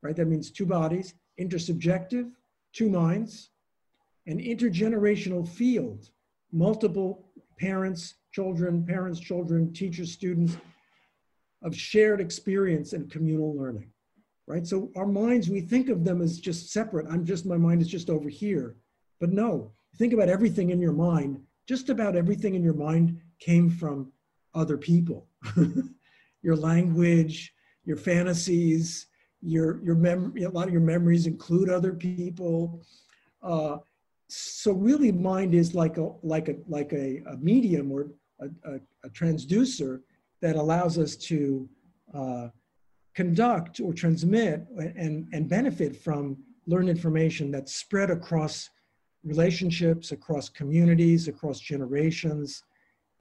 right? 0.02 0.16
That 0.16 0.28
means 0.28 0.52
two 0.52 0.66
bodies, 0.66 1.14
intersubjective, 1.40 2.32
two 2.74 2.90
minds, 2.90 3.50
an 4.28 4.40
intergenerational 4.40 5.48
field, 5.48 6.10
multiple 6.52 7.26
parents, 7.60 8.16
children, 8.32 8.86
parents, 8.86 9.20
children, 9.20 9.72
teachers, 9.74 10.12
students, 10.12 10.58
of 11.62 11.76
shared 11.76 12.20
experience 12.20 12.94
and 12.94 13.10
communal 13.10 13.56
learning, 13.56 13.90
right? 14.48 14.66
So 14.68 14.92
our 14.96 15.06
minds, 15.06 15.50
we 15.50 15.62
think 15.62 15.90
of 15.90 16.04
them 16.04 16.22
as 16.22 16.40
just 16.40 16.72
separate. 16.72 17.08
I'm 17.10 17.26
just, 17.26 17.46
my 17.46 17.58
mind 17.58 17.82
is 17.82 17.88
just 17.88 18.10
over 18.10 18.30
here. 18.30 18.76
But 19.20 19.32
no, 19.32 19.72
think 19.98 20.14
about 20.14 20.30
everything 20.30 20.70
in 20.70 20.80
your 20.80 20.94
mind. 20.94 21.42
Just 21.68 21.90
about 21.90 22.16
everything 22.16 22.56
in 22.56 22.64
your 22.64 22.74
mind 22.74 23.20
came 23.40 23.70
from 23.70 24.12
other 24.54 24.78
people. 24.78 25.28
your 26.42 26.56
language, 26.56 27.54
your 27.86 27.98
fantasies, 27.98 29.08
your, 29.42 29.84
your 29.84 29.96
memory, 29.96 30.44
a 30.44 30.50
lot 30.50 30.68
of 30.68 30.74
your 30.74 30.82
memories 30.82 31.28
include 31.28 31.70
other 31.70 31.94
people. 31.94 32.82
Uh, 33.42 33.78
so 34.28 34.72
really 34.72 35.12
mind 35.12 35.54
is 35.54 35.76
like 35.76 35.98
a, 35.98 36.10
like 36.22 36.50
a, 36.50 36.56
like 36.68 36.92
a, 36.94 37.22
a 37.28 37.38
medium 37.38 37.92
or 37.92 38.08
a, 38.40 38.46
a, 38.70 38.76
a 39.04 39.10
transducer 39.10 40.02
that 40.42 40.56
allows 40.56 40.98
us 40.98 41.16
to 41.16 41.70
uh, 42.14 42.48
conduct 43.16 43.80
or 43.80 43.94
transmit 43.94 44.66
and, 44.78 45.28
and 45.34 45.48
benefit 45.48 45.96
from 45.96 46.38
learned 46.66 46.90
information 46.90 47.52
that's 47.52 47.76
spread 47.76 48.10
across 48.10 48.70
relationships, 49.24 50.12
across 50.12 50.50
communities, 50.50 51.28
across 51.28 51.60
generations. 51.60 52.64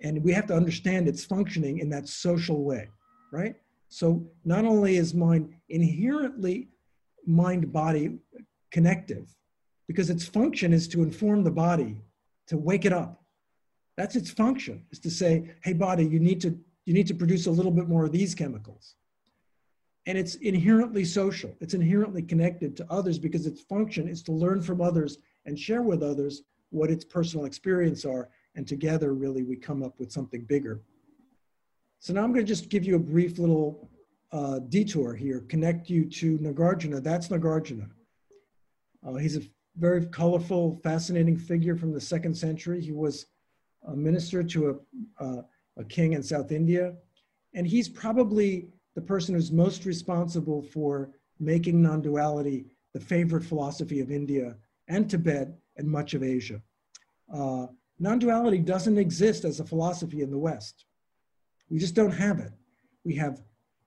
And 0.00 0.22
we 0.22 0.32
have 0.32 0.46
to 0.46 0.54
understand 0.54 1.08
its 1.08 1.24
functioning 1.24 1.78
in 1.78 1.88
that 1.90 2.08
social 2.08 2.64
way, 2.64 2.88
right? 3.32 3.54
So 3.88 4.26
not 4.44 4.64
only 4.64 4.96
is 4.96 5.14
mind 5.14 5.54
inherently 5.68 6.68
mind 7.26 7.72
body 7.72 8.18
connective, 8.70 9.28
because 9.86 10.10
its 10.10 10.26
function 10.26 10.72
is 10.72 10.88
to 10.88 11.02
inform 11.02 11.44
the 11.44 11.50
body 11.50 12.00
to 12.46 12.56
wake 12.56 12.84
it 12.84 12.92
up. 12.92 13.22
That's 13.96 14.16
its 14.16 14.30
function, 14.30 14.86
is 14.90 14.98
to 15.00 15.10
say, 15.10 15.50
hey, 15.62 15.74
body, 15.74 16.04
you 16.04 16.18
need 16.18 16.40
to 16.40 16.58
you 16.84 16.94
need 16.94 17.06
to 17.06 17.14
produce 17.14 17.46
a 17.46 17.50
little 17.50 17.70
bit 17.70 17.88
more 17.88 18.04
of 18.04 18.12
these 18.12 18.34
chemicals. 18.34 18.96
And 20.06 20.18
it's 20.18 20.34
inherently 20.36 21.04
social. 21.04 21.54
It's 21.60 21.74
inherently 21.74 22.22
connected 22.22 22.76
to 22.78 22.86
others 22.90 23.20
because 23.20 23.46
its 23.46 23.60
function 23.60 24.08
is 24.08 24.20
to 24.24 24.32
learn 24.32 24.62
from 24.62 24.80
others 24.80 25.18
and 25.46 25.58
share 25.58 25.82
with 25.82 26.02
others 26.02 26.42
what 26.70 26.90
its 26.90 27.04
personal 27.04 27.46
experience 27.46 28.04
are. 28.04 28.28
And 28.54 28.66
together, 28.66 29.14
really, 29.14 29.42
we 29.42 29.56
come 29.56 29.82
up 29.82 29.98
with 29.98 30.12
something 30.12 30.42
bigger. 30.44 30.82
So 32.00 32.12
now 32.12 32.22
I'm 32.22 32.32
going 32.32 32.44
to 32.44 32.48
just 32.48 32.68
give 32.68 32.84
you 32.84 32.96
a 32.96 32.98
brief 32.98 33.38
little 33.38 33.88
uh, 34.32 34.58
detour 34.68 35.14
here, 35.14 35.40
connect 35.48 35.88
you 35.88 36.04
to 36.06 36.38
Nagarjuna. 36.38 37.02
That's 37.02 37.28
Nagarjuna. 37.28 37.88
Uh, 39.06 39.14
he's 39.14 39.36
a 39.36 39.42
very 39.76 40.06
colorful, 40.06 40.80
fascinating 40.82 41.36
figure 41.36 41.76
from 41.76 41.92
the 41.92 42.00
second 42.00 42.34
century. 42.34 42.80
He 42.80 42.92
was 42.92 43.26
a 43.86 43.96
minister 43.96 44.42
to 44.42 44.80
a, 45.20 45.24
uh, 45.24 45.42
a 45.76 45.84
king 45.84 46.12
in 46.12 46.22
South 46.22 46.52
India. 46.52 46.94
And 47.54 47.66
he's 47.66 47.88
probably 47.88 48.68
the 48.94 49.00
person 49.00 49.34
who's 49.34 49.50
most 49.50 49.84
responsible 49.84 50.62
for 50.62 51.10
making 51.38 51.82
non 51.82 52.00
duality 52.02 52.66
the 52.92 53.00
favorite 53.00 53.44
philosophy 53.44 54.00
of 54.00 54.10
India 54.10 54.56
and 54.88 55.08
Tibet 55.08 55.48
and 55.76 55.88
much 55.88 56.14
of 56.14 56.22
Asia. 56.22 56.60
Uh, 57.32 57.66
non 57.98 58.18
duality 58.18 58.58
doesn't 58.58 58.98
exist 58.98 59.44
as 59.44 59.60
a 59.60 59.64
philosophy 59.64 60.22
in 60.22 60.30
the 60.30 60.38
West. 60.38 60.84
We 61.70 61.78
just 61.78 61.94
don't 61.94 62.12
have 62.12 62.38
it. 62.38 62.52
We 63.04 63.14
have, 63.16 63.42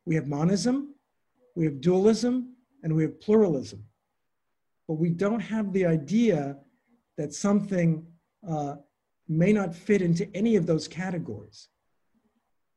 we 0.06 0.16
have 0.16 0.28
monism, 0.28 0.96
we 1.56 1.66
have 1.66 1.82
dualism, 1.82 2.56
and 2.84 2.96
we 2.96 3.04
have 3.04 3.20
pluralism. 3.22 3.84
But 4.88 4.96
we 4.96 5.10
don't 5.10 5.40
have 5.40 5.72
the 5.74 5.86
idea 5.86 6.58
that 7.18 7.34
something 7.34 8.06
uh, 8.48 8.76
may 9.28 9.54
not 9.54 9.74
fit 9.74 10.02
into 10.02 10.30
any 10.36 10.56
of 10.56 10.66
those 10.66 10.88
categories. 10.88 11.70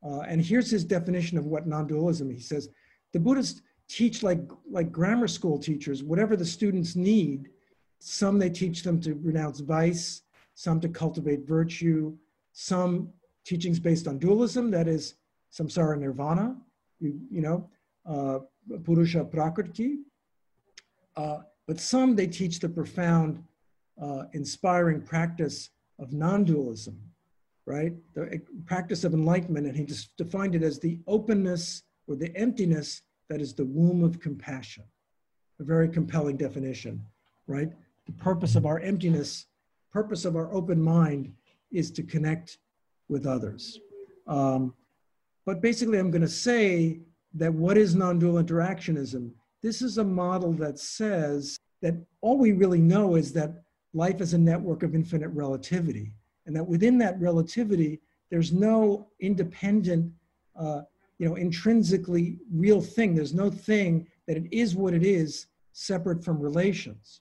Uh, 0.04 0.20
and 0.20 0.40
here's 0.40 0.70
his 0.70 0.84
definition 0.84 1.36
of 1.38 1.46
what 1.46 1.66
non-dualism. 1.66 2.30
He 2.30 2.40
says, 2.40 2.68
the 3.12 3.20
Buddhists 3.20 3.62
teach 3.88 4.22
like, 4.22 4.40
like 4.70 4.92
grammar 4.92 5.28
school 5.28 5.58
teachers, 5.58 6.02
whatever 6.02 6.36
the 6.36 6.44
students 6.44 6.94
need. 6.94 7.48
Some 7.98 8.38
they 8.38 8.50
teach 8.50 8.82
them 8.82 9.00
to 9.00 9.14
renounce 9.14 9.60
vice, 9.60 10.22
some 10.54 10.80
to 10.80 10.88
cultivate 10.88 11.46
virtue, 11.46 12.16
some 12.52 13.10
teachings 13.44 13.80
based 13.80 14.06
on 14.06 14.18
dualism, 14.18 14.70
that 14.70 14.88
is 14.88 15.14
samsara 15.52 15.98
nirvana, 15.98 16.56
you, 17.00 17.20
you 17.30 17.40
know, 17.40 17.68
uh, 18.06 18.38
purusha 18.84 19.24
prakriti. 19.24 19.98
Uh, 21.16 21.38
but 21.66 21.80
some 21.80 22.14
they 22.14 22.26
teach 22.26 22.60
the 22.60 22.68
profound, 22.68 23.42
uh, 24.00 24.24
inspiring 24.32 25.00
practice 25.02 25.70
of 25.98 26.12
non-dualism, 26.12 26.98
right? 27.66 27.92
The 28.14 28.40
practice 28.66 29.04
of 29.04 29.14
enlightenment, 29.14 29.66
and 29.66 29.76
he 29.76 29.84
just 29.84 30.16
defined 30.16 30.54
it 30.54 30.62
as 30.62 30.78
the 30.78 30.98
openness 31.06 31.82
or 32.06 32.16
the 32.16 32.34
emptiness 32.36 33.02
that 33.28 33.40
is 33.40 33.54
the 33.54 33.64
womb 33.64 34.02
of 34.02 34.20
compassion. 34.20 34.84
A 35.60 35.64
very 35.64 35.88
compelling 35.88 36.36
definition, 36.36 37.04
right? 37.46 37.72
Purpose 38.16 38.56
of 38.56 38.66
our 38.66 38.80
emptiness, 38.80 39.46
purpose 39.92 40.24
of 40.24 40.36
our 40.36 40.52
open 40.52 40.80
mind 40.80 41.32
is 41.70 41.90
to 41.92 42.02
connect 42.02 42.58
with 43.08 43.26
others. 43.26 43.78
Um, 44.26 44.74
but 45.44 45.60
basically, 45.60 45.98
I'm 45.98 46.10
going 46.10 46.22
to 46.22 46.28
say 46.28 47.00
that 47.34 47.52
what 47.52 47.76
is 47.76 47.94
non 47.94 48.18
dual 48.18 48.42
interactionism? 48.42 49.30
This 49.62 49.82
is 49.82 49.98
a 49.98 50.04
model 50.04 50.52
that 50.54 50.78
says 50.78 51.58
that 51.82 51.94
all 52.20 52.38
we 52.38 52.52
really 52.52 52.80
know 52.80 53.16
is 53.16 53.32
that 53.34 53.62
life 53.94 54.20
is 54.20 54.34
a 54.34 54.38
network 54.38 54.82
of 54.82 54.94
infinite 54.94 55.28
relativity 55.28 56.12
and 56.48 56.56
that 56.56 56.66
within 56.66 56.96
that 56.98 57.20
relativity, 57.20 58.00
there's 58.30 58.52
no 58.52 59.06
independent, 59.20 60.10
uh, 60.58 60.80
you 61.18 61.28
know, 61.28 61.36
intrinsically 61.36 62.38
real 62.50 62.80
thing. 62.80 63.14
There's 63.14 63.34
no 63.34 63.50
thing 63.50 64.06
that 64.26 64.38
it 64.38 64.44
is 64.50 64.74
what 64.74 64.94
it 64.94 65.04
is 65.04 65.46
separate 65.72 66.24
from 66.24 66.40
relations. 66.40 67.20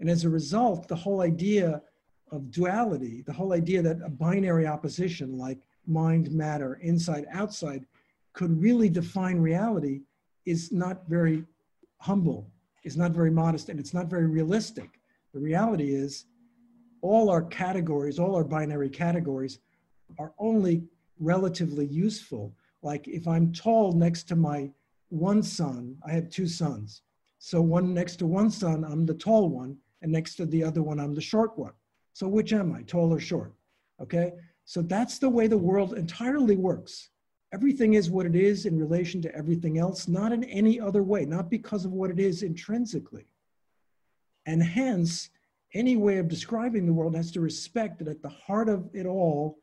And 0.00 0.10
as 0.10 0.24
a 0.24 0.28
result, 0.28 0.88
the 0.88 0.96
whole 0.96 1.22
idea 1.22 1.82
of 2.32 2.50
duality, 2.50 3.22
the 3.22 3.32
whole 3.32 3.52
idea 3.52 3.82
that 3.82 4.02
a 4.04 4.10
binary 4.10 4.66
opposition 4.66 5.38
like 5.38 5.58
mind, 5.86 6.30
matter, 6.32 6.74
inside, 6.82 7.26
outside, 7.32 7.86
could 8.32 8.60
really 8.60 8.90
define 8.90 9.38
reality 9.38 10.02
is 10.44 10.72
not 10.72 11.08
very 11.08 11.44
humble, 11.98 12.50
is 12.84 12.96
not 12.96 13.12
very 13.12 13.30
modest, 13.30 13.68
and 13.68 13.80
it's 13.80 13.94
not 13.94 14.06
very 14.06 14.26
realistic. 14.26 15.00
The 15.32 15.40
reality 15.40 15.94
is 15.94 16.26
all 17.00 17.30
our 17.30 17.42
categories, 17.42 18.18
all 18.18 18.34
our 18.34 18.44
binary 18.44 18.90
categories 18.90 19.60
are 20.18 20.32
only 20.38 20.84
relatively 21.18 21.86
useful. 21.86 22.54
Like 22.82 23.08
if 23.08 23.26
I'm 23.26 23.52
tall 23.52 23.92
next 23.92 24.24
to 24.24 24.36
my 24.36 24.70
one 25.08 25.42
son, 25.42 25.96
I 26.06 26.12
have 26.12 26.28
two 26.28 26.48
sons. 26.48 27.02
So 27.38 27.60
one 27.60 27.94
next 27.94 28.16
to 28.16 28.26
one 28.26 28.50
son, 28.50 28.84
I'm 28.84 29.06
the 29.06 29.14
tall 29.14 29.48
one, 29.48 29.78
and 30.06 30.12
next 30.12 30.36
to 30.36 30.46
the 30.46 30.62
other 30.62 30.84
one, 30.84 31.00
I'm 31.00 31.16
the 31.16 31.20
short 31.20 31.58
one. 31.58 31.72
So 32.12 32.28
which 32.28 32.52
am 32.52 32.72
I, 32.72 32.82
tall 32.82 33.12
or 33.12 33.18
short? 33.18 33.52
Okay, 34.00 34.34
so 34.64 34.80
that's 34.80 35.18
the 35.18 35.28
way 35.28 35.48
the 35.48 35.58
world 35.58 35.94
entirely 35.94 36.56
works. 36.56 37.10
Everything 37.52 37.94
is 37.94 38.08
what 38.08 38.24
it 38.24 38.36
is 38.36 38.66
in 38.66 38.78
relation 38.78 39.20
to 39.22 39.34
everything 39.34 39.78
else, 39.78 40.06
not 40.06 40.32
in 40.32 40.44
any 40.44 40.78
other 40.78 41.02
way, 41.02 41.24
not 41.24 41.50
because 41.50 41.84
of 41.84 41.90
what 41.90 42.10
it 42.10 42.20
is 42.20 42.44
intrinsically. 42.44 43.26
And 44.46 44.62
hence, 44.62 45.30
any 45.74 45.96
way 45.96 46.18
of 46.18 46.28
describing 46.28 46.86
the 46.86 46.92
world 46.92 47.16
has 47.16 47.32
to 47.32 47.40
respect 47.40 47.98
that 47.98 48.06
at 48.06 48.22
the 48.22 48.28
heart 48.28 48.68
of 48.68 48.88
it 48.92 49.06
all, 49.06 49.58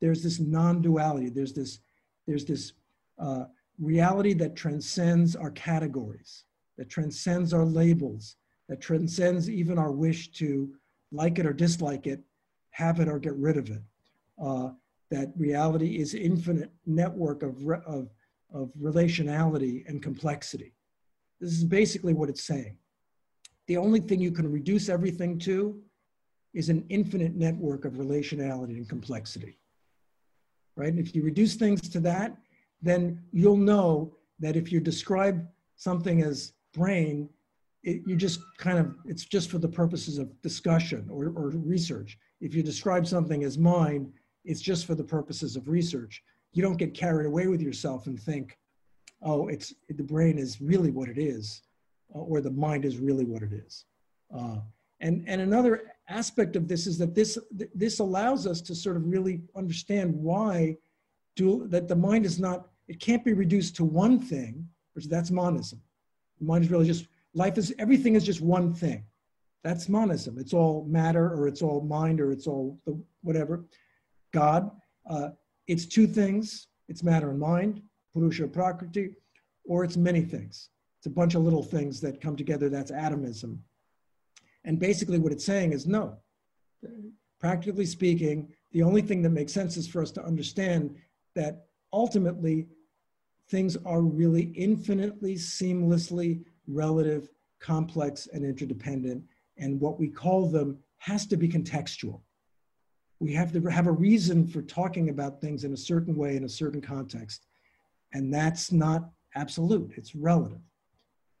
there's 0.00 0.22
this 0.22 0.38
non-duality. 0.38 1.30
There's 1.30 1.52
this, 1.52 1.80
there's 2.28 2.44
this 2.44 2.74
uh, 3.18 3.46
reality 3.80 4.34
that 4.34 4.54
transcends 4.54 5.34
our 5.34 5.50
categories, 5.50 6.44
that 6.78 6.88
transcends 6.88 7.52
our 7.52 7.64
labels, 7.64 8.36
that 8.70 8.80
transcends 8.80 9.50
even 9.50 9.78
our 9.78 9.92
wish 9.92 10.32
to 10.32 10.72
like 11.12 11.38
it 11.38 11.44
or 11.44 11.52
dislike 11.52 12.06
it, 12.06 12.20
have 12.70 13.00
it 13.00 13.08
or 13.08 13.18
get 13.18 13.34
rid 13.36 13.58
of 13.58 13.68
it. 13.68 13.82
Uh, 14.42 14.70
that 15.10 15.30
reality 15.36 15.98
is 15.98 16.14
infinite 16.14 16.70
network 16.86 17.42
of, 17.42 17.58
of, 17.86 18.08
of 18.54 18.72
relationality 18.80 19.86
and 19.86 20.02
complexity. 20.02 20.72
This 21.38 21.50
is 21.50 21.64
basically 21.64 22.14
what 22.14 22.30
it's 22.30 22.44
saying 22.44 22.78
the 23.70 23.76
only 23.76 24.00
thing 24.00 24.18
you 24.18 24.32
can 24.32 24.50
reduce 24.50 24.88
everything 24.88 25.38
to 25.38 25.80
is 26.54 26.70
an 26.70 26.84
infinite 26.88 27.36
network 27.36 27.84
of 27.84 27.92
relationality 27.92 28.74
and 28.76 28.88
complexity. 28.88 29.60
Right? 30.74 30.88
And 30.88 30.98
if 30.98 31.14
you 31.14 31.22
reduce 31.22 31.54
things 31.54 31.88
to 31.90 32.00
that, 32.00 32.36
then 32.82 33.22
you'll 33.30 33.56
know 33.56 34.16
that 34.40 34.56
if 34.56 34.72
you 34.72 34.80
describe 34.80 35.46
something 35.76 36.20
as 36.20 36.52
brain, 36.74 37.28
it, 37.82 38.02
you 38.06 38.16
just 38.16 38.40
kind 38.58 38.78
of, 38.78 38.94
it's 39.04 39.24
just 39.24 39.50
for 39.50 39.58
the 39.58 39.68
purposes 39.68 40.18
of 40.18 40.40
discussion 40.42 41.08
or, 41.10 41.26
or 41.26 41.50
research. 41.50 42.18
If 42.40 42.54
you 42.54 42.62
describe 42.62 43.06
something 43.06 43.44
as 43.44 43.58
mind, 43.58 44.12
it's 44.44 44.60
just 44.60 44.86
for 44.86 44.94
the 44.94 45.04
purposes 45.04 45.56
of 45.56 45.68
research. 45.68 46.22
You 46.52 46.62
don't 46.62 46.76
get 46.76 46.94
carried 46.94 47.26
away 47.26 47.46
with 47.46 47.60
yourself 47.60 48.06
and 48.06 48.20
think, 48.20 48.58
oh, 49.22 49.48
it's 49.48 49.74
the 49.88 50.02
brain 50.02 50.38
is 50.38 50.60
really 50.60 50.90
what 50.90 51.08
it 51.08 51.18
is 51.18 51.62
uh, 52.14 52.18
or 52.18 52.40
the 52.40 52.50
mind 52.50 52.84
is 52.84 52.98
really 52.98 53.24
what 53.24 53.42
it 53.42 53.52
is. 53.52 53.84
Uh, 54.34 54.58
And, 55.00 55.24
and 55.26 55.40
another 55.40 55.74
aspect 56.08 56.56
of 56.56 56.68
this 56.68 56.86
is 56.86 56.98
that 56.98 57.14
this, 57.14 57.38
this 57.84 58.00
allows 58.00 58.46
us 58.46 58.60
to 58.68 58.74
sort 58.74 58.96
of 58.98 59.02
really 59.06 59.40
understand 59.56 60.08
why 60.14 60.76
dual, 61.36 61.66
that 61.68 61.86
the 61.88 61.96
mind 61.96 62.26
is 62.26 62.38
not, 62.38 62.68
it 62.92 62.98
can't 63.00 63.24
be 63.24 63.32
reduced 63.32 63.76
to 63.76 63.84
one 63.84 64.18
thing, 64.18 64.68
which 64.94 65.06
that's 65.08 65.30
monism. 65.30 65.80
The 66.38 66.46
mind 66.50 66.64
is 66.64 66.70
really 66.70 66.86
just, 66.86 67.06
life 67.34 67.58
is, 67.58 67.74
everything 67.78 68.14
is 68.14 68.24
just 68.24 68.40
one 68.40 68.74
thing. 68.74 69.04
That's 69.62 69.88
monism. 69.88 70.38
It's 70.38 70.54
all 70.54 70.84
matter 70.88 71.34
or 71.34 71.46
it's 71.46 71.62
all 71.62 71.82
mind 71.82 72.20
or 72.20 72.32
it's 72.32 72.46
all 72.46 72.78
the 72.86 72.98
whatever. 73.22 73.64
God, 74.32 74.70
uh, 75.08 75.30
it's 75.66 75.86
two 75.86 76.06
things. 76.06 76.68
It's 76.88 77.02
matter 77.02 77.30
and 77.30 77.38
mind, 77.38 77.82
Purusha 78.12 78.48
Prakriti, 78.48 79.10
or 79.64 79.84
it's 79.84 79.96
many 79.96 80.22
things. 80.22 80.70
It's 80.98 81.06
a 81.06 81.10
bunch 81.10 81.34
of 81.34 81.42
little 81.42 81.62
things 81.62 82.00
that 82.00 82.20
come 82.20 82.36
together. 82.36 82.68
That's 82.68 82.90
atomism. 82.90 83.62
And 84.64 84.78
basically, 84.78 85.18
what 85.18 85.32
it's 85.32 85.44
saying 85.44 85.72
is 85.72 85.86
no. 85.86 86.16
Practically 87.38 87.86
speaking, 87.86 88.52
the 88.72 88.82
only 88.82 89.02
thing 89.02 89.22
that 89.22 89.30
makes 89.30 89.52
sense 89.52 89.76
is 89.76 89.88
for 89.88 90.02
us 90.02 90.10
to 90.12 90.24
understand 90.24 90.96
that 91.34 91.66
ultimately 91.92 92.66
things 93.48 93.76
are 93.84 94.02
really 94.02 94.52
infinitely, 94.54 95.34
seamlessly 95.34 96.44
relative, 96.74 97.28
complex, 97.60 98.28
and 98.32 98.44
interdependent. 98.44 99.22
And 99.58 99.80
what 99.80 99.98
we 99.98 100.08
call 100.08 100.48
them 100.48 100.78
has 100.98 101.26
to 101.26 101.36
be 101.36 101.48
contextual. 101.48 102.20
We 103.18 103.32
have 103.34 103.52
to 103.52 103.62
have 103.66 103.86
a 103.86 103.92
reason 103.92 104.46
for 104.46 104.62
talking 104.62 105.10
about 105.10 105.40
things 105.40 105.64
in 105.64 105.72
a 105.72 105.76
certain 105.76 106.16
way, 106.16 106.36
in 106.36 106.44
a 106.44 106.48
certain 106.48 106.80
context. 106.80 107.46
And 108.12 108.32
that's 108.32 108.72
not 108.72 109.10
absolute, 109.34 109.92
it's 109.96 110.14
relative. 110.14 110.58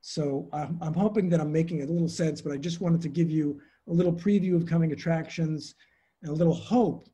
So 0.02 0.48
I'm, 0.52 0.78
I'm 0.80 0.94
hoping 0.94 1.28
that 1.30 1.40
I'm 1.40 1.52
making 1.52 1.82
a 1.82 1.86
little 1.86 2.08
sense, 2.08 2.40
but 2.40 2.52
I 2.52 2.56
just 2.56 2.80
wanted 2.80 3.00
to 3.02 3.08
give 3.08 3.30
you 3.30 3.60
a 3.88 3.92
little 3.92 4.12
preview 4.12 4.56
of 4.56 4.66
coming 4.66 4.92
attractions 4.92 5.74
and 6.22 6.30
a 6.30 6.34
little 6.34 6.54
hope 6.54 7.08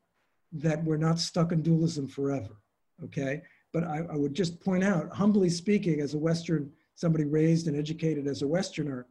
that 0.52 0.82
we're 0.84 0.96
not 0.96 1.18
stuck 1.18 1.52
in 1.52 1.62
dualism 1.62 2.06
forever, 2.06 2.60
okay? 3.04 3.42
But 3.72 3.84
I, 3.84 4.06
I 4.10 4.16
would 4.16 4.34
just 4.34 4.60
point 4.60 4.84
out, 4.84 5.12
humbly 5.12 5.50
speaking, 5.50 6.00
as 6.00 6.14
a 6.14 6.18
Western, 6.18 6.70
somebody 6.96 7.24
raised 7.24 7.68
and 7.68 7.76
educated 7.76 8.26
as 8.26 8.42
a 8.42 8.48
Westerner, 8.48 9.06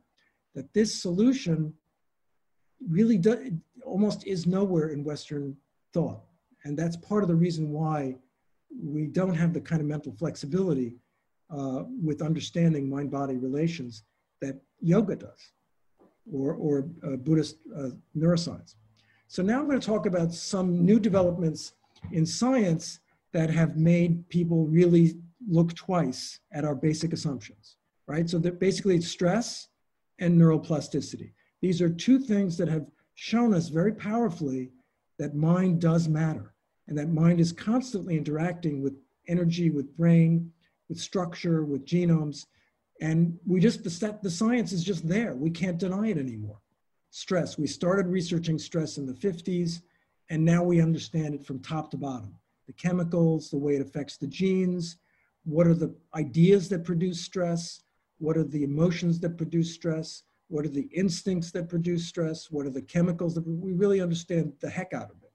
that 0.54 0.74
this 0.74 1.02
solution 1.02 1.74
really 2.90 3.18
do, 3.18 3.58
almost 3.86 4.28
is 4.28 4.46
nowhere 4.46 4.90
in 4.90 5.04
Western 5.04 5.56
thought. 5.94 6.22
And 6.66 6.78
that's 6.78 6.98
part 6.98 7.24
of 7.24 7.30
the 7.30 7.36
reason 7.36 7.72
why 7.72 8.18
we 8.84 9.06
don't 9.06 9.36
have 9.36 9.54
the 9.54 9.62
kind 9.62 9.82
of 9.82 9.88
mental 9.88 10.14
flexibility 10.18 10.98
uh, 11.50 11.84
with 12.04 12.22
understanding 12.22 12.90
mind 12.90 13.12
body 13.12 13.38
relations 13.38 14.04
that 14.42 14.60
yoga 14.82 15.16
does 15.16 15.52
or, 16.32 16.54
or 16.54 16.88
uh, 17.06 17.16
Buddhist 17.18 17.58
uh, 17.78 17.90
neuroscience. 18.18 18.76
So 19.28 19.44
now 19.44 19.60
I'm 19.60 19.68
going 19.68 19.80
to 19.80 19.86
talk 19.86 20.06
about 20.08 20.34
some 20.34 20.86
new 20.86 21.00
developments 21.00 21.74
in 22.12 22.26
science 22.26 23.00
that 23.32 23.50
have 23.50 23.78
made 23.78 24.28
people 24.30 24.66
really 24.66 25.18
look 25.48 25.74
twice 25.76 26.40
at 26.52 26.66
our 26.66 26.76
basic 26.76 27.14
assumptions, 27.14 27.78
right? 28.08 28.30
So 28.30 28.40
that 28.40 28.60
basically 28.60 29.02
stress 29.02 29.68
and 30.20 30.40
neuroplasticity. 30.40 31.32
These 31.62 31.82
are 31.82 31.90
two 31.90 32.20
things 32.20 32.58
that 32.58 32.68
have 32.68 32.86
shown 33.16 33.54
us 33.54 33.70
very 33.70 33.94
powerfully 33.94 34.72
that 35.18 35.36
mind 35.36 35.82
does 35.82 36.08
matter 36.08 36.54
and 36.88 36.98
that 36.98 37.10
mind 37.10 37.40
is 37.40 37.52
constantly 37.52 38.18
interacting 38.18 38.82
with 38.82 38.94
energy, 39.28 39.70
with 39.70 39.96
brain, 39.98 40.52
with 40.90 41.00
structure, 41.00 41.64
with 41.64 41.86
genomes. 41.86 42.46
And 43.02 43.38
we 43.46 43.60
just, 43.60 43.84
the, 43.84 44.20
the 44.22 44.30
science 44.30 44.72
is 44.72 44.84
just 44.84 45.08
there. 45.08 45.36
We 45.36 45.50
can't 45.50 45.78
deny 45.78 46.08
it 46.10 46.18
anymore. 46.18 46.60
Stress, 47.10 47.58
we 47.58 47.68
started 47.68 48.08
researching 48.08 48.60
stress 48.60 48.98
in 48.98 49.06
the 49.06 49.14
50s, 49.14 49.82
and 50.30 50.44
now 50.44 50.64
we 50.64 50.82
understand 50.82 51.34
it 51.34 51.46
from 51.46 51.60
top 51.60 51.90
to 51.92 51.98
bottom. 51.98 52.36
The 52.68 52.74
chemicals, 52.74 53.50
the 53.50 53.58
way 53.58 53.76
it 53.76 53.82
affects 53.82 54.18
the 54.18 54.28
genes, 54.28 54.98
what 55.46 55.68
are 55.68 55.74
the 55.74 55.96
ideas 56.16 56.68
that 56.70 56.84
produce 56.84 57.22
stress, 57.22 57.82
what 58.18 58.36
are 58.36 58.44
the 58.44 58.64
emotions 58.64 59.20
that 59.20 59.38
produce 59.38 59.74
stress, 59.74 60.24
what 60.48 60.66
are 60.66 60.70
the 60.70 60.90
instincts 60.94 61.52
that 61.52 61.70
produce 61.70 62.08
stress, 62.08 62.52
what 62.52 62.66
are 62.66 62.72
the 62.72 62.82
chemicals 62.82 63.34
that 63.36 63.48
we 63.48 63.74
really 63.74 64.02
understand 64.02 64.54
the 64.60 64.70
heck 64.70 64.94
out 64.94 65.10
of 65.10 65.18
it. 65.24 65.32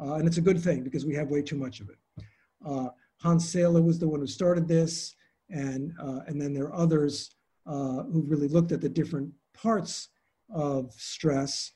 Uh, 0.00 0.14
and 0.14 0.26
it's 0.26 0.38
a 0.38 0.42
good 0.42 0.60
thing 0.60 0.82
because 0.82 1.04
we 1.04 1.14
have 1.14 1.28
way 1.28 1.42
too 1.42 1.56
much 1.56 1.80
of 1.80 1.90
it. 1.90 2.24
Uh, 2.66 2.88
Hans 3.20 3.52
Selye 3.52 3.82
was 3.82 3.98
the 3.98 4.08
one 4.08 4.20
who 4.20 4.26
started 4.26 4.66
this, 4.66 5.14
and, 5.50 5.92
uh, 6.02 6.20
and 6.26 6.40
then 6.40 6.52
there 6.52 6.64
are 6.64 6.74
others 6.74 7.34
uh, 7.66 8.02
who 8.04 8.24
really 8.26 8.48
looked 8.48 8.72
at 8.72 8.80
the 8.80 8.88
different 8.88 9.30
parts 9.54 10.08
of 10.52 10.92
stress. 10.92 11.72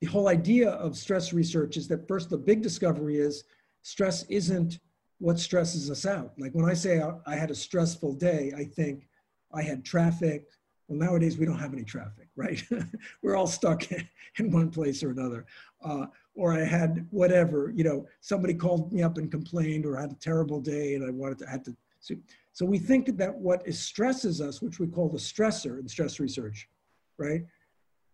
The 0.00 0.06
whole 0.06 0.28
idea 0.28 0.70
of 0.70 0.96
stress 0.96 1.32
research 1.32 1.76
is 1.76 1.88
that 1.88 2.08
first, 2.08 2.30
the 2.30 2.38
big 2.38 2.62
discovery 2.62 3.18
is 3.18 3.44
stress 3.82 4.24
isn't 4.24 4.78
what 5.18 5.38
stresses 5.38 5.90
us 5.90 6.04
out. 6.04 6.32
Like 6.38 6.52
when 6.52 6.68
I 6.68 6.74
say 6.74 7.02
I 7.26 7.36
had 7.36 7.50
a 7.50 7.54
stressful 7.54 8.14
day, 8.14 8.52
I 8.56 8.64
think 8.64 9.08
I 9.52 9.62
had 9.62 9.84
traffic. 9.84 10.44
Well, 10.88 10.98
nowadays 10.98 11.38
we 11.38 11.46
don't 11.46 11.58
have 11.58 11.72
any 11.72 11.84
traffic, 11.84 12.28
right? 12.36 12.62
We're 13.22 13.36
all 13.36 13.46
stuck 13.46 13.84
in 14.38 14.50
one 14.50 14.70
place 14.70 15.02
or 15.02 15.10
another. 15.10 15.46
Uh, 15.82 16.06
or 16.34 16.52
I 16.52 16.64
had 16.64 17.06
whatever, 17.10 17.72
you 17.74 17.82
know, 17.82 18.06
somebody 18.20 18.54
called 18.54 18.92
me 18.92 19.02
up 19.02 19.16
and 19.16 19.30
complained 19.30 19.86
or 19.86 19.96
had 19.96 20.12
a 20.12 20.16
terrible 20.16 20.60
day 20.60 20.94
and 20.94 21.04
I 21.04 21.10
wanted 21.10 21.38
to, 21.38 21.46
had 21.46 21.64
to, 21.64 21.76
so, 22.00 22.14
so 22.52 22.66
we 22.66 22.78
think 22.78 23.16
that 23.16 23.34
what 23.34 23.66
is 23.66 23.80
stresses 23.80 24.40
us, 24.40 24.60
which 24.60 24.78
we 24.78 24.86
call 24.86 25.08
the 25.08 25.18
stressor 25.18 25.80
in 25.80 25.88
stress 25.88 26.20
research, 26.20 26.68
right, 27.16 27.42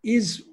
is, 0.04 0.44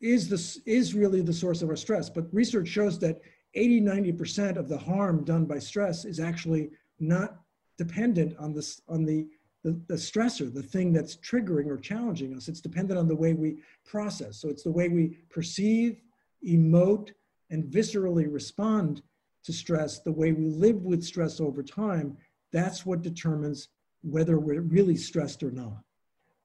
is, 0.00 0.28
this, 0.28 0.60
is 0.64 0.94
really 0.94 1.22
the 1.22 1.32
source 1.32 1.60
of 1.60 1.68
our 1.68 1.76
stress. 1.76 2.08
But 2.08 2.32
research 2.32 2.68
shows 2.68 2.98
that 3.00 3.20
80, 3.54 3.80
90% 3.82 4.56
of 4.56 4.68
the 4.68 4.78
harm 4.78 5.24
done 5.24 5.44
by 5.44 5.58
stress 5.58 6.04
is 6.04 6.20
actually 6.20 6.70
not 7.00 7.36
dependent 7.78 8.36
on, 8.38 8.52
this, 8.52 8.80
on 8.88 9.04
the, 9.04 9.26
the, 9.64 9.80
the 9.88 9.94
stressor, 9.94 10.52
the 10.52 10.62
thing 10.62 10.92
that's 10.92 11.16
triggering 11.16 11.66
or 11.66 11.76
challenging 11.76 12.34
us. 12.36 12.48
It's 12.48 12.60
dependent 12.60 12.98
on 12.98 13.08
the 13.08 13.16
way 13.16 13.34
we 13.34 13.58
process. 13.84 14.38
So 14.38 14.48
it's 14.48 14.62
the 14.62 14.70
way 14.70 14.88
we 14.88 15.18
perceive, 15.30 16.00
emote, 16.46 17.10
and 17.50 17.64
viscerally 17.64 18.32
respond 18.32 19.02
to 19.44 19.52
stress, 19.52 20.00
the 20.00 20.12
way 20.12 20.32
we 20.32 20.48
live 20.48 20.82
with 20.82 21.02
stress 21.02 21.40
over 21.40 21.62
time, 21.62 22.16
that's 22.52 22.86
what 22.86 23.02
determines 23.02 23.68
whether 24.02 24.38
we're 24.38 24.60
really 24.60 24.96
stressed 24.96 25.42
or 25.42 25.50
not. 25.50 25.82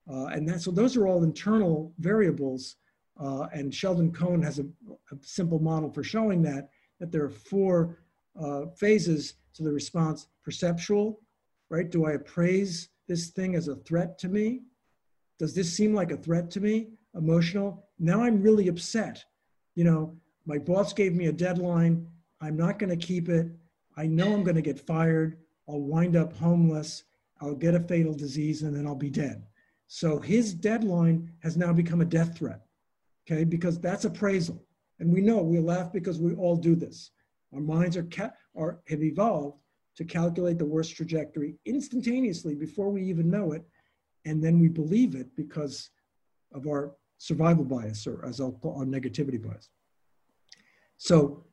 Uh, 0.10 0.28
and 0.28 0.48
that, 0.48 0.62
so 0.62 0.72
those 0.72 0.96
are 0.96 1.08
all 1.08 1.24
internal 1.24 1.94
variables. 2.00 2.78
Uh, 3.20 3.48
and 3.54 3.74
Sheldon 3.74 4.12
Cohen 4.12 4.42
has 4.42 4.60
a, 4.60 4.64
a, 4.64 5.18
simple 5.22 5.60
model 5.60 5.92
for 5.92 6.04
showing 6.04 6.42
that, 6.44 6.70
that 7.00 7.12
there 7.12 7.24
are 7.24 7.30
four 7.30 8.00
uh, 8.40 8.68
phases 8.76 9.36
to 9.54 9.64
the 9.64 9.72
response. 9.72 10.28
Perceptual, 10.44 11.20
right? 11.70 11.90
Do 11.90 12.06
I 12.06 12.14
appraise 12.14 12.90
this 13.08 13.30
thing 13.30 13.56
as 13.56 13.68
a 13.68 13.76
threat 13.76 14.18
to 14.20 14.30
me? 14.30 14.62
Does 15.40 15.54
this 15.54 15.72
seem 15.72 15.94
like 15.94 16.12
a 16.12 16.18
threat 16.18 16.50
to 16.52 16.62
me? 16.62 16.90
Emotional, 17.16 17.88
now 18.00 18.22
I'm 18.22 18.42
really 18.42 18.68
upset 18.68 19.24
you 19.78 19.84
know, 19.84 20.18
my 20.48 20.58
boss 20.58 20.92
gave 20.92 21.14
me 21.14 21.28
a 21.28 21.32
deadline. 21.32 22.08
I'm 22.42 22.58
not 22.58 22.80
going 22.80 22.90
to 22.90 23.06
keep 23.06 23.30
it. 23.30 23.48
I 23.96 24.08
know 24.08 24.34
I'm 24.34 24.44
going 24.44 24.56
to 24.56 24.62
get 24.62 24.80
fired. 24.80 25.38
I'll 25.70 25.82
wind 25.82 26.16
up 26.16 26.36
homeless. 26.36 27.04
I'll 27.42 27.54
get 27.54 27.76
a 27.76 27.80
fatal 27.80 28.16
disease 28.16 28.64
and 28.64 28.76
then 28.76 28.88
I'll 28.88 28.96
be 28.96 29.12
dead. 29.12 29.46
So 29.88 30.18
his 30.18 30.56
deadline 30.56 31.32
has 31.44 31.58
now 31.58 31.74
become 31.74 32.02
a 32.02 32.06
death 32.06 32.36
threat. 32.36 32.62
Okay, 33.30 33.44
because 33.44 33.80
that's 33.80 34.06
appraisal. 34.06 34.66
And 35.00 35.12
we 35.12 35.22
know 35.22 35.42
we 35.42 35.60
laugh 35.60 35.92
because 35.94 36.20
we 36.20 36.34
all 36.36 36.56
do 36.56 36.76
this. 36.76 37.12
Our 37.54 37.60
minds 37.62 37.98
are, 37.98 38.08
are 38.56 38.80
have 38.90 39.04
evolved 39.04 39.60
to 39.96 40.04
calculate 40.04 40.58
the 40.58 40.66
worst 40.66 40.96
trajectory 40.96 41.56
instantaneously 41.66 42.56
before 42.56 42.90
we 42.90 43.04
even 43.04 43.30
know 43.30 43.54
it. 43.54 43.64
And 44.26 44.44
then 44.44 44.60
we 44.60 44.68
believe 44.68 45.16
it 45.16 45.36
because 45.36 45.90
of 46.54 46.68
our 46.68 46.96
survival 47.18 47.64
bias, 47.64 48.06
or 48.06 48.24
as 48.26 48.40
I'll 48.40 48.52
call 48.52 48.80
our 48.80 48.86
negativity 48.86 49.42
bias. 49.42 49.70
So 50.98 51.46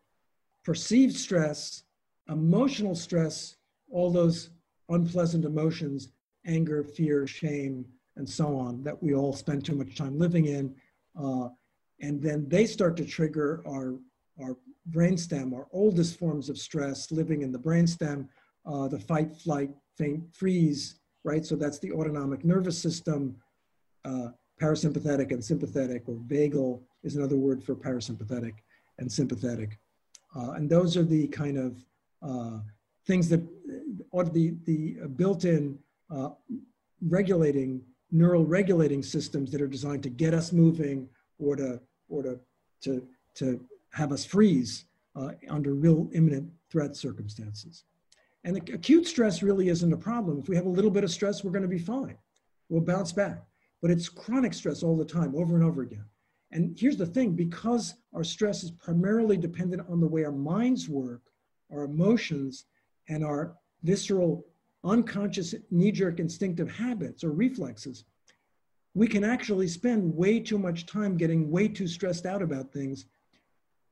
perceived 0.64 1.16
stress, 1.16 1.84
emotional 2.28 2.94
stress, 2.94 3.56
all 3.90 4.10
those 4.10 4.50
unpleasant 4.88 5.44
emotions, 5.44 6.08
anger, 6.46 6.82
fear, 6.82 7.26
shame, 7.26 7.84
and 8.16 8.28
so 8.28 8.56
on, 8.56 8.82
that 8.84 9.02
we 9.02 9.14
all 9.14 9.32
spend 9.32 9.64
too 9.64 9.74
much 9.74 9.96
time 9.96 10.18
living 10.18 10.46
in. 10.46 10.74
Uh, 11.18 11.48
and 12.04 12.22
then 12.22 12.46
they 12.48 12.66
start 12.66 12.94
to 12.98 13.04
trigger 13.16 13.62
our, 13.66 13.94
our 14.42 14.56
brainstem, 14.90 15.54
our 15.54 15.66
oldest 15.72 16.18
forms 16.18 16.46
of 16.50 16.58
stress 16.58 17.10
living 17.10 17.40
in 17.42 17.50
the 17.50 17.58
brainstem, 17.58 18.28
uh, 18.70 18.86
the 18.88 18.98
fight, 18.98 19.30
flight, 19.44 19.70
faint, 19.96 20.22
freeze, 20.34 21.00
right? 21.24 21.44
So 21.46 21.54
that's 21.56 21.78
the 21.78 21.92
autonomic 21.92 22.44
nervous 22.44 22.78
system. 22.86 23.36
Uh, 24.04 24.28
parasympathetic 24.60 25.32
and 25.32 25.42
sympathetic, 25.42 26.02
or 26.06 26.16
vagal 26.34 26.82
is 27.02 27.16
another 27.16 27.36
word 27.36 27.64
for 27.64 27.74
parasympathetic 27.74 28.54
and 28.98 29.10
sympathetic. 29.10 29.78
Uh, 30.36 30.52
and 30.56 30.68
those 30.68 30.96
are 30.96 31.04
the 31.16 31.26
kind 31.28 31.56
of 31.58 31.70
uh, 32.22 32.58
things 33.06 33.28
that, 33.30 33.42
or 34.12 34.24
the, 34.24 34.54
the 34.64 34.80
built-in 35.16 35.78
uh, 36.14 36.30
regulating, 37.08 37.80
neural 38.12 38.44
regulating 38.44 39.02
systems 39.02 39.50
that 39.50 39.60
are 39.60 39.66
designed 39.66 40.02
to 40.02 40.10
get 40.10 40.34
us 40.34 40.52
moving 40.52 41.08
or 41.38 41.56
to, 41.56 41.80
or 42.08 42.22
to, 42.22 42.40
to, 42.82 43.06
to 43.34 43.60
have 43.90 44.12
us 44.12 44.24
freeze 44.24 44.86
uh, 45.16 45.30
under 45.48 45.74
real 45.74 46.08
imminent 46.12 46.50
threat 46.70 46.96
circumstances. 46.96 47.84
And 48.44 48.56
acute 48.56 49.06
stress 49.06 49.42
really 49.42 49.68
isn't 49.68 49.92
a 49.92 49.96
problem. 49.96 50.38
If 50.38 50.48
we 50.48 50.56
have 50.56 50.66
a 50.66 50.70
little 50.70 50.90
bit 50.90 51.04
of 51.04 51.10
stress, 51.10 51.42
we're 51.42 51.50
going 51.50 51.62
to 51.62 51.68
be 51.68 51.78
fine. 51.78 52.18
We'll 52.68 52.82
bounce 52.82 53.12
back. 53.12 53.42
But 53.80 53.90
it's 53.90 54.08
chronic 54.08 54.54
stress 54.54 54.82
all 54.82 54.96
the 54.96 55.04
time, 55.04 55.34
over 55.34 55.54
and 55.54 55.64
over 55.64 55.82
again. 55.82 56.04
And 56.50 56.76
here's 56.78 56.96
the 56.96 57.06
thing 57.06 57.32
because 57.32 57.94
our 58.14 58.24
stress 58.24 58.62
is 58.62 58.70
primarily 58.70 59.36
dependent 59.36 59.88
on 59.88 60.00
the 60.00 60.06
way 60.06 60.24
our 60.24 60.32
minds 60.32 60.88
work, 60.88 61.22
our 61.72 61.84
emotions, 61.84 62.66
and 63.08 63.24
our 63.24 63.56
visceral, 63.82 64.46
unconscious, 64.84 65.54
knee 65.70 65.92
jerk 65.92 66.20
instinctive 66.20 66.70
habits 66.70 67.24
or 67.24 67.32
reflexes, 67.32 68.04
we 68.94 69.08
can 69.08 69.24
actually 69.24 69.68
spend 69.68 70.14
way 70.16 70.38
too 70.38 70.58
much 70.58 70.86
time 70.86 71.16
getting 71.16 71.50
way 71.50 71.66
too 71.68 71.88
stressed 71.88 72.26
out 72.26 72.42
about 72.42 72.72
things. 72.72 73.06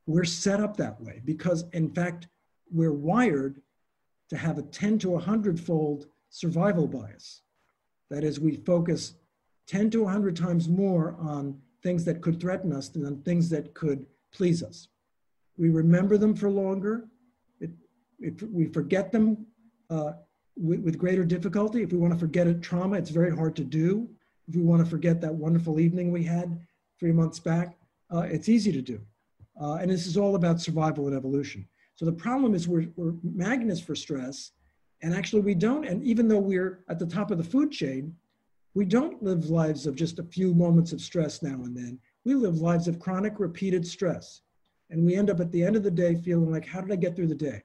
We're 0.05 0.23
set 0.23 0.61
up 0.61 0.77
that 0.77 0.99
way 1.01 1.21
because, 1.25 1.65
in 1.73 1.89
fact, 1.93 2.27
we're 2.71 2.93
wired 2.93 3.61
to 4.29 4.37
have 4.37 4.57
a 4.57 4.63
10 4.63 4.99
to 4.99 5.09
100 5.11 5.59
fold 5.59 6.07
survival 6.29 6.87
bias. 6.87 7.41
That 8.09 8.23
is, 8.23 8.39
we 8.39 8.55
focus 8.55 9.13
10 9.67 9.89
to 9.91 10.03
100 10.03 10.35
times 10.35 10.69
more 10.69 11.15
on 11.19 11.59
things 11.83 12.05
that 12.05 12.21
could 12.21 12.39
threaten 12.39 12.71
us 12.71 12.89
than 12.89 13.21
things 13.21 13.49
that 13.49 13.73
could 13.73 14.05
please 14.31 14.63
us. 14.63 14.87
We 15.57 15.69
remember 15.69 16.17
them 16.17 16.35
for 16.35 16.49
longer. 16.49 17.05
It, 17.59 17.71
it, 18.19 18.41
we 18.51 18.67
forget 18.67 19.11
them 19.11 19.45
uh, 19.89 20.13
with, 20.55 20.79
with, 20.79 20.97
greater 20.97 21.23
difficulty. 21.23 21.83
If 21.83 21.91
we 21.91 21.97
want 21.97 22.13
to 22.13 22.19
forget 22.19 22.47
a 22.47 22.53
trauma, 22.53 22.97
it's 22.97 23.09
very 23.09 23.35
hard 23.35 23.55
to 23.57 23.63
do. 23.63 24.09
If 24.47 24.55
we 24.55 24.61
want 24.61 24.83
to 24.83 24.89
forget 24.89 25.21
that 25.21 25.33
wonderful 25.33 25.79
evening 25.79 26.11
we 26.11 26.23
had 26.23 26.59
three 26.99 27.11
months 27.11 27.39
back, 27.39 27.77
uh, 28.13 28.21
it's 28.21 28.49
easy 28.49 28.71
to 28.71 28.81
do. 28.81 29.01
Uh, 29.59 29.75
and 29.75 29.89
this 29.89 30.05
is 30.05 30.17
all 30.17 30.35
about 30.35 30.61
survival 30.61 31.07
and 31.07 31.15
evolution. 31.15 31.67
So 31.95 32.05
the 32.05 32.11
problem 32.11 32.55
is 32.55 32.67
we're, 32.67 32.89
we're 32.95 33.13
magnets 33.23 33.79
for 33.79 33.95
stress, 33.95 34.51
and 35.01 35.13
actually 35.13 35.41
we 35.41 35.53
don't. 35.53 35.85
And 35.85 36.03
even 36.03 36.27
though 36.27 36.39
we're 36.39 36.83
at 36.89 36.99
the 36.99 37.05
top 37.05 37.31
of 37.31 37.37
the 37.37 37.43
food 37.43 37.71
chain, 37.71 38.15
we 38.73 38.85
don't 38.85 39.21
live 39.21 39.49
lives 39.49 39.85
of 39.85 39.95
just 39.95 40.19
a 40.19 40.23
few 40.23 40.53
moments 40.53 40.91
of 40.93 41.01
stress 41.01 41.43
now 41.43 41.63
and 41.63 41.77
then. 41.77 41.99
We 42.25 42.33
live 42.33 42.57
lives 42.57 42.87
of 42.87 42.99
chronic, 42.99 43.39
repeated 43.39 43.85
stress. 43.85 44.41
And 44.89 45.05
we 45.05 45.15
end 45.15 45.29
up 45.29 45.39
at 45.39 45.51
the 45.51 45.63
end 45.63 45.75
of 45.75 45.83
the 45.83 45.91
day 45.91 46.15
feeling 46.15 46.51
like, 46.51 46.65
how 46.65 46.81
did 46.81 46.91
I 46.91 46.95
get 46.95 47.15
through 47.15 47.27
the 47.27 47.35
day? 47.35 47.63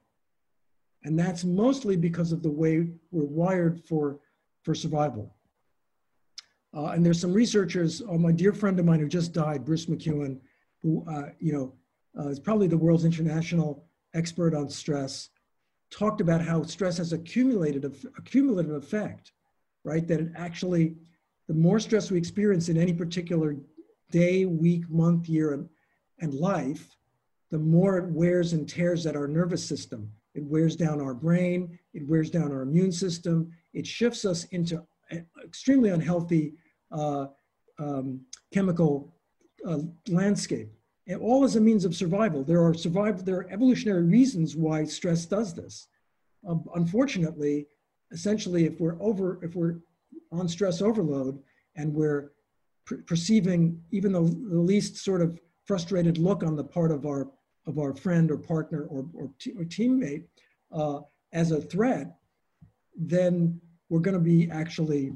And 1.03 1.17
that's 1.17 1.43
mostly 1.43 1.95
because 1.95 2.31
of 2.31 2.43
the 2.43 2.51
way 2.51 2.89
we're 3.11 3.23
wired 3.23 3.83
for, 3.85 4.19
for 4.63 4.75
survival. 4.75 5.33
Uh, 6.75 6.87
and 6.87 7.05
there's 7.05 7.19
some 7.19 7.33
researchers, 7.33 8.01
uh, 8.01 8.13
my 8.13 8.31
dear 8.31 8.53
friend 8.53 8.79
of 8.79 8.85
mine 8.85 8.99
who 8.99 9.07
just 9.07 9.33
died, 9.33 9.65
Bruce 9.65 9.87
McEwen, 9.87 10.39
who, 10.81 11.03
uh, 11.09 11.29
you 11.39 11.51
know, 11.51 11.73
uh, 12.19 12.27
is 12.27 12.39
probably 12.39 12.67
the 12.67 12.77
world's 12.77 13.05
international 13.05 13.85
expert 14.13 14.53
on 14.53 14.69
stress, 14.69 15.29
talked 15.91 16.21
about 16.21 16.41
how 16.41 16.61
stress 16.63 16.97
has 16.97 17.13
accumulated 17.13 17.85
a, 17.85 17.91
a 18.17 18.21
cumulative 18.21 18.73
effect, 18.73 19.31
right? 19.83 20.07
That 20.07 20.19
it 20.19 20.31
actually, 20.35 20.95
the 21.47 21.53
more 21.53 21.79
stress 21.79 22.11
we 22.11 22.17
experience 22.17 22.69
in 22.69 22.77
any 22.77 22.93
particular 22.93 23.55
day, 24.11 24.45
week, 24.45 24.89
month, 24.89 25.27
year, 25.27 25.53
and, 25.53 25.67
and 26.19 26.33
life, 26.33 26.95
the 27.51 27.59
more 27.59 27.97
it 27.97 28.11
wears 28.11 28.53
and 28.53 28.69
tears 28.69 29.05
at 29.07 29.15
our 29.15 29.27
nervous 29.27 29.67
system. 29.67 30.11
It 30.35 30.43
wears 30.43 30.75
down 30.75 31.01
our 31.01 31.15
brain, 31.15 31.79
it 31.93 32.07
wears 32.07 32.29
down 32.29 32.51
our 32.51 32.61
immune 32.61 32.91
system, 32.91 33.51
it 33.73 33.87
shifts 33.87 34.25
us 34.25 34.43
into 34.45 34.83
extremely 35.43 35.89
unhealthy 35.89 36.53
uh, 36.91 37.27
um, 37.79 38.21
chemical 38.53 39.15
uh, 39.65 39.79
landscape 40.07 40.69
and 41.07 41.21
all 41.21 41.43
as 41.43 41.55
a 41.55 41.61
means 41.61 41.85
of 41.85 41.95
survival. 41.95 42.43
There 42.43 42.63
are 42.63 42.73
survival, 42.73 43.23
there 43.23 43.37
are 43.37 43.49
evolutionary 43.49 44.03
reasons 44.03 44.55
why 44.55 44.83
stress 44.85 45.25
does 45.25 45.53
this. 45.53 45.87
Um, 46.47 46.63
unfortunately, 46.75 47.67
essentially, 48.11 48.65
if 48.65 48.79
we're 48.79 49.01
over, 49.01 49.39
if 49.43 49.55
we're 49.55 49.79
on 50.31 50.47
stress 50.47 50.81
overload 50.81 51.39
and 51.75 51.93
we're 51.93 52.31
perceiving 53.07 53.81
even 53.91 54.11
the, 54.11 54.21
the 54.21 54.59
least 54.59 54.97
sort 54.97 55.21
of 55.21 55.39
frustrated 55.65 56.17
look 56.17 56.43
on 56.43 56.55
the 56.55 56.63
part 56.63 56.91
of 56.91 57.05
our 57.05 57.29
of 57.67 57.77
our 57.77 57.93
friend 57.93 58.31
or 58.31 58.37
partner 58.37 58.87
or, 58.89 59.05
or, 59.13 59.29
or 59.57 59.63
teammate 59.65 60.23
uh, 60.71 60.99
as 61.33 61.51
a 61.51 61.61
threat, 61.61 62.15
then 62.97 63.59
we're 63.89 63.99
going 63.99 64.17
to 64.17 64.19
be 64.19 64.49
actually 64.51 65.11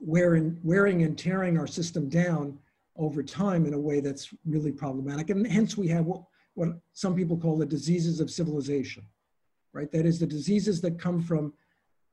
wearing, 0.00 0.58
wearing 0.62 1.02
and 1.02 1.16
tearing 1.16 1.58
our 1.58 1.66
system 1.66 2.08
down 2.08 2.58
over 2.96 3.22
time 3.22 3.66
in 3.66 3.74
a 3.74 3.78
way 3.78 4.00
that's 4.00 4.32
really 4.44 4.72
problematic. 4.72 5.30
And 5.30 5.46
hence 5.46 5.76
we 5.76 5.88
have 5.88 6.04
what, 6.04 6.22
what 6.54 6.68
some 6.92 7.14
people 7.14 7.36
call 7.36 7.56
the 7.56 7.66
diseases 7.66 8.20
of 8.20 8.30
civilization, 8.30 9.04
right? 9.72 9.90
That 9.90 10.06
is 10.06 10.20
the 10.20 10.26
diseases 10.26 10.80
that 10.82 10.98
come 10.98 11.20
from, 11.20 11.52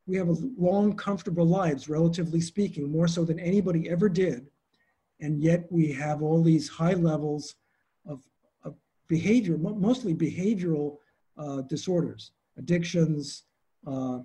we 0.07 0.17
have 0.17 0.29
long, 0.57 0.95
comfortable 0.95 1.45
lives, 1.45 1.89
relatively 1.89 2.41
speaking, 2.41 2.91
more 2.91 3.07
so 3.07 3.23
than 3.23 3.39
anybody 3.39 3.89
ever 3.89 4.09
did. 4.09 4.47
And 5.19 5.41
yet 5.41 5.67
we 5.69 5.91
have 5.93 6.23
all 6.23 6.41
these 6.41 6.67
high 6.67 6.95
levels 6.95 7.55
of, 8.07 8.23
of 8.63 8.75
behavior, 9.07 9.57
mostly 9.57 10.15
behavioral 10.15 10.97
uh, 11.37 11.61
disorders, 11.61 12.31
addictions, 12.57 13.43
uh, 13.85 14.19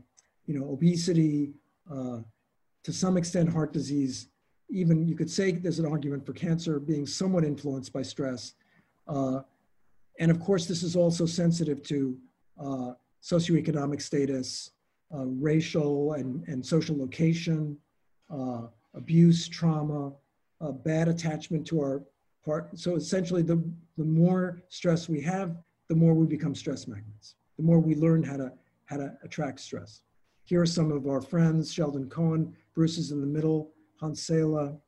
you 0.47 0.59
know, 0.59 0.71
obesity, 0.71 1.53
uh, 1.91 2.19
to 2.85 2.93
some 2.93 3.17
extent 3.17 3.49
heart 3.49 3.73
disease, 3.73 4.29
even 4.69 5.07
you 5.07 5.17
could 5.17 5.31
say 5.31 5.53
there's 5.53 5.79
an 5.79 5.87
argument 5.87 6.25
for 6.25 6.33
cancer 6.33 6.79
being 6.79 7.07
somewhat 7.07 7.45
influenced 7.45 7.93
by 7.93 8.03
stress. 8.03 8.55
Uh, 9.07 9.41
and 10.19 10.31
of 10.31 10.41
course, 10.41 10.67
this 10.67 10.83
is 10.83 10.97
also 10.97 11.27
sensitive 11.27 11.83
to 11.85 12.17
uh, 12.61 12.93
socioeconomic 13.23 14.01
status, 14.01 14.71
uh, 15.15 15.25
racial 15.25 16.15
and, 16.15 16.47
and 16.49 16.65
social 16.65 16.97
location, 16.97 17.77
uh, 18.31 18.63
abuse, 18.95 19.49
trauma, 19.49 20.13
uh, 20.61 20.73
bad 20.73 21.09
attachment 21.09 21.67
to 21.67 21.81
our 21.81 22.03
part. 22.45 22.79
So 22.79 22.97
essentially, 22.97 23.43
the, 23.43 23.63
the 23.99 24.05
more 24.05 24.63
stress 24.69 25.09
we 25.09 25.21
have, 25.23 25.57
the 25.89 25.95
more 25.95 26.15
we 26.15 26.27
become 26.27 26.55
stress 26.55 26.89
magnets, 26.89 27.35
the 27.57 27.63
more 27.63 27.79
we 27.79 27.95
learn 27.95 28.23
how 28.23 28.37
to, 28.37 28.53
how 28.87 28.97
to 28.97 29.13
attract 29.23 29.61
stress. 29.61 30.03
Here 30.47 30.63
are 30.63 30.67
some 30.67 30.93
of 30.93 31.09
our 31.09 31.21
friends, 31.21 31.73
Sheldon 31.73 32.09
Cohen, 32.09 32.55
Bruce 32.73 32.99
is 32.99 33.11
in 33.11 33.21
the 33.21 33.27
middle, 33.27 33.73
Hans 34.01 34.25
Selye. 34.25 34.79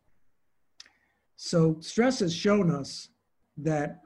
So 1.35 1.77
stress 1.81 2.21
has 2.21 2.33
shown 2.33 2.71
us 2.71 3.09
that, 3.57 4.01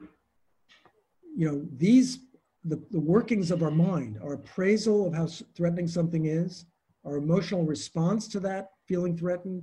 you 1.37 1.47
know, 1.49 1.63
these, 1.77 2.19
the, 2.65 2.81
the 2.89 2.99
workings 2.99 3.51
of 3.51 3.61
our 3.61 3.69
mind, 3.69 4.17
our 4.23 4.33
appraisal 4.33 5.05
of 5.07 5.13
how 5.13 5.27
threatening 5.55 5.87
something 5.87 6.25
is, 6.25 6.65
our 7.05 7.17
emotional 7.17 7.63
response 7.65 8.27
to 8.29 8.39
that 8.39 8.71
feeling 8.87 9.15
threatened, 9.15 9.61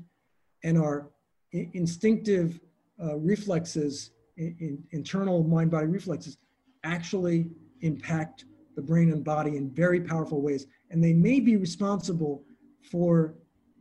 and 0.63 0.79
our 0.79 1.11
instinctive 1.53 2.61
uh, 3.03 3.17
reflexes, 3.17 4.13
in, 4.37 4.55
in 4.61 4.85
internal 4.93 5.43
mind-body 5.43 5.87
reflexes, 5.87 6.39
actually 6.85 7.51
impact 7.81 8.45
the 8.77 8.83
brain 8.83 9.11
and 9.11 9.25
body 9.25 9.57
in 9.57 9.71
very 9.71 10.01
powerful 10.01 10.41
ways. 10.41 10.67
And 10.91 11.03
they 11.03 11.13
may 11.13 11.41
be 11.41 11.57
responsible 11.57 12.43
for 12.83 13.35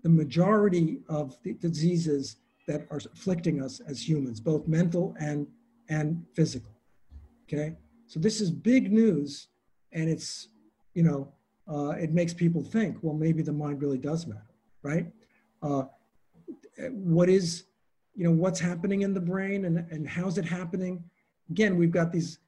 the 0.03 0.09
majority 0.09 0.99
of 1.09 1.37
the 1.43 1.53
diseases 1.53 2.37
that 2.67 2.85
are 2.91 3.01
afflicting 3.13 3.61
us 3.61 3.79
as 3.79 4.07
humans, 4.07 4.39
both 4.39 4.67
mental 4.67 5.15
and, 5.19 5.47
and 5.89 6.23
physical. 6.33 6.71
Okay? 7.45 7.75
So 8.05 8.19
this 8.19 8.41
is 8.41 8.51
big 8.51 8.91
news, 8.91 9.47
and 9.91 10.09
it's, 10.09 10.49
you 10.93 11.03
know, 11.03 11.33
uh, 11.71 11.91
it 11.91 12.11
makes 12.11 12.33
people 12.33 12.63
think, 12.63 12.97
well, 13.01 13.15
maybe 13.15 13.41
the 13.41 13.53
mind 13.53 13.81
really 13.81 13.97
does 13.97 14.25
matter, 14.25 14.53
right? 14.81 15.07
Uh, 15.61 15.83
what 16.91 17.29
is, 17.29 17.65
you 18.15 18.23
know, 18.23 18.31
what's 18.31 18.59
happening 18.59 19.01
in 19.01 19.13
the 19.13 19.19
brain 19.19 19.65
and, 19.65 19.79
and 19.91 20.07
how's 20.07 20.37
it 20.37 20.45
happening? 20.45 21.03
Again, 21.49 21.77
we've 21.77 21.91
got 21.91 22.11
these, 22.11 22.39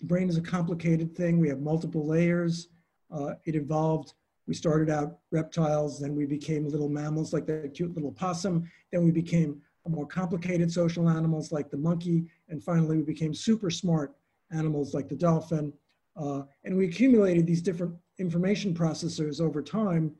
the 0.00 0.06
brain 0.06 0.28
is 0.28 0.36
a 0.36 0.40
complicated 0.40 1.16
thing. 1.16 1.38
We 1.38 1.48
have 1.48 1.60
multiple 1.60 2.06
layers. 2.06 2.68
Uh, 3.14 3.34
it 3.44 3.54
evolved 3.54 4.14
we 4.46 4.54
started 4.54 4.90
out 4.90 5.18
reptiles, 5.30 5.98
then 5.98 6.14
we 6.14 6.26
became 6.26 6.68
little 6.68 6.88
mammals 6.88 7.32
like 7.32 7.46
the 7.46 7.70
cute 7.72 7.94
little 7.94 8.12
possum, 8.12 8.70
then 8.92 9.04
we 9.04 9.10
became 9.10 9.60
more 9.88 10.06
complicated 10.06 10.72
social 10.72 11.08
animals 11.08 11.52
like 11.52 11.70
the 11.70 11.76
monkey, 11.76 12.26
and 12.48 12.62
finally 12.62 12.98
we 12.98 13.02
became 13.02 13.34
super 13.34 13.70
smart 13.70 14.14
animals 14.50 14.94
like 14.94 15.08
the 15.08 15.16
dolphin. 15.16 15.72
Uh, 16.16 16.42
and 16.64 16.76
we 16.76 16.86
accumulated 16.86 17.46
these 17.46 17.60
different 17.60 17.94
information 18.18 18.74
processors 18.74 19.40
over 19.40 19.62
time, 19.62 20.14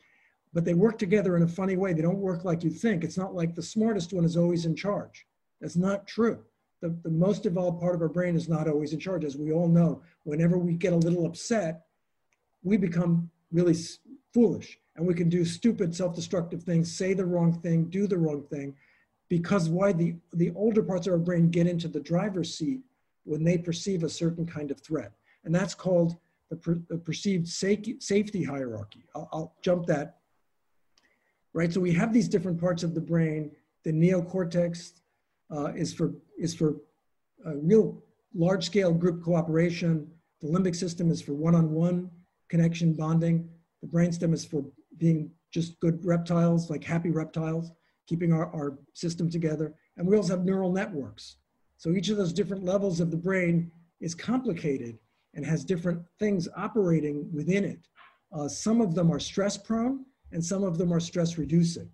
but 0.53 0.65
they 0.65 0.75
work 0.75 0.99
together 0.99 1.37
in 1.37 1.43
a 1.43 1.49
funny 1.49 1.77
way. 1.77 1.93
They 1.93 2.03
don't 2.03 2.19
work 2.19 2.45
like 2.45 2.65
you 2.65 2.71
think. 2.71 3.05
It's 3.05 3.17
not 3.17 3.35
like 3.35 3.55
the 3.55 3.63
smartest 3.63 4.13
one 4.13 4.25
is 4.25 4.37
always 4.37 4.67
in 4.67 4.75
charge. 4.75 5.27
That's 5.61 5.77
not 5.77 6.07
true. 6.07 6.43
The, 6.83 6.95
the 7.03 7.11
most 7.11 7.47
evolved 7.47 7.81
part 7.81 7.95
of 7.95 8.03
our 8.03 8.09
brain 8.09 8.37
is 8.37 8.49
not 8.49 8.69
always 8.69 8.93
in 8.93 8.99
charge. 8.99 9.25
As 9.25 9.37
we 9.37 9.53
all 9.53 9.69
know, 9.69 10.03
whenever 10.25 10.59
we 10.59 10.75
get 10.75 10.93
a 10.93 10.97
little 10.97 11.27
upset, 11.27 11.84
we 12.65 12.77
become 12.77 13.31
really 13.53 13.77
foolish 14.33 14.79
and 14.97 15.07
we 15.07 15.15
can 15.15 15.29
do 15.29 15.45
stupid 15.45 15.95
self-destructive 15.95 16.63
things 16.65 16.95
say 16.95 17.15
the 17.15 17.25
wrong 17.25 17.53
thing 17.61 17.85
do 17.85 18.07
the 18.09 18.19
wrong 18.19 18.43
thing 18.51 18.75
because 19.29 19.69
why 19.69 19.93
the, 19.93 20.15
the 20.35 20.53
older 20.55 20.83
parts 20.83 21.07
of 21.07 21.13
our 21.13 21.19
brain 21.19 21.51
get 21.51 21.67
into 21.67 21.89
the 21.89 22.01
driver's 22.01 22.57
seat 22.57 22.81
when 23.25 23.43
they 23.43 23.59
perceive 23.59 24.05
a 24.05 24.09
certain 24.09 24.47
kind 24.47 24.71
of 24.71 24.81
threat. 24.81 25.13
And 25.45 25.55
that's 25.55 25.75
called 25.75 26.17
the, 26.51 26.57
per, 26.57 26.81
the 26.89 26.99
perceived 26.99 27.49
safety 27.49 28.45
hierarchy. 28.45 29.05
I'll, 29.15 29.29
I'll, 29.33 29.55
jump 29.63 29.87
that. 29.87 30.19
Right, 31.53 31.73
so 31.73 31.81
we 31.81 31.93
have 31.93 32.13
these 32.13 32.29
different 32.29 32.61
parts 32.61 32.83
of 32.83 32.95
the 32.95 33.01
brain. 33.01 33.51
The 33.85 33.93
neocortex 33.93 34.93
uh, 35.51 35.73
is 35.75 35.93
for, 35.93 36.13
is 36.39 36.55
for 36.55 36.77
real 37.45 38.03
large 38.35 38.65
scale 38.65 38.93
group 38.93 39.23
cooperation. 39.23 40.09
The 40.41 40.49
limbic 40.49 40.75
system 40.75 41.11
is 41.11 41.23
for 41.23 41.33
one-on-one 41.33 42.11
connection 42.49 42.95
bonding. 42.95 43.49
The 43.83 43.89
brainstem 43.89 44.33
is 44.33 44.45
for 44.45 44.65
being 44.99 45.31
just 45.51 45.79
good 45.81 46.05
reptiles, 46.05 46.71
like 46.71 46.85
happy 46.85 47.11
reptiles, 47.11 47.71
keeping 48.07 48.33
our, 48.33 48.47
our 48.55 48.79
system 48.93 49.31
together. 49.31 49.75
And 49.97 50.07
we 50.07 50.17
also 50.17 50.37
have 50.37 50.45
neural 50.45 50.73
networks. 50.73 51.37
So 51.77 51.91
each 51.91 52.09
of 52.09 52.17
those 52.17 52.33
different 52.33 52.65
levels 52.65 53.01
of 53.01 53.11
the 53.11 53.17
brain 53.17 53.71
is 54.01 54.15
complicated 54.15 54.99
and 55.35 55.45
has 55.45 55.65
different 55.65 56.03
things 56.19 56.49
operating 56.57 57.31
within 57.33 57.65
it. 57.65 57.89
Uh, 58.33 58.49
some 58.49 58.81
of 58.81 58.95
them 58.95 59.13
are 59.13 59.21
stress 59.21 59.57
prone 59.57 60.05
and 60.33 60.45
some 60.45 60.65
of 60.65 60.79
them 60.79 60.93
are 60.93 61.01
stress 61.01 61.39
reducing, 61.39 61.89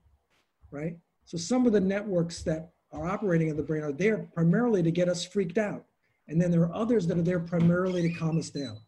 right? 0.71 0.97
So 1.25 1.37
some 1.37 1.67
of 1.67 1.73
the 1.73 1.81
networks 1.81 2.43
that 2.43 2.73
are 2.93 3.07
operating 3.07 3.49
in 3.49 3.57
the 3.57 3.63
brain 3.63 3.83
are 3.83 3.93
there 3.93 4.29
primarily 4.35 4.83
to 4.83 4.91
get 4.91 5.09
us 5.09 5.25
freaked 5.25 5.59
out. 5.59 5.85
And 6.29 6.41
then 6.41 6.51
there 6.51 6.63
are 6.63 6.75
others 6.75 7.07
that 7.07 7.19
are 7.19 7.23
there 7.23 7.41
primarily 7.41 8.03
to 8.03 8.11
calm 8.11 8.39
us 8.39 8.51
down. 8.51 8.79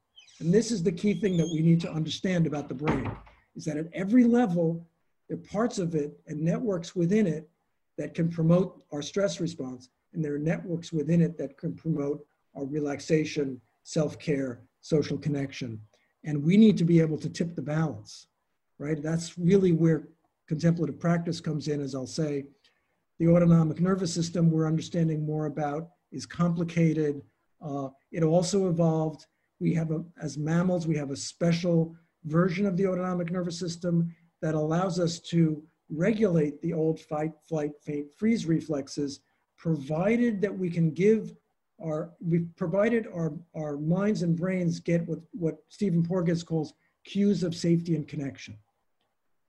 And 0.41 0.53
this 0.53 0.71
is 0.71 0.83
the 0.83 0.93
key 0.93 1.15
thing 1.15 1.37
that 1.37 1.49
we 1.53 1.61
need 1.61 1.81
to 1.83 1.93
understand 1.93 2.47
about 2.47 2.69
the 2.69 2.75
brain 2.75 3.11
is 3.55 3.65
that 3.65 3.77
at 3.77 3.89
every 3.93 4.25
level, 4.25 4.87
there 5.29 5.39
are 5.39 5.41
parts 5.41 5.79
of 5.79 5.95
it 5.95 6.19
and 6.27 6.41
networks 6.41 6.97
within 6.97 7.27
it 7.27 7.49
that 7.99 8.15
can 8.15 8.29
promote 8.29 8.83
our 8.93 9.03
stress 9.03 9.41
response. 9.41 9.89
And 10.13 10.25
there 10.25 10.35
are 10.35 10.39
networks 10.39 10.93
within 10.93 11.21
it 11.21 11.39
that 11.39 11.57
can 11.57 11.75
promote 11.75 12.25
our 12.57 12.65
relaxation, 12.65 13.61
self-care, 13.85 14.63
social 14.81 15.17
connection. 15.19 15.81
And 16.25 16.43
we 16.43 16.57
need 16.57 16.77
to 16.79 16.85
be 16.85 17.01
able 17.01 17.19
to 17.19 17.29
tip 17.29 17.55
the 17.55 17.63
balance, 17.63 18.27
right? 18.79 19.03
That's 19.03 19.39
really 19.39 19.73
where 19.73 20.09
contemplative 20.49 20.99
practice 20.99 21.41
comes 21.41 21.69
in, 21.69 21.81
as 21.81 21.95
I'll 21.95 22.07
say. 22.07 22.45
The 23.19 23.29
autonomic 23.29 23.81
nervous 23.81 24.13
system 24.13 24.51
we're 24.51 24.67
understanding 24.67 25.25
more 25.25 25.47
about 25.47 25.91
is 26.11 26.27
complicated. 26.27 27.23
Uh, 27.61 27.89
it 28.11 28.23
also 28.23 28.69
evolved. 28.69 29.27
We 29.63 29.73
have, 29.75 29.93
a, 29.93 30.03
as 30.21 30.37
mammals, 30.37 30.89
we 30.89 30.97
have 30.97 31.13
a 31.13 31.17
special 31.17 31.95
version 32.25 32.67
of 32.67 32.77
the 32.77 32.89
autonomic 32.89 33.31
nervous 33.31 33.61
system 33.61 34.13
that 34.41 34.57
allows 34.57 34.99
us 34.99 35.21
to 35.21 35.63
regulate 35.89 36.61
the 36.61 36.73
old 36.73 36.99
fight, 36.99 37.31
flight, 37.49 37.71
faint, 37.81 38.13
freeze 38.19 38.45
reflexes, 38.45 39.21
provided 39.57 40.41
that 40.43 40.59
we 40.59 40.69
can 40.69 40.91
give 40.91 41.37
our, 41.81 42.11
we've 42.21 42.49
provided 42.57 43.07
our, 43.15 43.35
our 43.55 43.77
minds 43.77 44.23
and 44.23 44.37
brains 44.37 44.81
get 44.81 45.07
what, 45.07 45.21
what 45.31 45.59
Stephen 45.69 46.03
Porges 46.03 46.43
calls 46.43 46.75
cues 47.05 47.45
of 47.45 47.55
safety 47.55 47.95
and 47.95 48.09
connection, 48.09 48.59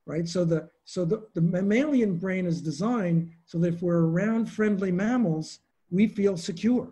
right? 0.05 0.28
So 0.28 0.45
the, 0.45 0.70
so 0.86 1.05
the, 1.05 1.26
the 1.34 1.41
mammalian 1.41 2.18
brain 2.18 2.45
is 2.45 2.61
designed 2.61 3.32
so 3.45 3.57
that 3.57 3.74
if 3.74 3.82
we're 3.82 4.05
around 4.05 4.45
friendly 4.45 4.91
mammals, 4.91 5.59
we 5.89 6.05
feel 6.05 6.38
secure. 6.38 6.91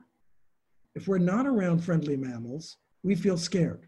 If 0.95 1.07
we're 1.07 1.19
not 1.19 1.45
around 1.45 1.83
friendly 1.83 2.17
mammals, 2.17 2.77
we 3.03 3.15
feel 3.15 3.37
scared, 3.37 3.87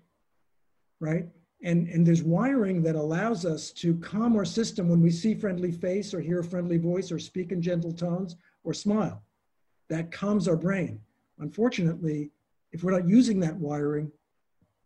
right? 1.00 1.28
And, 1.64 1.88
and 1.88 2.06
there's 2.06 2.24
wiring 2.24 2.84
that 2.84 2.96
allows 2.96 3.46
us 3.46 3.72
to 3.72 3.96
calm 4.00 4.36
our 4.36 4.46
system 4.46 4.90
when 4.90 5.02
we 5.02 5.12
see 5.12 5.34
friendly 5.34 5.72
face 5.72 6.14
or 6.14 6.20
hear 6.20 6.40
a 6.40 6.44
friendly 6.44 6.78
voice 6.78 7.12
or 7.12 7.20
speak 7.20 7.52
in 7.52 7.62
gentle 7.62 7.94
tones 7.94 8.36
or 8.64 8.74
smile. 8.74 9.24
That 9.90 10.12
calms 10.12 10.48
our 10.48 10.58
brain. 10.58 11.00
Unfortunately, 11.40 12.32
if 12.72 12.84
we're 12.84 12.92
not 12.92 13.08
using 13.08 13.40
that 13.42 13.56
wiring, 13.56 14.12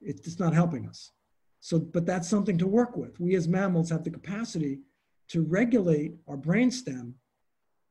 it's 0.01 0.39
not 0.39 0.53
helping 0.53 0.88
us. 0.88 1.11
So, 1.59 1.80
but 1.80 2.05
that's 2.05 2.30
something 2.30 2.57
to 2.59 2.67
work 2.67 2.95
with. 2.95 3.19
We 3.19 3.36
as 3.36 3.47
mammals 3.47 3.89
have 3.89 4.03
the 4.03 4.11
capacity 4.11 4.80
to 5.30 5.41
regulate 5.41 6.13
our 6.28 6.38
brainstem 6.38 7.13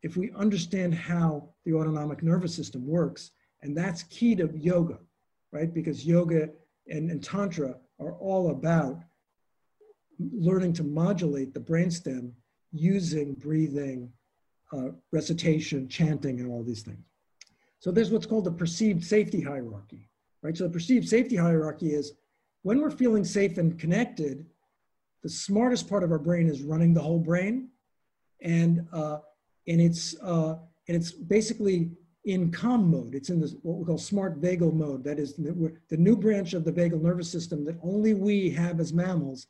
if 0.03 0.17
we 0.17 0.31
understand 0.33 0.95
how 0.95 1.49
the 1.65 1.75
autonomic 1.75 2.23
nervous 2.23 2.55
system 2.55 2.87
works. 2.87 3.33
And 3.63 3.77
that's 3.77 4.05
key 4.05 4.37
to 4.37 4.51
yoga, 4.55 4.99
right? 5.53 5.73
Because 5.73 6.05
yoga 6.05 6.51
and, 6.89 7.11
and 7.11 7.23
tantra 7.23 7.77
are 7.99 8.13
all 8.15 8.51
about 8.51 9.03
learning 10.19 10.73
to 10.75 10.83
modulate 10.83 11.53
the 11.53 11.61
brainstem 11.61 12.33
using 12.73 13.35
breathing, 13.35 14.11
uh, 14.73 14.89
recitation, 15.13 15.89
chanting, 15.89 16.41
and 16.41 16.51
all 16.51 16.63
these 16.63 16.83
things. 16.83 17.05
So 17.79 17.91
there's 17.91 18.11
what's 18.11 18.27
called 18.27 18.45
the 18.45 18.53
perceived 18.53 19.05
safety 19.05 19.41
hierarchy, 19.41 20.09
right? 20.43 20.57
So 20.57 20.65
the 20.65 20.71
perceived 20.71 21.09
safety 21.09 21.37
hierarchy 21.37 21.95
is 21.95 22.13
when 22.63 22.81
we're 22.81 22.91
feeling 22.91 23.25
safe 23.25 23.59
and 23.59 23.79
connected, 23.79 24.47
the 25.23 25.29
smartest 25.29 25.89
part 25.89 26.03
of 26.03 26.11
our 26.11 26.19
brain 26.19 26.49
is 26.49 26.63
running 26.63 26.95
the 26.95 27.01
whole 27.01 27.19
brain, 27.19 27.69
and 28.41 28.87
uh, 28.93 29.19
and 29.69 29.81
it's 29.81 30.17
uh, 30.21 30.57
and 30.89 30.97
it's 30.97 31.13
basically 31.13 31.91
in 32.27 32.51
calm 32.51 32.91
mode. 32.91 33.15
It's 33.15 33.31
in 33.31 33.41
this 33.41 33.55
what 33.63 33.79
we 33.79 33.85
call 33.85 33.99
smart 33.99 34.41
vagal 34.41 34.75
mode. 34.75 35.05
That 35.05 35.19
is 35.19 35.35
the, 35.35 35.73
the 35.89 35.97
new 35.97 36.17
branch 36.17 36.55
of 36.55 36.65
the 36.65 36.73
vagal 36.73 37.01
nervous 37.01 37.31
system 37.31 37.65
that 37.65 37.79
only 37.83 38.15
we 38.15 38.51
have 38.51 38.81
as 38.81 38.93
mammals 38.93 39.47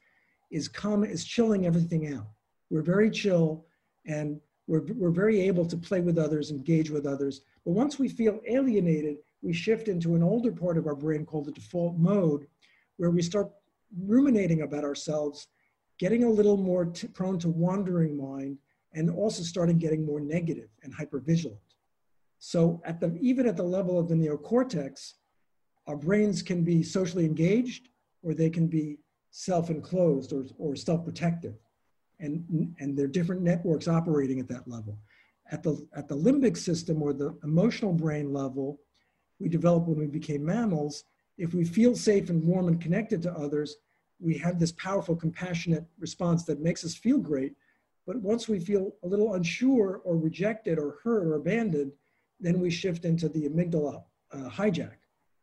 is 0.51 0.69
calm 0.69 1.03
is 1.03 1.25
chilling 1.25 1.67
everything 1.67 2.15
out. 2.15 2.29
We're 2.71 2.83
very 2.83 3.11
chill 3.11 3.65
and 4.07 4.39
we're, 4.67 4.83
we're 4.95 5.11
very 5.11 5.41
able 5.41 5.65
to 5.67 5.77
play 5.77 6.01
with 6.01 6.19
others, 6.19 6.51
engage 6.51 6.91
with 6.91 7.07
others. 7.07 7.41
But 7.65 7.73
once 7.73 7.99
we 7.99 8.09
feel 8.09 8.41
alienated, 8.47 9.17
we 9.41 9.53
shift 9.53 9.89
into 9.89 10.15
an 10.15 10.23
older 10.23 10.53
part 10.53 10.77
of 10.77 10.87
our 10.87 10.95
brain 10.95 11.25
called 11.25 11.47
the 11.47 11.53
default 11.53 11.97
mode, 11.97 12.47
where 12.99 13.11
we 13.11 13.23
start 13.23 13.51
ruminating 14.05 14.63
about 14.63 14.85
ourselves, 14.85 15.49
getting 15.99 16.25
a 16.25 16.31
little 16.31 16.57
more 16.57 16.87
prone 17.15 17.39
to 17.39 17.49
wandering 17.49 18.17
mind, 18.17 18.59
and 18.93 19.11
also 19.11 19.43
starting 19.43 19.79
getting 19.79 20.05
more 20.05 20.21
negative 20.21 20.69
and 20.83 20.95
hypervigilant. 20.95 21.59
So 22.47 22.81
at 22.85 23.01
the, 23.01 23.13
even 23.21 23.49
at 23.49 23.57
the 23.57 23.65
level 23.65 23.99
of 23.99 24.07
the 24.09 24.15
neocortex, 24.15 25.15
our 25.89 25.97
brains 25.97 26.43
can 26.43 26.63
be 26.63 26.81
socially 26.81 27.25
engaged 27.25 27.89
or 28.23 28.35
they 28.35 28.51
can 28.51 28.69
be 28.69 29.01
self-enclosed 29.33 30.33
or, 30.33 30.45
or 30.57 30.77
self-protective. 30.77 31.57
And, 32.21 32.73
and 32.79 32.97
there 32.97 33.07
are 33.07 33.09
different 33.09 33.43
networks 33.43 33.89
operating 33.89 34.39
at 34.39 34.47
that 34.47 34.69
level. 34.69 34.97
At 35.51 35.65
the, 35.65 35.85
at 35.97 36.07
the 36.07 36.15
limbic 36.17 36.57
system 36.57 37.03
or 37.03 37.13
the 37.13 37.37
emotional 37.43 37.93
brain 37.93 38.33
level, 38.33 38.79
we 39.41 39.49
developed 39.49 39.89
when 39.89 39.99
we 39.99 40.07
became 40.07 40.45
mammals. 40.45 41.03
If 41.39 41.53
we 41.53 41.65
feel 41.65 41.97
safe 41.97 42.31
and 42.31 42.45
warm 42.45 42.69
and 42.69 42.81
connected 42.81 43.23
to 43.23 43.33
others, 43.33 43.79
we 44.21 44.39
have 44.39 44.61
this 44.61 44.71
powerful, 44.71 45.17
compassionate 45.17 45.85
response 45.99 46.45
that 46.45 46.61
makes 46.61 46.85
us 46.85 46.95
feel 46.95 47.19
great. 47.19 47.57
But 48.07 48.19
once 48.19 48.49
we 48.49 48.61
feel 48.61 48.93
a 49.03 49.09
little 49.09 49.35
unsure 49.35 50.01
or 50.05 50.17
rejected 50.17 50.79
or 50.79 50.99
hurt 51.03 51.25
or 51.27 51.35
abandoned, 51.35 51.91
then 52.41 52.61
we 52.61 52.71
shift 52.71 53.05
into 53.05 53.29
the 53.29 53.49
amygdala 53.49 54.03
uh, 54.33 54.51
hijack, 54.51 54.97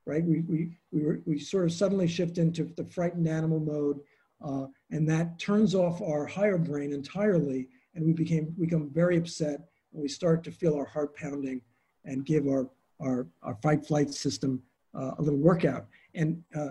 right? 0.06 0.24
We, 0.24 0.42
we, 0.42 0.78
we, 0.92 1.02
we 1.26 1.40
sort 1.40 1.66
of 1.66 1.72
suddenly 1.72 2.08
shift 2.08 2.38
into 2.38 2.66
the 2.76 2.86
frightened 2.86 3.28
animal 3.28 3.60
mode, 3.60 4.00
uh, 4.46 4.68
and 4.92 5.08
that 5.10 5.40
turns 5.40 5.74
off 5.74 6.02
our 6.02 6.26
higher 6.26 6.58
brain 6.58 6.94
entirely, 6.94 7.70
and 7.96 8.06
we 8.06 8.14
became 8.14 8.56
become 8.60 8.90
very 8.90 9.18
upset, 9.18 9.62
and 9.94 10.02
we 10.02 10.08
start 10.08 10.44
to 10.44 10.52
feel 10.52 10.76
our 10.76 10.86
heart 10.86 11.16
pounding, 11.16 11.62
and 12.06 12.26
give 12.26 12.48
our 12.48 12.70
our, 13.00 13.28
our 13.42 13.56
fight 13.56 13.86
flight 13.86 14.14
system 14.14 14.62
uh, 14.96 15.12
a 15.18 15.22
little 15.22 15.40
workout. 15.40 15.88
And 16.14 16.44
uh, 16.56 16.70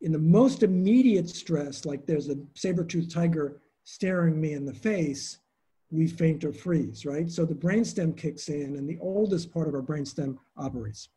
in 0.00 0.12
the 0.12 0.18
most 0.18 0.62
immediate 0.62 1.28
stress, 1.28 1.84
like 1.84 2.06
there's 2.06 2.28
a 2.28 2.36
saber-toothed 2.54 3.10
tiger 3.10 3.60
staring 3.84 4.40
me 4.40 4.52
in 4.52 4.64
the 4.64 4.74
face, 4.74 5.38
we 5.90 6.06
faint 6.06 6.44
or 6.44 6.52
freeze, 6.52 7.06
right? 7.06 7.30
So 7.30 7.44
the 7.44 7.54
brainstem 7.54 8.16
kicks 8.16 8.48
in 8.48 8.76
and 8.76 8.88
the 8.88 8.98
oldest 9.00 9.52
part 9.52 9.68
of 9.68 9.74
our 9.74 9.82
brainstem 9.82 10.36
operates. 10.56 11.08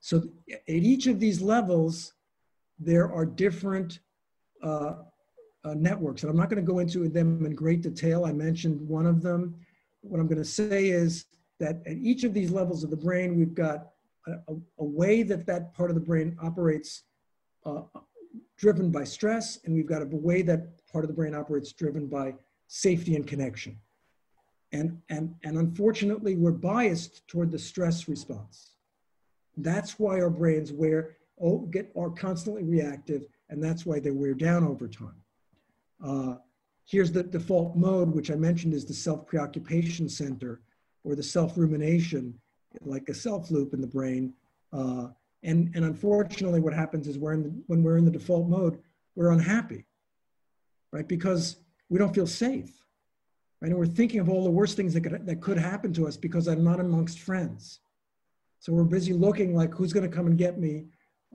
So 0.00 0.22
at 0.50 0.60
each 0.68 1.06
of 1.06 1.18
these 1.18 1.40
levels, 1.40 2.14
there 2.78 3.12
are 3.12 3.26
different 3.26 3.98
uh, 4.62 4.94
uh, 5.64 5.74
networks. 5.74 6.22
And 6.22 6.30
I'm 6.30 6.36
not 6.36 6.48
going 6.50 6.64
to 6.64 6.72
go 6.72 6.78
into 6.78 7.08
them 7.08 7.44
in 7.44 7.54
great 7.54 7.82
detail. 7.82 8.24
I 8.24 8.32
mentioned 8.32 8.80
one 8.86 9.06
of 9.06 9.22
them. 9.22 9.56
What 10.02 10.20
I'm 10.20 10.28
going 10.28 10.38
to 10.38 10.44
say 10.44 10.88
is 10.88 11.26
that 11.58 11.82
at 11.86 11.96
each 11.96 12.22
of 12.22 12.32
these 12.32 12.52
levels 12.52 12.84
of 12.84 12.90
the 12.90 12.96
brain, 12.96 13.36
we've 13.36 13.54
got 13.54 13.88
a, 14.28 14.32
a, 14.52 14.56
a 14.78 14.84
way 14.84 15.24
that 15.24 15.46
that 15.46 15.74
part 15.74 15.90
of 15.90 15.96
the 15.96 16.00
brain 16.00 16.36
operates 16.40 17.02
uh, 17.66 17.82
driven 18.56 18.90
by 18.90 19.02
stress, 19.04 19.58
and 19.64 19.74
we've 19.74 19.86
got 19.86 20.02
a 20.02 20.06
way 20.06 20.42
that 20.42 20.86
part 20.90 21.04
of 21.04 21.08
the 21.08 21.14
brain 21.14 21.34
operates 21.34 21.72
driven 21.72 22.06
by 22.06 22.34
safety 22.68 23.16
and 23.16 23.26
connection. 23.26 23.76
And, 24.72 25.00
and, 25.08 25.34
and 25.44 25.56
unfortunately, 25.58 26.36
we're 26.36 26.52
biased 26.52 27.26
toward 27.26 27.50
the 27.50 27.58
stress 27.58 28.06
response. 28.06 28.72
That's 29.56 29.98
why 29.98 30.20
our 30.20 30.30
brains 30.30 30.72
wear, 30.72 31.16
oh, 31.42 31.60
get, 31.60 31.90
are 31.96 32.10
constantly 32.10 32.62
reactive, 32.62 33.26
and 33.48 33.64
that's 33.64 33.84
why 33.84 33.98
they 33.98 34.10
wear 34.10 34.34
down 34.34 34.64
over 34.64 34.86
time. 34.86 35.20
Uh, 36.04 36.34
here's 36.84 37.10
the 37.10 37.22
default 37.22 37.76
mode, 37.76 38.14
which 38.14 38.30
I 38.30 38.34
mentioned 38.34 38.74
is 38.74 38.84
the 38.84 38.94
self-preoccupation 38.94 40.08
center 40.08 40.60
or 41.02 41.16
the 41.16 41.22
self-rumination, 41.22 42.38
like 42.82 43.08
a 43.08 43.14
self-loop 43.14 43.72
in 43.72 43.80
the 43.80 43.86
brain. 43.86 44.34
Uh, 44.72 45.08
and, 45.42 45.72
and 45.74 45.84
unfortunately, 45.84 46.60
what 46.60 46.74
happens 46.74 47.08
is 47.08 47.18
we're 47.18 47.32
in 47.32 47.42
the, 47.42 47.62
when 47.66 47.82
we're 47.82 47.96
in 47.96 48.04
the 48.04 48.10
default 48.10 48.48
mode, 48.48 48.78
we're 49.14 49.30
unhappy, 49.30 49.86
right? 50.92 51.08
Because 51.08 51.56
we 51.88 51.98
don't 51.98 52.14
feel 52.14 52.26
safe, 52.26 52.84
right? 53.60 53.70
And 53.70 53.78
we're 53.78 53.86
thinking 53.86 54.20
of 54.20 54.28
all 54.28 54.44
the 54.44 54.50
worst 54.50 54.76
things 54.76 54.94
that 54.94 55.02
could, 55.02 55.26
that 55.26 55.40
could 55.40 55.58
happen 55.58 55.92
to 55.94 56.06
us 56.06 56.16
because 56.16 56.46
I'm 56.46 56.64
not 56.64 56.80
amongst 56.80 57.20
friends. 57.20 57.80
So 58.60 58.72
we're 58.72 58.84
busy 58.84 59.12
looking 59.12 59.54
like 59.54 59.72
who's 59.74 59.92
going 59.92 60.08
to 60.08 60.14
come 60.14 60.26
and 60.26 60.36
get 60.36 60.58
me. 60.58 60.86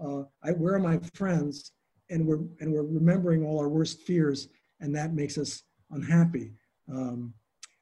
Uh, 0.01 0.23
I, 0.43 0.51
where 0.51 0.73
are 0.73 0.79
my 0.79 0.99
friends? 1.13 1.71
And 2.09 2.27
we're 2.27 2.39
and 2.59 2.71
we're 2.73 2.83
remembering 2.83 3.45
all 3.45 3.59
our 3.59 3.69
worst 3.69 4.01
fears, 4.01 4.49
and 4.81 4.93
that 4.95 5.13
makes 5.13 5.37
us 5.37 5.63
unhappy. 5.89 6.51
Um, 6.91 7.33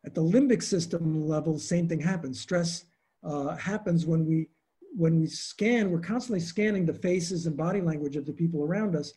at 0.06 0.14
the 0.14 0.22
limbic 0.22 0.62
system 0.62 1.28
level, 1.28 1.58
same 1.58 1.88
thing 1.88 2.00
happens. 2.00 2.40
Stress 2.40 2.86
uh, 3.24 3.56
happens 3.56 4.06
when 4.06 4.26
we 4.26 4.48
when 4.96 5.20
we 5.20 5.28
scan. 5.28 5.90
We're 5.90 6.00
constantly 6.00 6.40
scanning 6.40 6.86
the 6.86 6.94
faces 6.94 7.48
and 7.48 7.58
body 7.58 7.82
language 7.82 8.16
of 8.16 8.26
the 8.26 8.34
people 8.34 8.64
around 8.64 8.96
us 8.96 9.14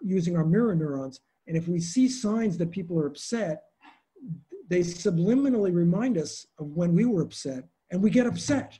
using 0.00 0.36
our 0.36 0.44
mirror 0.44 0.74
neurons. 0.74 1.20
And 1.46 1.56
if 1.56 1.68
we 1.68 1.80
see 1.80 2.08
signs 2.08 2.58
that 2.58 2.70
people 2.70 2.98
are 2.98 3.06
upset, 3.06 3.64
they 4.68 4.80
subliminally 4.80 5.72
remind 5.74 6.18
us 6.18 6.46
of 6.58 6.66
when 6.68 6.94
we 6.94 7.04
were 7.04 7.22
upset, 7.22 7.64
and 7.90 8.02
we 8.02 8.10
get 8.10 8.26
upset. 8.26 8.78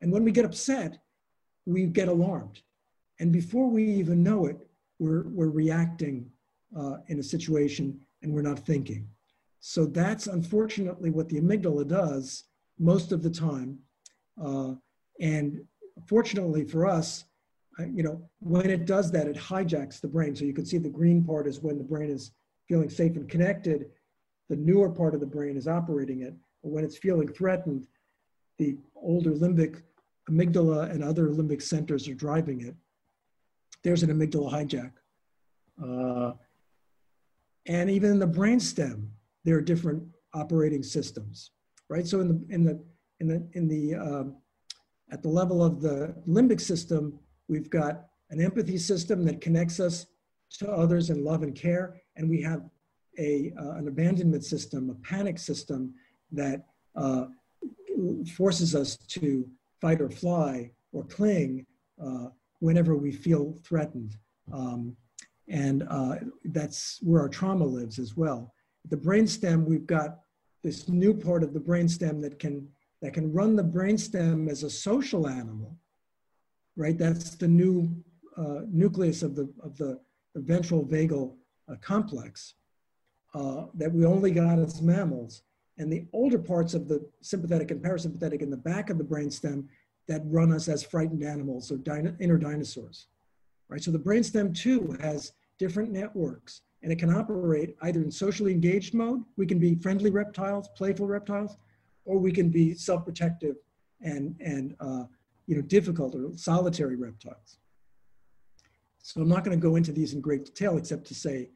And 0.00 0.10
when 0.10 0.24
we 0.24 0.32
get 0.32 0.44
upset, 0.44 0.98
we 1.66 1.84
get 1.86 2.08
alarmed. 2.08 2.60
And 3.20 3.32
before 3.32 3.68
we 3.68 3.84
even 3.84 4.22
know 4.22 4.46
it, 4.46 4.56
we're, 4.98 5.28
we're 5.28 5.50
reacting 5.50 6.30
uh, 6.76 6.96
in 7.08 7.18
a 7.20 7.22
situation 7.22 8.00
and 8.22 8.32
we're 8.32 8.42
not 8.42 8.58
thinking. 8.58 9.08
So 9.60 9.86
that's 9.86 10.26
unfortunately 10.26 11.10
what 11.10 11.28
the 11.28 11.40
amygdala 11.40 11.86
does 11.86 12.44
most 12.78 13.12
of 13.12 13.22
the 13.22 13.30
time. 13.30 13.78
Uh, 14.42 14.74
and 15.20 15.64
fortunately 16.06 16.64
for 16.64 16.86
us, 16.86 17.24
you 17.78 18.02
know, 18.02 18.22
when 18.40 18.70
it 18.70 18.86
does 18.86 19.10
that, 19.12 19.26
it 19.26 19.36
hijacks 19.36 20.00
the 20.00 20.08
brain. 20.08 20.36
So 20.36 20.44
you 20.44 20.52
can 20.52 20.66
see 20.66 20.78
the 20.78 20.88
green 20.88 21.24
part 21.24 21.46
is 21.46 21.60
when 21.60 21.78
the 21.78 21.84
brain 21.84 22.10
is 22.10 22.32
feeling 22.68 22.88
safe 22.88 23.16
and 23.16 23.28
connected. 23.28 23.86
The 24.48 24.56
newer 24.56 24.90
part 24.90 25.14
of 25.14 25.20
the 25.20 25.26
brain 25.26 25.56
is 25.56 25.66
operating 25.66 26.22
it. 26.22 26.34
But 26.62 26.70
when 26.70 26.84
it's 26.84 26.96
feeling 26.96 27.28
threatened, 27.28 27.86
the 28.58 28.76
older 28.94 29.32
limbic 29.32 29.82
amygdala 30.30 30.90
and 30.90 31.02
other 31.02 31.28
limbic 31.28 31.62
centers 31.62 32.08
are 32.08 32.14
driving 32.14 32.62
it. 32.62 32.74
There's 33.82 34.02
an 34.02 34.10
amygdala 34.10 34.52
hijack. 34.52 34.92
Uh, 35.82 36.32
and 37.66 37.90
even 37.90 38.12
in 38.12 38.18
the 38.18 38.26
brainstem, 38.26 39.08
there 39.44 39.56
are 39.56 39.60
different 39.60 40.02
operating 40.32 40.82
systems, 40.82 41.50
right? 41.88 42.06
So 42.06 42.20
in 42.20 42.28
the 42.28 42.54
in 42.54 42.64
the 42.64 42.84
in 43.20 43.28
the 43.28 43.48
in 43.52 43.68
the 43.68 43.94
um, 43.94 44.36
at 45.10 45.22
the 45.22 45.28
level 45.28 45.62
of 45.62 45.80
the 45.80 46.14
limbic 46.26 46.60
system, 46.60 47.18
we've 47.48 47.70
got 47.70 48.06
an 48.30 48.40
empathy 48.40 48.78
system 48.78 49.24
that 49.24 49.40
connects 49.40 49.80
us 49.80 50.06
to 50.58 50.70
others 50.70 51.10
in 51.10 51.24
love 51.24 51.42
and 51.42 51.54
care, 51.54 52.00
and 52.16 52.28
we 52.28 52.40
have 52.42 52.62
a 53.18 53.52
uh, 53.58 53.72
an 53.72 53.88
abandonment 53.88 54.44
system, 54.44 54.90
a 54.90 54.94
panic 55.06 55.38
system 55.38 55.94
that 56.32 56.66
uh, 56.96 57.26
forces 58.36 58.74
us 58.74 58.96
to 58.96 59.48
fight 59.80 60.00
or 60.00 60.10
fly 60.10 60.70
or 60.92 61.04
cling 61.04 61.66
uh, 62.02 62.26
whenever 62.60 62.96
we 62.96 63.12
feel 63.12 63.54
threatened. 63.64 64.16
Um, 64.52 64.96
and 65.48 65.84
uh, 65.90 66.16
that's 66.46 66.98
where 67.02 67.22
our 67.22 67.28
trauma 67.28 67.64
lives 67.64 67.98
as 67.98 68.16
well. 68.16 68.54
The 68.88 68.96
brainstem, 68.96 69.64
we've 69.64 69.86
got 69.86 70.20
this 70.62 70.88
new 70.88 71.14
part 71.14 71.42
of 71.42 71.52
the 71.52 71.60
brainstem 71.60 72.22
that 72.22 72.38
can 72.38 72.66
that 73.02 73.12
can 73.12 73.32
run 73.32 73.54
the 73.54 73.62
brainstem 73.62 74.50
as 74.50 74.62
a 74.62 74.70
social 74.70 75.28
animal, 75.28 75.76
right? 76.76 76.98
That's 76.98 77.34
the 77.34 77.48
new 77.48 77.90
uh, 78.36 78.60
nucleus 78.68 79.22
of 79.22 79.36
the 79.36 79.48
of 79.62 79.76
the, 79.76 80.00
the 80.34 80.40
ventral 80.40 80.84
vagal 80.84 81.34
uh, 81.70 81.76
complex 81.80 82.54
uh, 83.34 83.66
that 83.74 83.92
we 83.92 84.04
only 84.04 84.30
got 84.30 84.58
as 84.58 84.82
mammals. 84.82 85.42
And 85.78 85.92
the 85.92 86.06
older 86.12 86.38
parts 86.38 86.74
of 86.74 86.86
the 86.86 87.04
sympathetic 87.20 87.72
and 87.72 87.82
parasympathetic 87.82 88.42
in 88.42 88.50
the 88.50 88.56
back 88.56 88.90
of 88.90 88.98
the 88.98 89.04
brainstem 89.04 89.66
that 90.06 90.22
run 90.26 90.52
us 90.52 90.68
as 90.68 90.82
frightened 90.82 91.24
animals 91.24 91.72
or 91.72 91.80
inner 92.20 92.38
dinosaurs, 92.38 93.06
right? 93.68 93.82
So 93.82 93.90
the 93.90 93.98
brainstem 93.98 94.56
too 94.56 94.96
has 95.00 95.32
different 95.58 95.90
networks 95.90 96.62
and 96.82 96.92
it 96.92 96.98
can 96.98 97.12
operate 97.12 97.74
either 97.82 98.02
in 98.02 98.10
socially 98.10 98.52
engaged 98.52 98.94
mode, 98.94 99.22
we 99.36 99.46
can 99.46 99.58
be 99.58 99.74
friendly 99.76 100.10
reptiles, 100.10 100.68
playful 100.76 101.06
reptiles, 101.06 101.56
or 102.04 102.18
we 102.18 102.30
can 102.30 102.50
be 102.50 102.74
self-protective 102.74 103.56
and, 104.02 104.36
and 104.38 104.76
uh, 104.80 105.04
you 105.46 105.56
know, 105.56 105.62
difficult 105.62 106.14
or 106.14 106.30
solitary 106.36 106.96
reptiles. 106.96 107.58
So 109.02 109.20
I'm 109.20 109.28
not 109.28 109.44
gonna 109.44 109.56
go 109.56 109.76
into 109.76 109.92
these 109.92 110.14
in 110.14 110.20
great 110.20 110.44
detail 110.46 110.76
except 110.76 111.06
to 111.08 111.14
say 111.14 111.50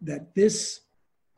that 0.00 0.34
this, 0.34 0.80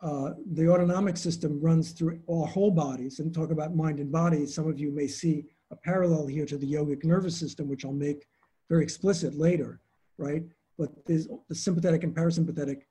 uh, 0.03 0.33
the 0.53 0.69
autonomic 0.69 1.17
system 1.17 1.61
runs 1.61 1.93
through 1.93 2.21
our 2.31 2.47
whole 2.47 2.71
bodies 2.71 3.21
and 3.21 3.33
talk 3.33 3.51
about 3.51 3.75
mind 3.75 4.01
and 4.01 4.13
body. 4.13 4.45
Some 4.47 4.69
of 4.69 4.79
you 4.79 4.91
may 4.91 5.07
see 5.07 5.47
a 5.71 5.77
parallel 5.77 6.27
here 6.27 6.47
to 6.47 6.59
the 6.59 6.71
yogic 6.71 7.05
nervous 7.05 7.37
system, 7.37 7.69
which 7.69 7.85
I'll 7.85 7.93
make 7.93 8.27
very 8.69 8.83
explicit 8.83 9.35
later, 9.35 9.81
right? 10.19 10.43
But 10.79 11.05
the 11.07 11.27
sympathetic 11.53 12.05
and 12.05 12.15
parasympathetic 12.15 12.83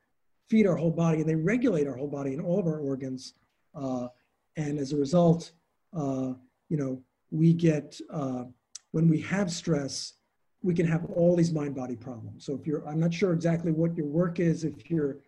feed 0.49 0.65
our 0.65 0.75
whole 0.75 0.91
body 0.91 1.19
and 1.21 1.29
they 1.29 1.35
regulate 1.35 1.87
our 1.87 1.95
whole 1.95 2.07
body 2.07 2.33
and 2.33 2.41
all 2.41 2.59
of 2.59 2.65
our 2.67 2.79
organs. 2.79 3.33
Uh, 3.75 4.07
and 4.57 4.79
as 4.79 4.93
a 4.93 4.97
result, 4.97 5.51
uh, 5.95 6.33
you 6.69 6.77
know, 6.77 7.01
we 7.31 7.53
get, 7.53 7.99
uh, 8.11 8.45
when 8.91 9.07
we 9.07 9.19
have 9.21 9.51
stress, 9.51 10.13
we 10.61 10.73
can 10.73 10.85
have 10.85 11.05
all 11.05 11.35
these 11.35 11.53
mind 11.53 11.75
body 11.75 11.95
problems. 11.95 12.45
So 12.45 12.53
if 12.53 12.67
you're, 12.67 12.87
I'm 12.87 12.99
not 12.99 13.13
sure 13.13 13.33
exactly 13.33 13.71
what 13.71 13.95
your 13.95 14.07
work 14.07 14.39
is, 14.39 14.63
if 14.63 14.89
you're 14.89 15.19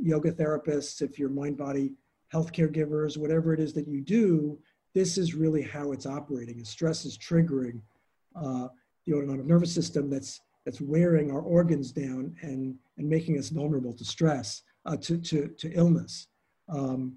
yoga 0.00 0.32
therapists, 0.32 1.02
if 1.02 1.18
you're 1.18 1.30
mind 1.30 1.56
body 1.56 1.92
health 2.28 2.52
caregivers, 2.52 3.16
whatever 3.16 3.54
it 3.54 3.60
is 3.60 3.72
that 3.72 3.88
you 3.88 4.02
do, 4.02 4.58
this 4.94 5.18
is 5.18 5.34
really 5.34 5.62
how 5.62 5.92
it's 5.92 6.06
operating. 6.06 6.62
stress 6.64 7.04
is 7.04 7.16
triggering 7.16 7.80
uh, 8.36 8.68
the 9.06 9.14
autonomic 9.14 9.46
nervous 9.46 9.72
system 9.72 10.10
that's 10.10 10.40
that's 10.64 10.80
wearing 10.82 11.30
our 11.30 11.40
organs 11.40 11.92
down 11.92 12.36
and 12.42 12.74
and 12.98 13.08
making 13.08 13.38
us 13.38 13.48
vulnerable 13.48 13.94
to 13.94 14.04
stress, 14.04 14.62
uh, 14.84 14.96
to, 14.96 15.16
to 15.18 15.48
to 15.48 15.72
illness, 15.72 16.28
um, 16.68 17.16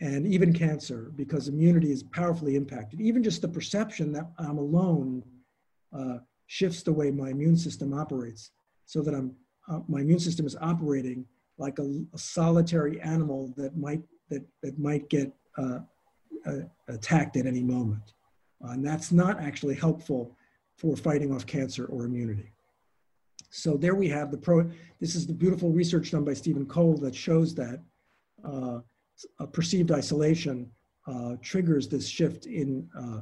and 0.00 0.26
even 0.26 0.52
cancer 0.52 1.10
because 1.16 1.48
immunity 1.48 1.90
is 1.90 2.02
powerfully 2.02 2.56
impacted. 2.56 3.00
Even 3.00 3.22
just 3.22 3.40
the 3.42 3.48
perception 3.48 4.12
that 4.12 4.30
I'm 4.38 4.58
alone 4.58 5.22
uh, 5.96 6.18
shifts 6.46 6.82
the 6.82 6.92
way 6.92 7.10
my 7.10 7.30
immune 7.30 7.56
system 7.56 7.94
operates, 7.94 8.50
so 8.84 9.02
that 9.02 9.14
I'm 9.14 9.34
uh, 9.68 9.80
my 9.88 10.00
immune 10.00 10.20
system 10.20 10.46
is 10.46 10.56
operating 10.60 11.24
like 11.58 11.78
a, 11.78 12.04
a 12.14 12.18
solitary 12.18 13.00
animal 13.00 13.52
that 13.56 13.76
might 13.76 14.02
that 14.30 14.44
that 14.62 14.78
might 14.78 15.08
get 15.08 15.32
uh, 15.56 15.80
uh, 16.46 16.60
attacked 16.88 17.36
at 17.36 17.46
any 17.46 17.62
moment. 17.62 18.12
Uh, 18.64 18.72
and 18.72 18.86
that's 18.86 19.12
not 19.12 19.40
actually 19.40 19.74
helpful 19.74 20.36
for 20.76 20.96
fighting 20.96 21.32
off 21.34 21.46
cancer 21.46 21.86
or 21.86 22.04
immunity. 22.04 22.52
So 23.50 23.76
there 23.76 23.94
we 23.94 24.08
have 24.08 24.30
the 24.30 24.36
pro, 24.36 24.68
this 25.00 25.14
is 25.14 25.26
the 25.26 25.32
beautiful 25.32 25.70
research 25.70 26.10
done 26.10 26.24
by 26.24 26.34
Stephen 26.34 26.66
Cole 26.66 26.96
that 26.98 27.14
shows 27.14 27.54
that 27.54 27.82
uh, 28.44 28.80
perceived 29.52 29.90
isolation 29.90 30.70
uh, 31.06 31.36
triggers 31.42 31.88
this 31.88 32.08
shift 32.08 32.46
in, 32.46 32.88
uh, 32.98 33.20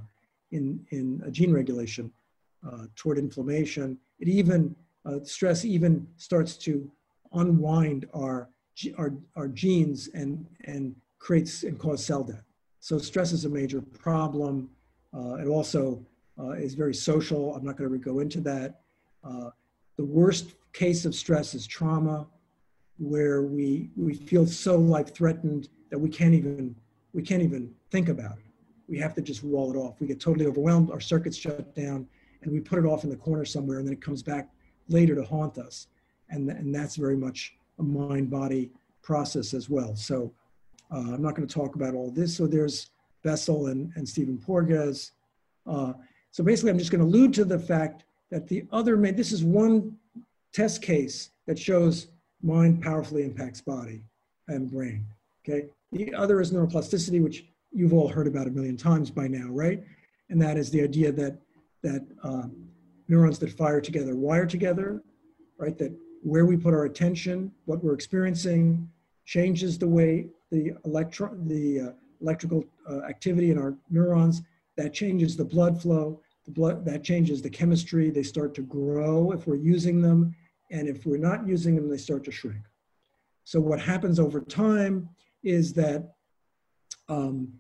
in, 0.53 0.85
in 0.91 1.23
gene 1.31 1.53
regulation 1.53 2.11
uh, 2.67 2.87
toward 2.97 3.19
inflammation. 3.19 3.99
It 4.19 4.29
even, 4.29 4.75
stress 5.23 5.65
even 5.65 6.07
starts 6.17 6.57
to 6.59 6.91
unwind 7.35 8.07
our, 8.15 8.49
our, 8.97 9.13
our 9.37 9.49
genes 9.49 10.09
and, 10.15 10.47
and 10.65 10.95
creates 11.19 11.63
and 11.63 11.79
cause 11.79 12.05
cell 12.05 12.23
death. 12.23 12.45
So 12.81 12.99
stress 12.99 13.33
is 13.33 13.45
a 13.45 13.49
major 13.49 13.81
problem. 13.81 14.71
Uh, 15.17 15.37
it 15.37 15.47
also 15.47 16.05
uh, 16.39 16.51
is 16.51 16.75
very 16.75 16.95
social. 16.95 17.55
I'm 17.55 17.65
not 17.65 17.77
going 17.77 17.91
to 17.91 17.99
go 17.99 18.21
into 18.21 18.41
that. 18.43 18.81
Uh, 19.23 19.51
the 19.97 20.05
worst 20.05 20.53
case 20.73 21.05
of 21.05 21.15
stress 21.15 21.55
is 21.55 21.67
trauma, 21.67 22.27
where 22.99 23.43
we 23.43 23.91
we 23.97 24.15
feel 24.15 24.47
so 24.47 24.77
life 24.77 25.15
threatened 25.15 25.69
that 25.91 25.99
we 25.99 26.09
can't 26.09 26.35
even 26.35 26.75
we 27.13 27.23
can't 27.23 27.43
even 27.43 27.73
think 27.91 28.09
about 28.09 28.39
it. 28.39 28.45
We 28.89 28.99
have 28.99 29.15
to 29.15 29.23
just 29.23 29.45
wall 29.45 29.73
it 29.73 29.77
off. 29.77 30.01
We 30.01 30.07
get 30.07 30.21
totally 30.21 30.47
overwhelmed. 30.47 30.91
Our 30.91 31.01
circuits 31.01 31.37
shut 31.37 31.75
down, 31.75 32.07
and 32.43 32.53
we 32.53 32.61
put 32.61 32.79
it 32.79 32.85
off 32.85 33.05
in 33.05 33.11
the 33.11 33.17
corner 33.17 33.45
somewhere, 33.45 33.79
and 33.79 33.87
then 33.87 33.95
it 33.95 34.03
comes 34.03 34.23
back 34.23 34.51
later 34.89 35.15
to 35.15 35.25
haunt 35.25 35.59
us. 35.59 35.87
And 36.31 36.51
and 36.51 36.75
that's 36.75 36.97
very 36.97 37.17
much 37.17 37.55
a 37.79 37.83
mind 37.83 38.31
body 38.31 38.71
process 39.03 39.55
as 39.55 39.69
well. 39.69 39.95
So 39.97 40.33
uh, 40.91 41.15
I'm 41.15 41.23
not 41.23 41.35
going 41.35 41.47
to 41.47 41.55
talk 41.55 41.75
about 41.75 41.95
all 41.95 42.11
this. 42.11 42.37
So 42.37 42.47
there's 42.47 42.91
Bessel 43.23 43.67
and, 43.69 43.93
and 43.97 44.09
Stephen 44.09 44.39
Porges. 44.39 45.13
Uh, 45.67 45.95
so 46.31 46.45
basically, 46.45 46.71
I'm 46.71 46.79
just 46.79 46.91
going 46.91 47.01
to 47.01 47.07
allude 47.07 47.33
to 47.35 47.45
the 47.45 47.59
fact 47.59 48.05
that 48.31 48.49
the 48.49 48.65
other, 48.73 48.97
may, 48.97 49.11
this 49.11 49.33
is 49.33 49.45
one 49.45 49.97
test 50.53 50.83
case 50.83 51.31
that 51.47 51.59
shows 51.59 52.09
mind 52.43 52.83
powerfully 52.83 53.25
impacts 53.25 53.61
body. 53.61 54.03
and 54.49 54.71
brain. 54.71 55.07
Okay. 55.47 55.69
The 55.93 56.15
other 56.15 56.41
is 56.41 56.53
neuroplasticity, 56.53 57.23
which 57.23 57.45
you've 57.71 57.93
all 57.93 58.09
heard 58.09 58.27
about 58.27 58.47
a 58.47 58.51
million 58.51 58.77
times 58.77 59.11
by 59.11 59.29
now, 59.29 59.49
right? 59.49 59.83
And 60.31 60.41
that 60.41 60.57
is 60.57 60.71
the 60.71 60.83
idea 60.83 61.13
that 61.13 61.39
that 61.83 62.07
um, 62.23 62.69
neurons 63.09 63.39
that 63.41 63.53
fire 63.53 63.81
together 63.81 64.17
wire 64.17 64.47
together, 64.47 65.03
right? 65.59 65.77
That 65.77 65.93
where 66.23 66.47
we 66.47 66.57
put 66.57 66.73
our 66.73 66.85
attention, 66.85 67.53
what 67.67 67.85
we're 67.85 67.93
experiencing, 67.93 68.89
changes 69.27 69.79
the 69.79 69.87
way 69.89 70.29
the 70.51 70.73
electron, 70.87 71.47
the 71.47 71.81
uh, 71.81 71.91
electrical 72.23 72.65
uh, 72.89 73.03
activity 73.03 73.51
in 73.51 73.59
our 73.59 73.77
neurons. 73.91 74.43
That 74.77 74.95
changes 74.95 75.37
the 75.37 75.45
blood 75.45 75.81
flow. 75.81 76.21
The 76.47 76.51
blood 76.51 76.85
that 76.87 77.05
changes 77.05 77.43
the 77.43 77.51
chemistry. 77.51 78.11
They 78.11 78.23
start 78.23 78.55
to 78.55 78.63
grow 78.63 79.33
if 79.33 79.47
we're 79.47 79.57
using 79.57 80.01
them, 80.01 80.35
and 80.71 80.89
if 80.89 81.07
we're 81.07 81.19
not 81.19 81.47
using 81.47 81.77
them, 81.77 81.89
they 81.89 81.99
start 81.99 82.25
to 82.25 82.33
shrink. 82.33 82.65
So 83.45 83.61
what 83.61 83.79
happens 83.79 84.19
over 84.19 84.41
time 84.41 85.09
is 85.45 85.73
that, 85.75 86.15
um, 87.09 87.53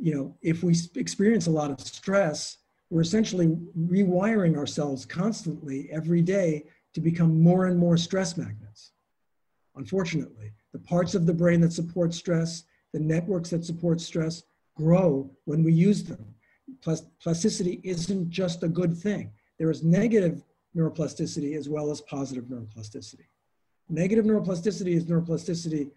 you 0.00 0.14
know, 0.14 0.36
if 0.42 0.62
we 0.62 0.74
experience 0.96 1.46
a 1.46 1.50
lot 1.50 1.70
of 1.70 1.80
stress, 1.80 2.58
we're 2.90 3.00
essentially 3.00 3.56
rewiring 3.78 4.56
ourselves 4.56 5.06
constantly 5.06 5.88
every 5.90 6.20
day 6.20 6.64
to 6.92 7.00
become 7.00 7.42
more 7.42 7.66
and 7.66 7.78
more 7.78 7.96
stress 7.96 8.36
magnets. 8.36 8.92
Unfortunately, 9.76 10.52
the 10.72 10.78
parts 10.78 11.14
of 11.14 11.24
the 11.24 11.32
brain 11.32 11.60
that 11.62 11.72
support 11.72 12.12
stress, 12.12 12.64
the 12.92 13.00
networks 13.00 13.50
that 13.50 13.64
support 13.64 14.00
stress 14.00 14.42
grow 14.76 15.30
when 15.44 15.62
we 15.62 15.72
use 15.72 16.04
them. 16.04 16.34
Plasticity 17.20 17.80
isn't 17.84 18.28
just 18.28 18.62
a 18.62 18.68
good 18.68 18.96
thing. 18.96 19.32
There 19.58 19.70
is 19.70 19.82
negative 19.82 20.42
neuroplasticity 20.76 21.56
as 21.56 21.68
well 21.68 21.90
as 21.90 22.00
positive 22.02 22.44
neuroplasticity. 22.44 23.26
Negative 23.88 24.24
neuroplasticity 24.24 24.94
is 24.96 25.04
neuroplasticity, 25.04 25.90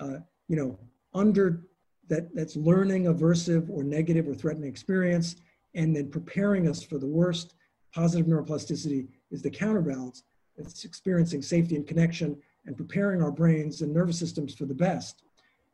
uh, 0.00 0.18
you 0.48 0.56
know, 0.56 0.78
under 1.14 1.62
that, 2.08 2.34
that's 2.34 2.56
learning 2.56 3.04
aversive 3.04 3.68
or 3.70 3.84
negative 3.84 4.26
or 4.28 4.34
threatening 4.34 4.68
experience 4.68 5.36
and 5.74 5.94
then 5.94 6.10
preparing 6.10 6.68
us 6.68 6.82
for 6.82 6.98
the 6.98 7.06
worst. 7.06 7.54
Positive 7.94 8.26
neuroplasticity 8.26 9.08
is 9.30 9.42
the 9.42 9.50
counterbalance. 9.50 10.24
It's 10.56 10.84
experiencing 10.84 11.42
safety 11.42 11.76
and 11.76 11.86
connection 11.86 12.36
and 12.66 12.76
preparing 12.76 13.22
our 13.22 13.30
brains 13.30 13.80
and 13.82 13.92
nervous 13.92 14.18
systems 14.18 14.54
for 14.54 14.64
the 14.64 14.74
best. 14.74 15.22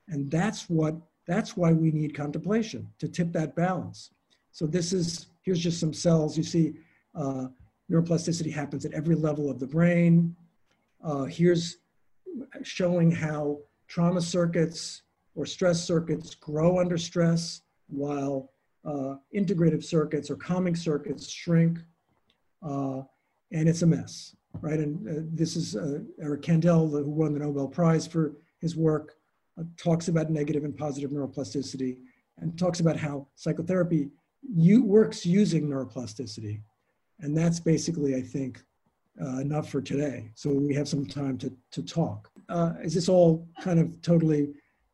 And 0.08 0.30
that's 0.30 0.68
what 0.68 0.94
that's 1.26 1.56
why 1.56 1.72
we 1.72 1.90
need 1.90 2.14
contemplation 2.14 2.86
to 2.98 3.08
tip 3.08 3.32
that 3.32 3.56
balance. 3.56 4.10
So 4.52 4.66
this 4.66 4.92
is 4.92 5.26
here's 5.42 5.60
just 5.60 5.80
some 5.80 5.94
cells. 5.94 6.36
You 6.36 6.42
see, 6.42 6.74
uh, 7.14 7.46
neuroplasticity 7.90 8.52
happens 8.52 8.84
at 8.84 8.92
every 8.92 9.14
level 9.14 9.50
of 9.50 9.58
the 9.58 9.66
brain. 9.66 10.36
Uh, 11.02 11.24
here's 11.24 11.78
showing 12.62 13.10
how 13.10 13.58
trauma 13.88 14.20
circuits 14.20 15.02
or 15.34 15.46
stress 15.46 15.84
circuits 15.84 16.34
grow 16.34 16.78
under 16.78 16.96
stress 16.98 17.62
while 17.88 18.50
uh, 18.84 19.16
integrative 19.34 19.82
circuits 19.82 20.30
or 20.30 20.36
calming 20.36 20.76
circuits 20.76 21.28
shrink. 21.28 21.78
Uh, 22.62 23.02
and 23.52 23.68
it's 23.68 23.82
a 23.82 23.86
mess, 23.86 24.36
right? 24.60 24.78
And 24.78 25.08
uh, 25.08 25.22
this 25.32 25.56
is 25.56 25.76
uh, 25.76 26.00
Eric 26.20 26.42
Kandel, 26.42 26.90
who 26.90 27.10
won 27.10 27.32
the 27.32 27.40
Nobel 27.40 27.68
Prize 27.68 28.06
for 28.06 28.34
his 28.60 28.76
work, 28.76 29.14
uh, 29.58 29.64
talks 29.76 30.08
about 30.08 30.30
negative 30.30 30.64
and 30.64 30.76
positive 30.76 31.10
neuroplasticity 31.10 31.98
and 32.38 32.58
talks 32.58 32.80
about 32.80 32.96
how 32.96 33.26
psychotherapy 33.36 34.10
works 34.82 35.24
using 35.24 35.68
neuroplasticity. 35.68 36.60
And 37.20 37.36
that's 37.36 37.60
basically, 37.60 38.16
I 38.16 38.20
think, 38.22 38.62
uh, 39.22 39.38
enough 39.38 39.70
for 39.70 39.80
today. 39.80 40.30
So 40.34 40.50
we 40.50 40.74
have 40.74 40.88
some 40.88 41.06
time 41.06 41.38
to, 41.38 41.52
to 41.70 41.82
talk. 41.82 42.30
Uh, 42.48 42.72
is 42.82 42.94
this 42.94 43.08
all 43.08 43.46
kind 43.60 43.78
of 43.78 44.00
totally 44.02 44.50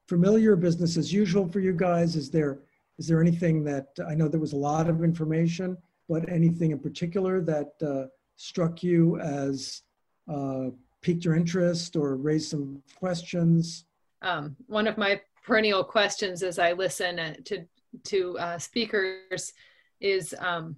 familiar, 0.08 0.56
business 0.56 0.96
as 0.96 1.12
usual 1.12 1.48
for 1.48 1.60
you 1.60 1.72
guys? 1.72 2.16
Is 2.16 2.30
there, 2.30 2.60
is 2.98 3.06
there 3.06 3.20
anything 3.20 3.64
that, 3.64 3.88
I 4.06 4.14
know 4.14 4.28
there 4.28 4.40
was 4.40 4.52
a 4.52 4.56
lot 4.56 4.88
of 4.88 5.02
information, 5.02 5.76
but 6.08 6.28
anything 6.28 6.72
in 6.72 6.78
particular 6.78 7.40
that 7.42 7.72
uh, 7.82 8.08
struck 8.36 8.82
you 8.82 9.18
as 9.20 9.82
uh, 10.28 10.70
piqued 11.02 11.24
your 11.24 11.36
interest 11.36 11.96
or 11.96 12.16
raised 12.16 12.50
some 12.50 12.82
questions? 12.96 13.84
Um, 14.22 14.56
one 14.66 14.86
of 14.86 14.98
my 14.98 15.20
perennial 15.44 15.84
questions 15.84 16.42
as 16.42 16.58
I 16.58 16.72
listen 16.72 17.18
uh, 17.18 17.34
to 17.46 17.64
to 18.04 18.38
uh, 18.38 18.58
speakers 18.58 19.52
is 20.00 20.34
um, 20.38 20.76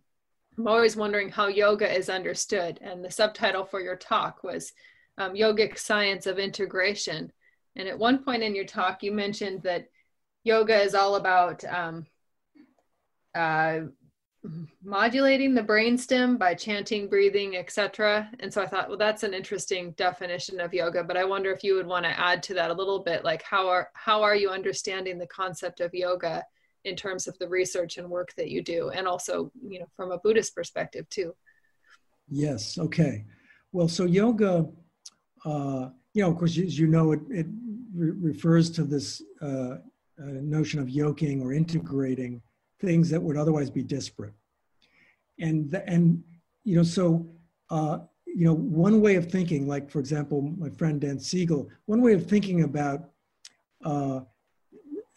I'm 0.56 0.66
always 0.66 0.96
wondering 0.96 1.28
how 1.28 1.48
yoga 1.48 1.90
is 1.90 2.08
understood, 2.08 2.78
and 2.82 3.04
the 3.04 3.10
subtitle 3.10 3.64
for 3.64 3.80
your 3.80 3.96
talk 3.96 4.42
was 4.42 4.72
um, 5.18 5.34
"Yogic 5.34 5.78
Science 5.78 6.26
of 6.26 6.38
Integration." 6.38 7.32
And 7.76 7.88
at 7.88 7.98
one 7.98 8.22
point 8.22 8.42
in 8.42 8.54
your 8.54 8.66
talk, 8.66 9.02
you 9.02 9.12
mentioned 9.12 9.62
that 9.62 9.86
yoga 10.44 10.80
is 10.80 10.94
all 10.94 11.16
about 11.16 11.64
um, 11.64 12.06
uh, 13.34 13.80
modulating 14.82 15.54
the 15.54 15.62
brainstem 15.62 16.38
by 16.38 16.54
chanting, 16.54 17.08
breathing, 17.08 17.56
etc. 17.56 18.28
And 18.40 18.52
so 18.52 18.60
I 18.60 18.66
thought, 18.66 18.88
well, 18.88 18.98
that's 18.98 19.22
an 19.22 19.34
interesting 19.34 19.92
definition 19.92 20.60
of 20.60 20.74
yoga. 20.74 21.04
But 21.04 21.16
I 21.16 21.24
wonder 21.24 21.52
if 21.52 21.62
you 21.62 21.76
would 21.76 21.86
want 21.86 22.04
to 22.04 22.20
add 22.20 22.42
to 22.44 22.54
that 22.54 22.70
a 22.70 22.74
little 22.74 22.98
bit, 22.98 23.24
like 23.24 23.42
how 23.42 23.68
are 23.68 23.90
how 23.94 24.22
are 24.22 24.34
you 24.34 24.50
understanding 24.50 25.18
the 25.18 25.26
concept 25.28 25.80
of 25.80 25.94
yoga 25.94 26.44
in 26.84 26.96
terms 26.96 27.28
of 27.28 27.38
the 27.38 27.48
research 27.48 27.96
and 27.98 28.10
work 28.10 28.32
that 28.36 28.50
you 28.50 28.62
do, 28.62 28.90
and 28.90 29.06
also, 29.06 29.52
you 29.66 29.78
know, 29.78 29.86
from 29.96 30.10
a 30.10 30.18
Buddhist 30.18 30.54
perspective 30.54 31.08
too. 31.08 31.34
Yes. 32.28 32.78
Okay. 32.78 33.24
Well, 33.70 33.88
so 33.88 34.04
yoga, 34.04 34.66
uh, 35.44 35.88
you 36.14 36.22
know, 36.22 36.30
of 36.30 36.36
course, 36.36 36.56
as 36.58 36.78
you 36.78 36.86
know, 36.86 37.12
it, 37.12 37.20
it 37.30 37.46
re- 37.94 38.12
refers 38.20 38.70
to 38.70 38.84
this 38.84 39.22
uh, 39.40 39.46
uh, 39.46 39.78
notion 40.18 40.78
of 40.80 40.88
yoking 40.88 41.42
or 41.42 41.52
integrating 41.52 42.42
things 42.80 43.08
that 43.10 43.22
would 43.22 43.36
otherwise 43.36 43.70
be 43.70 43.82
disparate. 43.82 44.34
And, 45.38 45.70
the, 45.70 45.88
and 45.88 46.22
you 46.64 46.76
know, 46.76 46.82
so, 46.82 47.26
uh, 47.70 48.00
you 48.26 48.44
know, 48.44 48.54
one 48.54 49.00
way 49.00 49.16
of 49.16 49.30
thinking, 49.30 49.66
like, 49.66 49.90
for 49.90 49.98
example, 49.98 50.42
my 50.42 50.68
friend 50.70 51.00
Dan 51.00 51.18
Siegel, 51.18 51.68
one 51.86 52.00
way 52.00 52.12
of 52.12 52.26
thinking 52.26 52.62
about, 52.62 53.10
uh, 53.84 54.20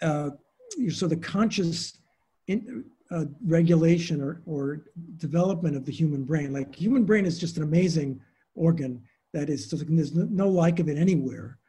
so 0.01 1.07
the 1.07 1.17
conscious 1.17 1.99
in, 2.47 2.84
uh, 3.11 3.26
regulation 3.45 4.21
or, 4.21 4.41
or 4.45 4.82
development 5.17 5.76
of 5.76 5.86
the 5.86 5.91
human 5.91 6.23
brain, 6.23 6.51
like 6.51 6.76
human 6.76 7.03
brain 7.03 7.26
is 7.26 7.39
just 7.39 7.57
an 7.57 7.63
amazing 7.63 8.19
organ 8.55 9.01
that 9.36 9.49
is, 9.49 9.69
there's 9.69 10.13
no 10.13 10.49
like 10.49 10.79
of 10.79 10.89
it 10.89 10.97
anywhere. 10.97 11.59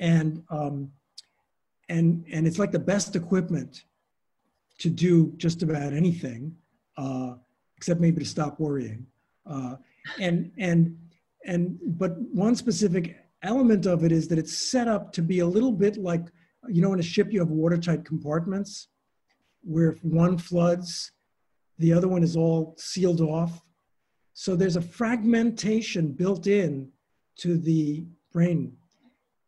And, 0.00 0.42
um, 0.50 0.92
and, 1.88 2.24
and 2.32 2.46
it's 2.46 2.58
like 2.58 2.72
the 2.72 2.78
best 2.78 3.16
equipment 3.16 3.84
to 4.78 4.90
do 4.90 5.32
just 5.36 5.62
about 5.62 5.92
anything, 5.92 6.54
uh, 6.98 7.34
except 7.76 8.00
maybe 8.00 8.20
to 8.20 8.26
stop 8.26 8.60
worrying. 8.60 9.06
Uh, 9.48 9.76
and 10.20 10.50
and 10.58 10.96
and 11.44 11.78
but 11.98 12.18
one 12.32 12.54
specific 12.56 13.16
element 13.42 13.86
of 13.86 14.04
it 14.04 14.12
is 14.12 14.28
that 14.28 14.38
it's 14.38 14.56
set 14.56 14.88
up 14.88 15.12
to 15.12 15.22
be 15.22 15.40
a 15.40 15.46
little 15.46 15.72
bit 15.72 15.96
like 15.96 16.26
you 16.68 16.82
know 16.82 16.92
in 16.92 17.00
a 17.00 17.02
ship 17.02 17.28
you 17.30 17.38
have 17.38 17.50
watertight 17.50 18.04
compartments 18.04 18.88
where 19.62 19.90
if 19.90 20.02
one 20.04 20.36
floods 20.36 21.12
the 21.78 21.92
other 21.92 22.08
one 22.08 22.22
is 22.22 22.36
all 22.36 22.74
sealed 22.78 23.20
off 23.20 23.62
so 24.32 24.56
there's 24.56 24.76
a 24.76 24.82
fragmentation 24.82 26.12
built 26.12 26.46
in 26.46 26.90
to 27.38 27.58
the 27.58 28.04
brain. 28.32 28.76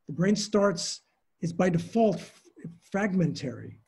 The 0.06 0.12
brain 0.14 0.36
starts 0.36 1.02
is 1.40 1.52
by 1.52 1.68
default 1.68 2.20
fragmentary. 2.90 3.78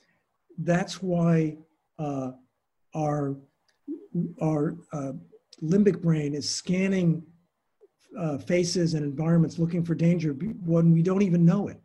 That's 0.59 1.03
why 1.03 1.57
uh, 1.99 2.33
our, 2.95 3.37
our 4.41 4.77
uh, 4.93 5.13
limbic 5.63 6.01
brain 6.01 6.35
is 6.35 6.49
scanning 6.49 7.23
uh, 8.19 8.39
faces 8.39 8.95
and 8.95 9.05
environments 9.05 9.59
looking 9.59 9.85
for 9.85 9.95
danger 9.95 10.33
when 10.65 10.93
we 10.93 11.03
don't 11.03 11.23
even 11.23 11.45
know 11.45 11.69
it 11.69 11.81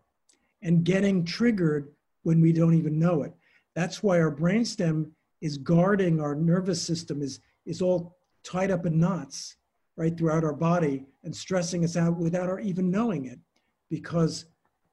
and 0.61 0.83
getting 0.83 1.23
triggered 1.23 1.89
when 2.23 2.41
we 2.41 2.51
don't 2.51 2.73
even 2.73 2.97
know 2.97 3.23
it. 3.23 3.33
That's 3.75 4.01
why 4.01 4.19
our 4.19 4.31
brainstem 4.31 5.11
is 5.41 5.57
guarding 5.57 6.19
our 6.19 6.33
nervous 6.33 6.81
system, 6.81 7.21
is, 7.21 7.39
is 7.65 7.81
all 7.81 8.17
tied 8.43 8.71
up 8.71 8.85
in 8.85 8.99
knots 8.99 9.57
right 9.97 10.17
throughout 10.17 10.43
our 10.43 10.53
body 10.53 11.05
and 11.23 11.35
stressing 11.35 11.83
us 11.83 11.95
out 11.95 12.17
without 12.17 12.49
our 12.49 12.59
even 12.59 12.91
knowing 12.91 13.25
it 13.25 13.39
because 13.89 14.45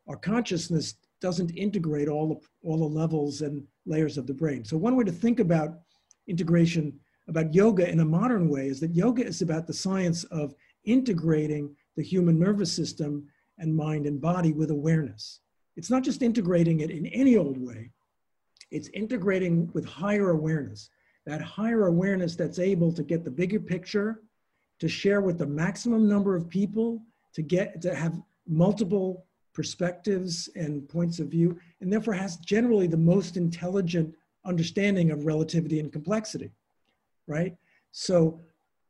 our 0.08 0.16
consciousness 0.16 0.94
doesn't 1.20 1.50
integrate 1.50 2.08
all 2.08 2.28
the, 2.28 2.68
all 2.68 2.78
the 2.78 2.84
levels 2.84 3.42
and 3.42 3.62
layers 3.86 4.18
of 4.18 4.26
the 4.26 4.34
brain. 4.34 4.64
So 4.64 4.76
one 4.76 4.96
way 4.96 5.04
to 5.04 5.12
think 5.12 5.40
about 5.40 5.78
integration, 6.26 6.98
about 7.28 7.54
yoga 7.54 7.88
in 7.88 8.00
a 8.00 8.04
modern 8.04 8.48
way, 8.48 8.66
is 8.66 8.80
that 8.80 8.94
yoga 8.94 9.24
is 9.24 9.42
about 9.42 9.66
the 9.66 9.72
science 9.72 10.24
of 10.24 10.54
integrating 10.84 11.74
the 11.96 12.02
human 12.02 12.38
nervous 12.38 12.72
system 12.72 13.26
and 13.58 13.74
mind 13.74 14.06
and 14.06 14.20
body 14.20 14.52
with 14.52 14.70
awareness. 14.70 15.40
It's 15.76 15.90
not 15.90 16.02
just 16.02 16.22
integrating 16.22 16.80
it 16.80 16.90
in 16.90 17.06
any 17.06 17.36
old 17.36 17.56
way, 17.58 17.90
it's 18.70 18.88
integrating 18.88 19.70
with 19.74 19.84
higher 19.84 20.30
awareness. 20.30 20.90
That 21.24 21.40
higher 21.40 21.86
awareness 21.86 22.34
that's 22.34 22.58
able 22.58 22.92
to 22.94 23.04
get 23.04 23.22
the 23.22 23.30
bigger 23.30 23.60
picture, 23.60 24.22
to 24.82 24.88
share 24.88 25.20
with 25.20 25.38
the 25.38 25.46
maximum 25.46 26.08
number 26.08 26.34
of 26.34 26.48
people, 26.48 27.00
to 27.32 27.40
get 27.40 27.80
to 27.80 27.94
have 27.94 28.20
multiple 28.48 29.24
perspectives 29.54 30.48
and 30.56 30.88
points 30.88 31.20
of 31.20 31.28
view, 31.28 31.56
and 31.80 31.92
therefore 31.92 32.14
has 32.14 32.36
generally 32.38 32.88
the 32.88 32.96
most 32.96 33.36
intelligent 33.36 34.12
understanding 34.44 35.12
of 35.12 35.24
relativity 35.24 35.78
and 35.78 35.92
complexity, 35.92 36.50
right? 37.28 37.56
So, 37.92 38.40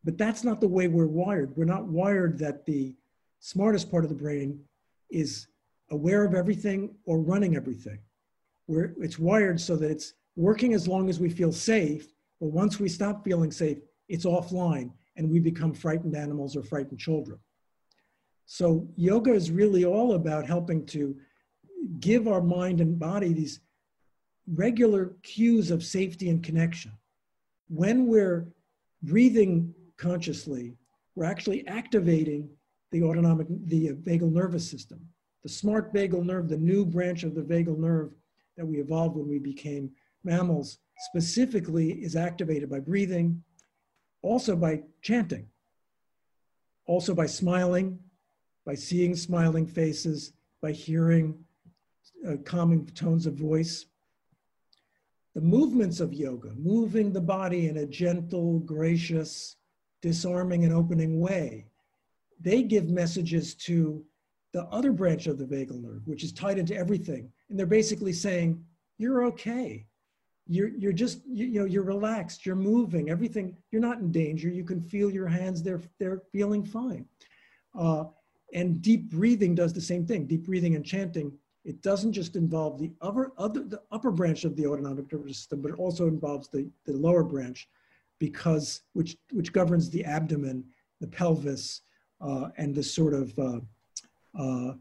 but 0.02 0.16
that's 0.16 0.44
not 0.44 0.62
the 0.62 0.66
way 0.66 0.88
we're 0.88 1.04
wired. 1.04 1.54
We're 1.58 1.66
not 1.66 1.84
wired 1.84 2.38
that 2.38 2.64
the 2.64 2.94
smartest 3.40 3.90
part 3.90 4.04
of 4.04 4.08
the 4.08 4.16
brain 4.16 4.64
is 5.10 5.46
aware 5.90 6.24
of 6.24 6.34
everything 6.34 6.94
or 7.04 7.18
running 7.18 7.54
everything. 7.54 7.98
Where 8.64 8.94
it's 8.98 9.18
wired 9.18 9.60
so 9.60 9.76
that 9.76 9.90
it's 9.90 10.14
working 10.36 10.72
as 10.72 10.88
long 10.88 11.10
as 11.10 11.20
we 11.20 11.28
feel 11.28 11.52
safe, 11.52 12.14
but 12.40 12.46
once 12.46 12.80
we 12.80 12.88
stop 12.88 13.22
feeling 13.22 13.52
safe, 13.52 13.76
it's 14.08 14.24
offline 14.24 14.92
and 15.16 15.30
we 15.30 15.38
become 15.38 15.74
frightened 15.74 16.16
animals 16.16 16.56
or 16.56 16.62
frightened 16.62 16.98
children. 16.98 17.38
So 18.46 18.88
yoga 18.96 19.32
is 19.32 19.50
really 19.50 19.84
all 19.84 20.14
about 20.14 20.46
helping 20.46 20.84
to 20.86 21.16
give 22.00 22.28
our 22.28 22.42
mind 22.42 22.80
and 22.80 22.98
body 22.98 23.32
these 23.32 23.60
regular 24.54 25.14
cues 25.22 25.70
of 25.70 25.84
safety 25.84 26.28
and 26.28 26.42
connection. 26.42 26.92
When 27.68 28.06
we're 28.06 28.48
breathing 29.02 29.74
consciously, 29.96 30.76
we're 31.14 31.24
actually 31.24 31.66
activating 31.66 32.48
the 32.90 33.02
autonomic, 33.02 33.46
the 33.66 33.92
vagal 33.92 34.32
nervous 34.32 34.68
system. 34.68 35.00
The 35.42 35.48
smart 35.48 35.92
vagal 35.92 36.24
nerve, 36.24 36.48
the 36.48 36.56
new 36.56 36.84
branch 36.84 37.24
of 37.24 37.34
the 37.34 37.42
vagal 37.42 37.78
nerve 37.78 38.12
that 38.56 38.66
we 38.66 38.78
evolved 38.78 39.16
when 39.16 39.28
we 39.28 39.38
became 39.38 39.90
mammals, 40.24 40.78
specifically 41.08 41.92
is 41.92 42.16
activated 42.16 42.70
by 42.70 42.80
breathing, 42.80 43.42
also 44.22 44.56
by 44.56 44.82
chanting, 45.02 45.46
also 46.86 47.14
by 47.14 47.26
smiling, 47.26 47.98
by 48.64 48.74
seeing 48.74 49.14
smiling 49.14 49.66
faces, 49.66 50.32
by 50.60 50.72
hearing 50.72 51.44
uh, 52.28 52.36
calming 52.44 52.86
tones 52.86 53.26
of 53.26 53.34
voice. 53.34 53.86
The 55.34 55.40
movements 55.40 55.98
of 56.00 56.12
yoga, 56.12 56.52
moving 56.56 57.12
the 57.12 57.20
body 57.20 57.68
in 57.68 57.78
a 57.78 57.86
gentle, 57.86 58.60
gracious, 58.60 59.56
disarming, 60.00 60.64
and 60.64 60.72
opening 60.72 61.20
way, 61.20 61.66
they 62.40 62.62
give 62.62 62.88
messages 62.88 63.54
to 63.54 64.04
the 64.52 64.64
other 64.64 64.92
branch 64.92 65.26
of 65.26 65.38
the 65.38 65.44
vagal 65.44 65.82
nerve, 65.82 66.06
which 66.06 66.22
is 66.22 66.32
tied 66.32 66.58
into 66.58 66.76
everything. 66.76 67.32
And 67.48 67.58
they're 67.58 67.66
basically 67.66 68.12
saying, 68.12 68.62
you're 68.98 69.24
okay. 69.26 69.86
You're, 70.48 70.68
you're 70.68 70.92
just, 70.92 71.20
you, 71.26 71.46
you 71.46 71.60
know, 71.60 71.66
you're 71.66 71.84
relaxed, 71.84 72.44
you're 72.44 72.56
moving, 72.56 73.10
everything, 73.10 73.56
you're 73.70 73.80
not 73.80 73.98
in 73.98 74.10
danger. 74.10 74.48
You 74.48 74.64
can 74.64 74.80
feel 74.80 75.10
your 75.10 75.28
hands, 75.28 75.62
they're, 75.62 75.80
they're 75.98 76.22
feeling 76.32 76.64
fine. 76.64 77.06
Uh, 77.78 78.04
and 78.52 78.82
deep 78.82 79.10
breathing 79.10 79.54
does 79.54 79.72
the 79.72 79.80
same 79.80 80.04
thing. 80.04 80.26
Deep 80.26 80.44
breathing 80.44 80.74
and 80.74 80.84
chanting, 80.84 81.32
it 81.64 81.80
doesn't 81.80 82.12
just 82.12 82.36
involve 82.36 82.78
the 82.78 82.90
upper, 83.00 83.32
other, 83.38 83.62
the 83.62 83.80
upper 83.92 84.10
branch 84.10 84.44
of 84.44 84.56
the 84.56 84.66
autonomic 84.66 85.10
nervous 85.12 85.38
system, 85.38 85.62
but 85.62 85.70
it 85.70 85.78
also 85.78 86.06
involves 86.08 86.48
the, 86.48 86.68
the 86.86 86.92
lower 86.92 87.22
branch 87.22 87.68
because, 88.18 88.82
which, 88.92 89.16
which 89.32 89.52
governs 89.52 89.88
the 89.90 90.04
abdomen, 90.04 90.64
the 91.00 91.06
pelvis, 91.06 91.82
uh, 92.20 92.48
and 92.56 92.74
the 92.74 92.82
sort 92.82 93.14
of, 93.14 93.36
uh, 93.38 93.60
uh, 94.38 94.74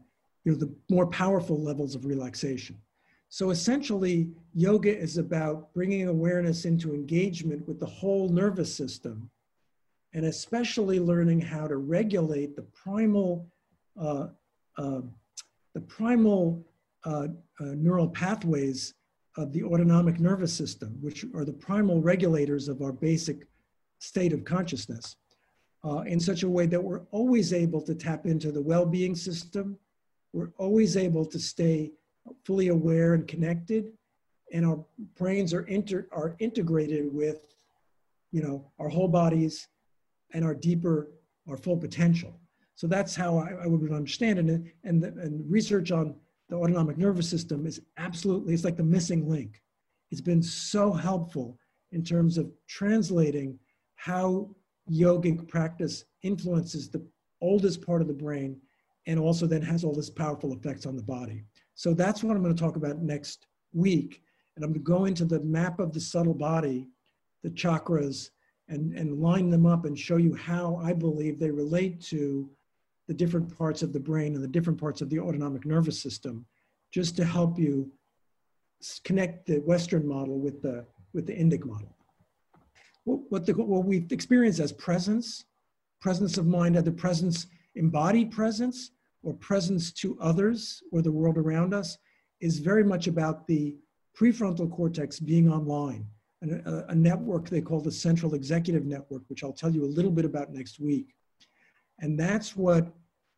you 0.44 0.52
know, 0.52 0.58
the 0.58 0.74
more 0.90 1.06
powerful 1.06 1.60
levels 1.62 1.94
of 1.94 2.04
relaxation. 2.04 2.76
So 3.32 3.48
essentially, 3.48 4.28
yoga 4.52 4.94
is 4.94 5.16
about 5.16 5.72
bringing 5.72 6.06
awareness 6.06 6.66
into 6.66 6.92
engagement 6.92 7.66
with 7.66 7.80
the 7.80 7.86
whole 7.86 8.28
nervous 8.28 8.74
system, 8.74 9.30
and 10.12 10.26
especially 10.26 11.00
learning 11.00 11.40
how 11.40 11.66
to 11.66 11.78
regulate 11.78 12.54
the 12.54 12.66
primal, 12.74 13.50
uh, 13.98 14.26
uh, 14.76 15.00
the 15.72 15.80
primal 15.80 16.62
uh, 17.04 17.28
uh 17.58 17.74
neural 17.74 18.10
pathways 18.10 18.92
of 19.38 19.50
the 19.54 19.64
autonomic 19.64 20.20
nervous 20.20 20.52
system, 20.52 20.98
which 21.00 21.24
are 21.34 21.46
the 21.46 21.54
primal 21.54 22.02
regulators 22.02 22.68
of 22.68 22.82
our 22.82 22.92
basic 22.92 23.46
state 23.98 24.34
of 24.34 24.44
consciousness, 24.44 25.16
uh, 25.84 26.00
in 26.00 26.20
such 26.20 26.42
a 26.42 26.50
way 26.50 26.66
that 26.66 26.84
we're 26.84 27.06
always 27.12 27.54
able 27.54 27.80
to 27.80 27.94
tap 27.94 28.26
into 28.26 28.52
the 28.52 28.60
well-being 28.60 29.14
system. 29.14 29.78
We're 30.34 30.52
always 30.58 30.98
able 30.98 31.24
to 31.24 31.38
stay 31.38 31.92
fully 32.44 32.68
aware 32.68 33.14
and 33.14 33.26
connected, 33.26 33.92
and 34.52 34.66
our 34.66 34.84
brains 35.16 35.54
are 35.54 35.62
inter 35.62 36.06
are 36.12 36.36
integrated 36.38 37.12
with, 37.12 37.40
you 38.30 38.42
know, 38.42 38.70
our 38.78 38.88
whole 38.88 39.08
bodies 39.08 39.68
and 40.32 40.44
our 40.44 40.54
deeper, 40.54 41.10
our 41.48 41.56
full 41.56 41.76
potential. 41.76 42.38
So 42.74 42.86
that's 42.86 43.14
how 43.14 43.38
I, 43.38 43.64
I 43.64 43.66
would 43.66 43.92
understand 43.92 44.38
it. 44.38 44.62
And, 44.84 45.02
the, 45.02 45.08
and 45.08 45.50
research 45.50 45.92
on 45.92 46.14
the 46.48 46.56
autonomic 46.56 46.98
nervous 46.98 47.28
system 47.28 47.66
is 47.66 47.80
absolutely, 47.96 48.54
it's 48.54 48.64
like 48.64 48.76
the 48.76 48.82
missing 48.82 49.28
link. 49.28 49.62
It's 50.10 50.20
been 50.20 50.42
so 50.42 50.92
helpful 50.92 51.58
in 51.92 52.02
terms 52.02 52.38
of 52.38 52.50
translating 52.68 53.58
how 53.96 54.50
yogic 54.90 55.48
practice 55.48 56.04
influences 56.22 56.88
the 56.88 57.06
oldest 57.40 57.84
part 57.84 58.02
of 58.02 58.08
the 58.08 58.14
brain 58.14 58.56
and 59.06 59.18
also 59.18 59.46
then 59.46 59.62
has 59.62 59.84
all 59.84 59.94
this 59.94 60.10
powerful 60.10 60.52
effects 60.52 60.86
on 60.86 60.96
the 60.96 61.02
body. 61.02 61.44
So 61.82 61.92
that's 61.94 62.22
what 62.22 62.36
I'm 62.36 62.44
going 62.44 62.54
to 62.54 62.62
talk 62.62 62.76
about 62.76 63.02
next 63.02 63.48
week. 63.72 64.22
And 64.54 64.64
I'm 64.64 64.70
going 64.70 64.84
to 64.84 64.88
go 64.88 65.06
into 65.06 65.24
the 65.24 65.40
map 65.40 65.80
of 65.80 65.92
the 65.92 65.98
subtle 65.98 66.32
body, 66.32 66.86
the 67.42 67.50
chakras, 67.50 68.30
and, 68.68 68.96
and 68.96 69.18
line 69.18 69.50
them 69.50 69.66
up 69.66 69.84
and 69.84 69.98
show 69.98 70.16
you 70.16 70.32
how 70.32 70.76
I 70.76 70.92
believe 70.92 71.40
they 71.40 71.50
relate 71.50 72.00
to 72.02 72.48
the 73.08 73.14
different 73.14 73.58
parts 73.58 73.82
of 73.82 73.92
the 73.92 73.98
brain 73.98 74.36
and 74.36 74.44
the 74.44 74.46
different 74.46 74.80
parts 74.80 75.00
of 75.00 75.10
the 75.10 75.18
autonomic 75.18 75.66
nervous 75.66 76.00
system, 76.00 76.46
just 76.92 77.16
to 77.16 77.24
help 77.24 77.58
you 77.58 77.90
connect 79.02 79.46
the 79.46 79.58
Western 79.58 80.06
model 80.06 80.38
with 80.38 80.62
the, 80.62 80.86
with 81.12 81.26
the 81.26 81.34
Indic 81.34 81.64
model. 81.64 81.96
What, 83.02 83.22
what, 83.30 83.44
the, 83.44 83.54
what 83.54 83.84
we 83.84 84.06
experience 84.12 84.60
as 84.60 84.70
presence, 84.70 85.46
presence 86.00 86.38
of 86.38 86.46
mind, 86.46 86.78
either 86.78 86.92
presence, 86.92 87.48
embodied 87.74 88.30
presence, 88.30 88.91
or 89.22 89.34
presence 89.34 89.92
to 89.92 90.18
others 90.20 90.82
or 90.92 91.02
the 91.02 91.12
world 91.12 91.38
around 91.38 91.72
us 91.74 91.98
is 92.40 92.58
very 92.58 92.84
much 92.84 93.06
about 93.06 93.46
the 93.46 93.76
prefrontal 94.18 94.70
cortex 94.70 95.20
being 95.20 95.50
online, 95.50 96.06
a, 96.42 96.84
a, 96.88 96.94
network 96.94 97.48
they 97.48 97.60
call 97.60 97.80
the 97.80 97.90
Central 97.90 98.34
Executive 98.34 98.84
Network, 98.84 99.22
which 99.28 99.42
I'll 99.42 99.52
tell 99.52 99.70
you 99.70 99.84
a 99.84 99.86
little 99.86 100.10
bit 100.10 100.24
about 100.24 100.52
next 100.52 100.80
week. 100.80 101.14
And 102.00 102.18
that's 102.18 102.56
what 102.56 102.92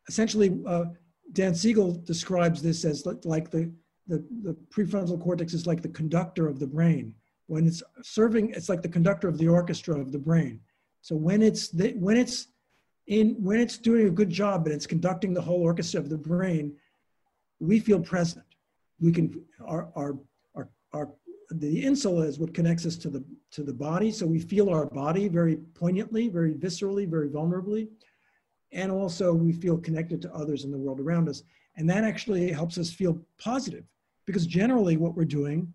essentially 0.07 0.59
uh, 0.67 0.85
Dan 1.33 1.55
Siegel 1.55 1.91
describes 1.91 2.61
this 2.61 2.83
as 2.83 3.05
like 3.23 3.51
the, 3.51 3.71
the, 4.07 4.23
the 4.43 4.55
prefrontal 4.75 5.21
cortex 5.21 5.53
is 5.53 5.67
like 5.67 5.81
the 5.81 5.89
conductor 5.89 6.47
of 6.47 6.59
the 6.59 6.67
brain. 6.67 7.13
When 7.47 7.67
it's 7.67 7.83
serving, 8.01 8.51
it's 8.51 8.69
like 8.69 8.81
the 8.81 8.89
conductor 8.89 9.27
of 9.27 9.37
the 9.37 9.47
orchestra 9.47 9.99
of 9.99 10.11
the 10.11 10.19
brain. 10.19 10.59
So 11.01 11.15
when 11.15 11.43
it's, 11.43 11.69
the, 11.69 11.93
when 11.93 12.17
it's 12.17 12.47
in 13.07 13.35
when 13.43 13.59
it's 13.59 13.77
doing 13.77 14.07
a 14.07 14.11
good 14.11 14.29
job 14.29 14.65
and 14.65 14.75
it's 14.75 14.87
conducting 14.87 15.33
the 15.33 15.41
whole 15.41 15.61
orchestra 15.61 15.99
of 15.99 16.09
the 16.09 16.17
brain, 16.17 16.75
we 17.59 17.79
feel 17.79 17.99
present. 17.99 18.45
We 18.99 19.11
can 19.11 19.43
our 19.65 19.89
our 19.95 20.17
our, 20.55 20.69
our 20.93 21.09
the 21.51 21.83
insula 21.83 22.25
is 22.25 22.39
what 22.39 22.53
connects 22.53 22.85
us 22.85 22.95
to 22.97 23.09
the 23.09 23.23
to 23.51 23.63
the 23.63 23.73
body, 23.73 24.11
so 24.11 24.25
we 24.25 24.39
feel 24.39 24.69
our 24.69 24.85
body 24.85 25.27
very 25.27 25.57
poignantly, 25.75 26.27
very 26.27 26.53
viscerally, 26.53 27.07
very 27.07 27.29
vulnerably, 27.29 27.89
and 28.71 28.91
also 28.91 29.33
we 29.33 29.51
feel 29.53 29.77
connected 29.77 30.21
to 30.23 30.33
others 30.33 30.63
in 30.63 30.71
the 30.71 30.77
world 30.77 30.99
around 30.99 31.29
us, 31.29 31.43
and 31.77 31.89
that 31.89 32.03
actually 32.03 32.51
helps 32.51 32.77
us 32.77 32.91
feel 32.91 33.19
positive 33.37 33.83
because 34.25 34.47
generally 34.47 34.97
what 34.97 35.15
we're 35.15 35.25
doing 35.25 35.71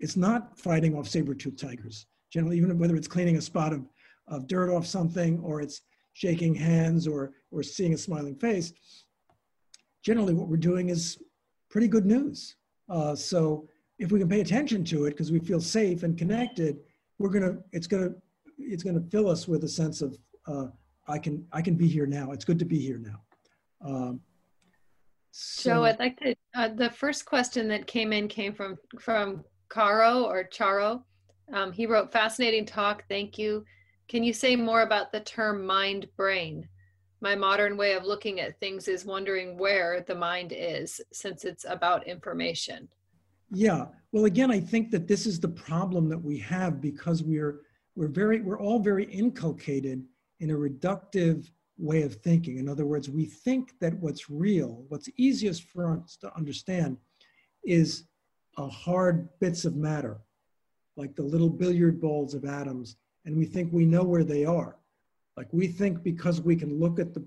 is 0.00 0.16
not 0.16 0.58
fighting 0.58 0.96
off 0.96 1.08
saber-toothed 1.08 1.58
tigers. 1.58 2.06
Generally, 2.30 2.58
even 2.58 2.78
whether 2.78 2.96
it's 2.96 3.08
cleaning 3.08 3.36
a 3.36 3.40
spot 3.40 3.72
of, 3.72 3.82
of 4.28 4.46
dirt 4.46 4.70
off 4.70 4.86
something 4.86 5.40
or 5.40 5.60
it's 5.60 5.82
shaking 6.12 6.54
hands 6.54 7.06
or, 7.06 7.32
or 7.50 7.62
seeing 7.62 7.94
a 7.94 7.98
smiling 7.98 8.36
face, 8.36 8.72
generally 10.02 10.34
what 10.34 10.48
we're 10.48 10.56
doing 10.56 10.88
is 10.88 11.18
pretty 11.70 11.88
good 11.88 12.06
news. 12.06 12.56
Uh, 12.88 13.14
so 13.14 13.68
if 13.98 14.10
we 14.10 14.18
can 14.18 14.28
pay 14.28 14.40
attention 14.40 14.84
to 14.84 15.04
it 15.04 15.10
because 15.10 15.30
we 15.30 15.38
feel 15.38 15.60
safe 15.60 16.02
and 16.02 16.18
connected, 16.18 16.78
we're 17.18 17.28
gonna, 17.28 17.58
it's 17.72 17.86
gonna, 17.86 18.10
it's 18.58 18.82
gonna 18.82 19.02
fill 19.10 19.28
us 19.28 19.46
with 19.46 19.64
a 19.64 19.68
sense 19.68 20.02
of, 20.02 20.18
uh, 20.46 20.66
I 21.06 21.18
can, 21.18 21.46
I 21.52 21.62
can 21.62 21.74
be 21.74 21.86
here 21.86 22.06
now. 22.06 22.32
It's 22.32 22.44
good 22.44 22.58
to 22.58 22.64
be 22.64 22.78
here 22.78 22.98
now. 22.98 23.20
Um, 23.84 24.20
so, 25.32 25.70
Joe, 25.70 25.84
I'd 25.84 25.98
like 25.98 26.18
to, 26.20 26.34
uh, 26.54 26.68
the 26.68 26.90
first 26.90 27.24
question 27.24 27.68
that 27.68 27.86
came 27.86 28.12
in 28.12 28.26
came 28.26 28.52
from, 28.52 28.76
from 28.98 29.44
Caro 29.68 30.24
or 30.24 30.44
Charo. 30.44 31.02
Um, 31.52 31.72
he 31.72 31.86
wrote, 31.86 32.12
fascinating 32.12 32.66
talk. 32.66 33.04
Thank 33.08 33.38
you. 33.38 33.64
Can 34.10 34.24
you 34.24 34.32
say 34.32 34.56
more 34.56 34.82
about 34.82 35.12
the 35.12 35.20
term 35.20 35.64
mind 35.64 36.08
brain? 36.16 36.68
My 37.20 37.36
modern 37.36 37.76
way 37.76 37.92
of 37.92 38.02
looking 38.02 38.40
at 38.40 38.58
things 38.58 38.88
is 38.88 39.04
wondering 39.04 39.56
where 39.56 40.00
the 40.00 40.16
mind 40.16 40.52
is 40.52 41.00
since 41.12 41.44
it's 41.44 41.64
about 41.68 42.08
information. 42.08 42.88
Yeah. 43.52 43.84
Well, 44.10 44.24
again, 44.24 44.50
I 44.50 44.58
think 44.58 44.90
that 44.90 45.06
this 45.06 45.26
is 45.26 45.38
the 45.38 45.50
problem 45.50 46.08
that 46.08 46.20
we 46.20 46.38
have 46.38 46.80
because 46.80 47.22
we're 47.22 47.60
we're 47.94 48.08
very 48.08 48.40
we're 48.40 48.58
all 48.58 48.80
very 48.80 49.04
inculcated 49.04 50.04
in 50.40 50.50
a 50.50 50.56
reductive 50.56 51.48
way 51.78 52.02
of 52.02 52.16
thinking. 52.16 52.58
In 52.58 52.68
other 52.68 52.86
words, 52.86 53.08
we 53.08 53.26
think 53.26 53.78
that 53.78 53.94
what's 53.94 54.28
real, 54.28 54.84
what's 54.88 55.08
easiest 55.18 55.62
for 55.62 55.92
us 55.92 56.16
to 56.16 56.36
understand, 56.36 56.96
is 57.62 58.08
hard 58.58 59.28
bits 59.38 59.64
of 59.64 59.76
matter, 59.76 60.18
like 60.96 61.14
the 61.14 61.22
little 61.22 61.48
billiard 61.48 62.00
balls 62.00 62.34
of 62.34 62.44
atoms, 62.44 62.96
and 63.24 63.36
we 63.36 63.44
think 63.44 63.72
we 63.72 63.84
know 63.84 64.02
where 64.02 64.24
they 64.24 64.44
are. 64.44 64.76
Like 65.36 65.48
we 65.52 65.68
think 65.68 66.02
because 66.02 66.40
we 66.40 66.56
can 66.56 66.78
look 66.78 66.98
at 66.98 67.14
the 67.14 67.24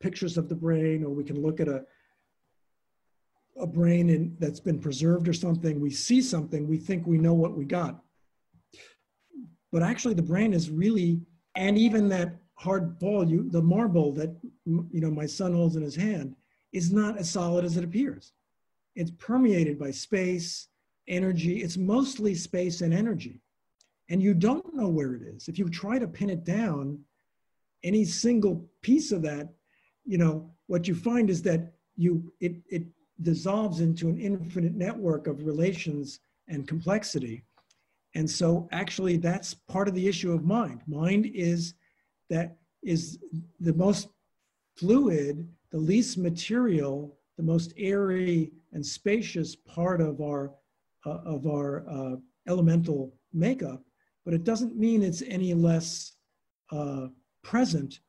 pictures 0.00 0.36
of 0.36 0.48
the 0.48 0.54
brain 0.54 1.04
or 1.04 1.10
we 1.10 1.24
can 1.24 1.40
look 1.42 1.60
at 1.60 1.68
a 1.68 1.84
a 3.58 3.66
brain 3.66 4.10
in, 4.10 4.36
that's 4.38 4.60
been 4.60 4.78
preserved 4.78 5.28
or 5.28 5.32
something, 5.32 5.80
we 5.80 5.90
see 5.90 6.20
something, 6.20 6.68
we 6.68 6.78
think 6.78 7.06
we 7.06 7.18
know 7.18 7.34
what 7.34 7.56
we 7.56 7.64
got. 7.64 8.02
But 9.72 9.82
actually 9.82 10.14
the 10.14 10.22
brain 10.22 10.52
is 10.52 10.70
really, 10.70 11.20
and 11.54 11.78
even 11.78 12.08
that 12.10 12.36
hard 12.54 12.98
ball, 12.98 13.28
you, 13.28 13.48
the 13.50 13.62
marble 13.62 14.12
that 14.12 14.34
you 14.64 15.00
know 15.00 15.10
my 15.10 15.26
son 15.26 15.52
holds 15.54 15.76
in 15.76 15.82
his 15.82 15.96
hand, 15.96 16.34
is 16.72 16.92
not 16.92 17.18
as 17.18 17.30
solid 17.30 17.64
as 17.64 17.76
it 17.76 17.84
appears. 17.84 18.32
It's 18.94 19.10
permeated 19.12 19.78
by 19.78 19.90
space, 19.90 20.68
energy. 21.08 21.62
It's 21.62 21.76
mostly 21.76 22.34
space 22.34 22.80
and 22.80 22.92
energy. 22.92 23.40
And 24.08 24.22
you 24.22 24.34
don't 24.34 24.74
know 24.74 24.88
where 24.88 25.14
it 25.14 25.22
is. 25.22 25.48
If 25.48 25.58
you 25.58 25.68
try 25.68 25.98
to 25.98 26.06
pin 26.06 26.30
it 26.30 26.44
down, 26.44 27.00
any 27.82 28.04
single 28.04 28.68
piece 28.82 29.12
of 29.12 29.22
that, 29.22 29.48
you 30.04 30.18
know, 30.18 30.50
what 30.66 30.86
you 30.86 30.94
find 30.94 31.30
is 31.30 31.42
that 31.42 31.72
you 31.96 32.32
it 32.40 32.56
it 32.68 32.84
dissolves 33.22 33.80
into 33.80 34.08
an 34.08 34.18
infinite 34.18 34.74
network 34.74 35.26
of 35.26 35.44
relations 35.44 36.20
and 36.48 36.68
complexity. 36.68 37.42
And 38.14 38.30
so 38.30 38.68
actually 38.72 39.16
that's 39.16 39.54
part 39.54 39.88
of 39.88 39.94
the 39.94 40.06
issue 40.06 40.32
of 40.32 40.44
mind. 40.44 40.82
Mind 40.86 41.26
is 41.34 41.74
that 42.28 42.56
is 42.82 43.18
the 43.60 43.72
most 43.74 44.08
fluid, 44.76 45.48
the 45.70 45.78
least 45.78 46.18
material, 46.18 47.16
the 47.36 47.42
most 47.42 47.72
airy 47.76 48.52
and 48.72 48.84
spacious 48.84 49.56
part 49.56 50.00
of 50.00 50.20
our 50.20 50.52
uh, 51.04 51.20
of 51.24 51.46
our 51.46 51.88
uh, 51.88 52.16
elemental 52.48 53.12
makeup, 53.32 53.82
but 54.26 54.34
it 54.34 54.44
doesn't 54.44 54.76
mean 54.76 55.02
it's 55.02 55.22
any 55.22 55.54
less 55.54 56.16
uh, 56.72 57.06
present 57.42 58.00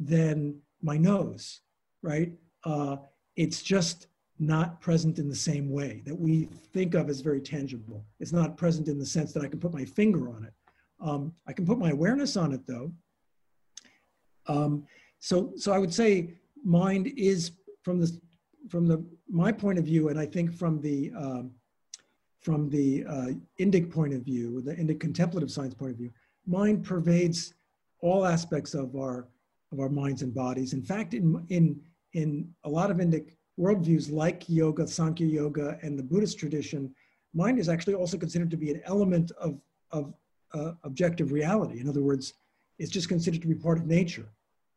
than 0.00 0.60
my 0.82 0.98
nose, 0.98 1.60
right? 2.02 2.32
Uh, 2.64 2.96
it's 3.36 3.62
just 3.62 4.08
not 4.40 4.80
present 4.80 5.20
in 5.20 5.28
the 5.28 5.34
same 5.34 5.70
way 5.70 6.02
that 6.04 6.18
we 6.18 6.48
think 6.72 6.94
of 6.94 7.08
as 7.08 7.20
very 7.20 7.40
tangible. 7.40 8.04
It's 8.18 8.32
not 8.32 8.56
present 8.56 8.88
in 8.88 8.98
the 8.98 9.06
sense 9.06 9.32
that 9.32 9.44
I 9.44 9.48
can 9.48 9.60
put 9.60 9.72
my 9.72 9.84
finger 9.84 10.28
on 10.28 10.44
it. 10.44 10.52
Um, 11.00 11.32
I 11.46 11.52
can 11.52 11.64
put 11.64 11.78
my 11.78 11.90
awareness 11.90 12.36
on 12.36 12.52
it 12.52 12.66
though. 12.66 12.92
Um, 14.48 14.86
so, 15.20 15.52
so 15.56 15.72
I 15.72 15.78
would 15.78 15.94
say 15.94 16.34
mind 16.64 17.12
is 17.16 17.52
from 17.84 18.00
the, 18.00 18.18
from 18.68 18.88
the, 18.88 19.04
my 19.28 19.52
point 19.52 19.78
of 19.78 19.84
view, 19.84 20.08
and 20.08 20.18
I 20.18 20.26
think 20.26 20.52
from 20.52 20.80
the, 20.80 21.12
um, 21.16 21.52
from 22.40 22.70
the 22.70 23.04
uh, 23.04 23.28
Indic 23.58 23.90
point 23.90 24.14
of 24.14 24.22
view, 24.22 24.62
the 24.62 24.74
Indic 24.74 24.98
contemplative 25.00 25.50
science 25.50 25.74
point 25.74 25.92
of 25.92 25.98
view, 25.98 26.10
mind 26.46 26.84
pervades 26.84 27.54
all 28.00 28.24
aspects 28.24 28.74
of 28.74 28.96
our, 28.96 29.28
of 29.72 29.80
our 29.80 29.90
minds 29.90 30.22
and 30.22 30.34
bodies. 30.34 30.72
In 30.72 30.82
fact, 30.82 31.12
in, 31.12 31.44
in, 31.50 31.80
in 32.14 32.48
a 32.64 32.68
lot 32.68 32.90
of 32.90 32.96
Indic 32.96 33.36
worldviews 33.58 34.10
like 34.10 34.48
yoga, 34.48 34.86
Sankhya 34.86 35.26
yoga, 35.26 35.78
and 35.82 35.98
the 35.98 36.02
Buddhist 36.02 36.38
tradition, 36.38 36.94
mind 37.34 37.58
is 37.58 37.68
actually 37.68 37.94
also 37.94 38.16
considered 38.16 38.50
to 38.50 38.56
be 38.56 38.70
an 38.70 38.80
element 38.84 39.30
of, 39.38 39.60
of 39.92 40.14
uh, 40.54 40.72
objective 40.84 41.32
reality. 41.32 41.78
In 41.78 41.88
other 41.88 42.02
words, 42.02 42.32
it's 42.78 42.90
just 42.90 43.08
considered 43.08 43.42
to 43.42 43.48
be 43.48 43.54
part 43.54 43.76
of 43.78 43.86
nature. 43.86 44.26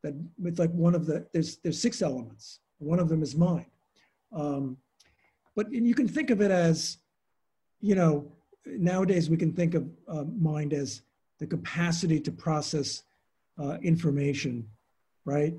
That 0.04 0.14
it's 0.44 0.60
like 0.60 0.72
one 0.72 0.96
of 0.96 1.06
the, 1.06 1.26
there's, 1.32 1.58
there's 1.58 1.82
six 1.82 2.02
elements. 2.02 2.60
One 2.80 3.00
of 3.00 3.08
them 3.08 3.24
is 3.24 3.36
mind. 3.36 3.68
Um, 4.34 4.78
but 5.56 5.72
you 5.72 5.96
can 5.96 6.10
think 6.10 6.30
of 6.30 6.42
it 6.42 6.52
as, 6.52 6.98
you 7.84 7.96
know, 7.96 8.26
nowadays 8.66 9.30
we 9.30 9.38
can 9.38 9.52
think 9.52 9.76
of 9.76 9.88
uh, 10.08 10.24
mind 10.24 10.74
as 10.74 11.02
the 11.40 11.46
capacity 11.46 12.20
to 12.22 12.32
process 12.32 13.04
uh, 13.62 13.78
information, 13.84 14.66
right? 15.26 15.54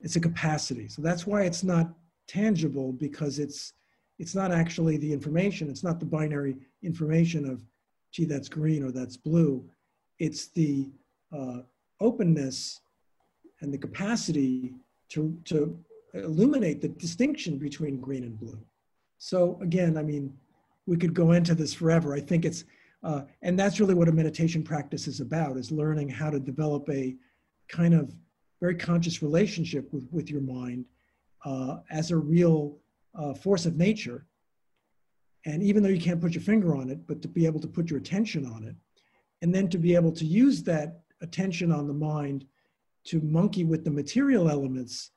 It's 0.00 0.16
a 0.16 0.20
capacity. 0.20 0.88
So 0.88 1.00
that's 1.00 1.26
why 1.26 1.42
it's 1.42 1.64
not 1.64 1.88
tangible 2.26 2.92
because 2.92 3.38
it's 3.38 3.72
it's 4.18 4.34
not 4.34 4.52
actually 4.52 4.96
the 4.96 5.12
information 5.12 5.68
it's 5.68 5.84
not 5.84 6.00
the 6.00 6.06
binary 6.06 6.56
information 6.82 7.48
of 7.48 7.62
gee 8.12 8.24
that's 8.24 8.48
green 8.48 8.82
or 8.82 8.90
that's 8.90 9.16
blue 9.16 9.62
it's 10.18 10.46
the 10.48 10.88
uh, 11.36 11.58
openness 12.00 12.80
and 13.60 13.74
the 13.74 13.78
capacity 13.78 14.72
to 15.10 15.36
to 15.44 15.78
illuminate 16.14 16.80
the 16.80 16.88
distinction 16.88 17.58
between 17.58 18.00
green 18.00 18.24
and 18.24 18.38
blue 18.38 18.58
so 19.18 19.58
again 19.60 19.98
i 19.98 20.02
mean 20.02 20.32
we 20.86 20.96
could 20.96 21.14
go 21.14 21.32
into 21.32 21.54
this 21.54 21.74
forever 21.74 22.14
i 22.14 22.20
think 22.20 22.44
it's 22.44 22.64
uh, 23.04 23.22
and 23.42 23.58
that's 23.58 23.78
really 23.78 23.94
what 23.94 24.08
a 24.08 24.12
meditation 24.12 24.62
practice 24.62 25.06
is 25.06 25.20
about 25.20 25.58
is 25.58 25.70
learning 25.70 26.08
how 26.08 26.30
to 26.30 26.40
develop 26.40 26.88
a 26.88 27.14
kind 27.68 27.92
of 27.92 28.14
very 28.60 28.74
conscious 28.74 29.22
relationship 29.22 29.92
with, 29.92 30.08
with 30.10 30.30
your 30.30 30.40
mind 30.40 30.86
uh, 31.44 31.78
as 31.90 32.10
a 32.10 32.16
real 32.16 32.78
uh, 33.14 33.34
force 33.34 33.66
of 33.66 33.76
nature. 33.76 34.26
And 35.44 35.62
even 35.62 35.82
though 35.82 35.90
you 35.90 36.00
can't 36.00 36.20
put 36.20 36.32
your 36.32 36.42
finger 36.42 36.74
on 36.74 36.88
it, 36.88 37.06
but 37.06 37.20
to 37.20 37.28
be 37.28 37.44
able 37.44 37.60
to 37.60 37.68
put 37.68 37.90
your 37.90 37.98
attention 37.98 38.46
on 38.46 38.64
it, 38.64 38.74
and 39.42 39.54
then 39.54 39.68
to 39.68 39.76
be 39.76 39.94
able 39.94 40.12
to 40.12 40.24
use 40.24 40.62
that 40.62 41.00
attention 41.20 41.70
on 41.70 41.86
the 41.86 41.92
mind 41.92 42.46
to 43.04 43.20
monkey 43.20 43.64
with 43.64 43.84
the 43.84 43.90
material 43.90 44.48
elements, 44.48 45.10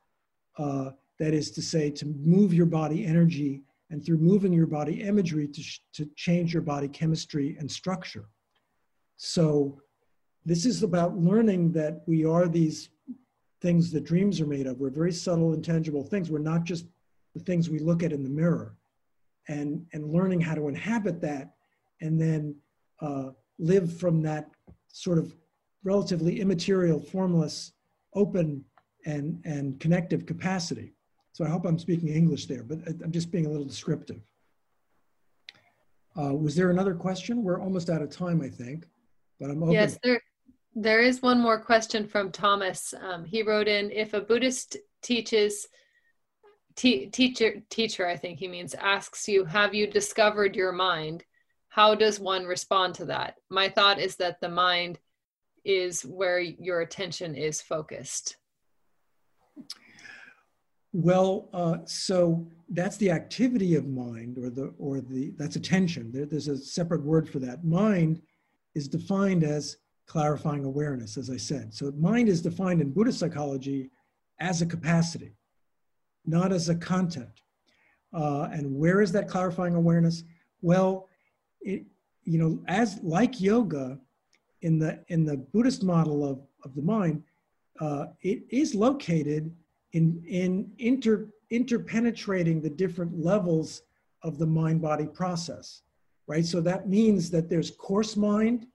uh, 0.57 0.89
that 1.19 1.33
is 1.33 1.51
to 1.51 1.61
say, 1.61 1.89
to 1.89 2.05
move 2.05 2.53
your 2.53 2.65
body 2.65 3.05
energy 3.05 3.63
and 3.89 4.05
through 4.05 4.17
moving 4.17 4.51
your 4.51 4.67
body 4.67 5.01
imagery 5.01 5.47
to, 5.47 5.63
to 5.93 6.09
change 6.15 6.53
your 6.53 6.61
body 6.61 6.87
chemistry 6.87 7.55
and 7.59 7.71
structure. 7.71 8.25
So 9.15 9.81
this 10.45 10.65
is 10.65 10.83
about 10.83 11.17
learning 11.17 11.71
that 11.73 12.03
we 12.05 12.25
are 12.25 12.47
these 12.47 12.89
things 13.61 13.91
that 13.91 14.03
dreams 14.03 14.39
are 14.39 14.45
made 14.45 14.67
of. 14.67 14.79
We're 14.79 14.89
very 14.89 15.11
subtle, 15.11 15.53
intangible 15.53 16.03
things. 16.03 16.29
We're 16.29 16.39
not 16.39 16.63
just 16.63 16.85
the 17.33 17.43
things 17.43 17.69
we 17.69 17.79
look 17.79 18.03
at 18.03 18.11
in 18.11 18.23
the 18.23 18.29
mirror. 18.29 18.75
And, 19.49 19.85
and 19.93 20.11
learning 20.11 20.41
how 20.41 20.55
to 20.55 20.67
inhabit 20.67 21.21
that 21.21 21.53
and 22.01 22.19
then 22.19 22.55
uh, 23.01 23.29
live 23.59 23.97
from 23.97 24.21
that 24.23 24.49
sort 24.89 25.17
of 25.17 25.33
relatively 25.83 26.41
immaterial, 26.41 26.99
formless, 26.99 27.71
open, 28.13 28.65
and, 29.05 29.41
and 29.45 29.79
connective 29.79 30.25
capacity. 30.25 30.93
So 31.37 31.45
I 31.45 31.49
hope 31.49 31.67
I'm 31.67 31.77
speaking 31.77 32.09
English 32.09 32.47
there, 32.47 32.63
but 32.63 32.79
I'm 32.87 33.11
just 33.11 33.29
being 33.29 33.45
a 33.45 33.49
little 33.49 33.63
descriptive. 33.63 34.19
Uh, 36.19 36.33
was 36.33 36.55
there 36.55 36.71
another 36.71 36.95
question? 36.95 37.43
We're 37.43 37.61
almost 37.61 37.91
out 37.91 38.01
of 38.01 38.09
time, 38.09 38.41
I 38.41 38.49
think, 38.49 38.87
but 39.39 39.51
I'm 39.51 39.61
open. 39.61 39.75
Yes, 39.75 39.99
there, 40.01 40.19
there 40.73 40.99
is 40.99 41.21
one 41.21 41.39
more 41.39 41.59
question 41.59 42.07
from 42.07 42.31
Thomas. 42.31 42.91
Um, 42.99 43.23
he 43.23 43.43
wrote 43.43 43.67
in 43.67 43.91
if 43.91 44.15
a 44.15 44.21
Buddhist 44.21 44.77
teaches, 45.03 45.67
te- 46.75 47.05
teacher, 47.05 47.61
teacher, 47.69 48.07
I 48.07 48.17
think 48.17 48.39
he 48.39 48.47
means, 48.47 48.73
asks 48.73 49.27
you, 49.27 49.45
Have 49.45 49.75
you 49.75 49.85
discovered 49.85 50.55
your 50.55 50.71
mind? 50.71 51.23
How 51.69 51.93
does 51.93 52.19
one 52.19 52.45
respond 52.45 52.95
to 52.95 53.05
that? 53.05 53.35
My 53.51 53.69
thought 53.69 53.99
is 53.99 54.15
that 54.15 54.41
the 54.41 54.49
mind 54.49 54.97
is 55.63 56.01
where 56.01 56.39
your 56.39 56.81
attention 56.81 57.35
is 57.35 57.61
focused. 57.61 58.37
Well, 60.93 61.49
uh, 61.53 61.77
so 61.85 62.47
that's 62.69 62.97
the 62.97 63.11
activity 63.11 63.75
of 63.75 63.87
mind, 63.87 64.37
or 64.37 64.49
the 64.49 64.73
or 64.77 65.01
the 65.01 65.33
that's 65.37 65.55
attention. 65.55 66.11
There, 66.11 66.25
there's 66.25 66.47
a 66.47 66.57
separate 66.57 67.03
word 67.03 67.29
for 67.29 67.39
that. 67.39 67.63
Mind 67.63 68.21
is 68.75 68.87
defined 68.87 69.43
as 69.43 69.77
clarifying 70.05 70.63
awareness, 70.63 71.17
as 71.17 71.29
I 71.29 71.37
said. 71.37 71.73
So 71.73 71.91
mind 71.91 72.29
is 72.29 72.41
defined 72.41 72.81
in 72.81 72.91
Buddhist 72.91 73.19
psychology 73.19 73.89
as 74.39 74.61
a 74.61 74.65
capacity, 74.65 75.33
not 76.25 76.51
as 76.51 76.69
a 76.69 76.75
content. 76.75 77.41
Uh, 78.13 78.43
and 78.51 78.73
where 78.73 79.01
is 79.01 79.11
that 79.11 79.27
clarifying 79.27 79.75
awareness? 79.75 80.23
Well, 80.61 81.09
it, 81.61 81.85
you 82.23 82.39
know, 82.39 82.63
as 82.67 82.99
like 83.03 83.41
yoga, 83.41 83.99
in 84.61 84.79
the 84.79 85.03
in 85.09 85.25
the 85.25 85.37
Buddhist 85.37 85.83
model 85.83 86.25
of, 86.25 86.39
of 86.63 86.73
the 86.75 86.81
mind, 86.81 87.23
uh, 87.79 88.07
it 88.21 88.43
is 88.49 88.73
located 88.73 89.53
in 89.93 90.23
in 90.27 90.71
inter 90.77 91.27
interpenetrating 91.51 92.61
the 92.61 92.69
different 92.69 93.17
levels 93.17 93.83
of 94.23 94.37
the 94.37 94.45
mind 94.45 94.81
body 94.81 95.07
process, 95.07 95.83
right? 96.27 96.45
So 96.45 96.59
that 96.61 96.89
means 96.89 97.29
that 97.31 97.49
there's 97.49 97.71
coarse 97.71 98.17
mind, 98.17 98.67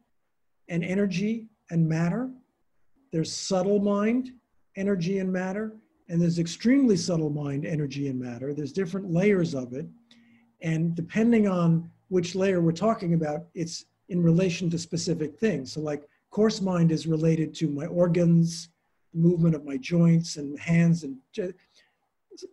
and 0.68 0.82
energy 0.82 1.48
and 1.70 1.86
matter. 1.86 2.30
There's 3.12 3.32
subtle 3.32 3.78
mind, 3.78 4.32
energy 4.76 5.18
and 5.18 5.30
matter, 5.30 5.72
and 6.08 6.20
there's 6.20 6.38
extremely 6.38 6.96
subtle 6.96 7.30
mind, 7.30 7.66
energy 7.66 8.08
and 8.08 8.18
matter. 8.18 8.54
There's 8.54 8.72
different 8.72 9.10
layers 9.10 9.54
of 9.54 9.74
it. 9.74 9.86
And 10.62 10.94
depending 10.94 11.46
on 11.46 11.90
which 12.08 12.34
layer 12.34 12.60
we're 12.60 12.72
talking 12.72 13.14
about, 13.14 13.46
it's 13.54 13.84
in 14.08 14.22
relation 14.22 14.70
to 14.70 14.78
specific 14.78 15.38
things. 15.38 15.72
So 15.72 15.80
like 15.80 16.08
coarse 16.30 16.60
mind 16.60 16.90
is 16.90 17.06
related 17.06 17.54
to 17.56 17.68
my 17.68 17.86
organs, 17.86 18.70
movement 19.14 19.54
of 19.54 19.64
my 19.64 19.76
joints 19.76 20.36
and 20.36 20.58
hands 20.58 21.04
and, 21.04 21.16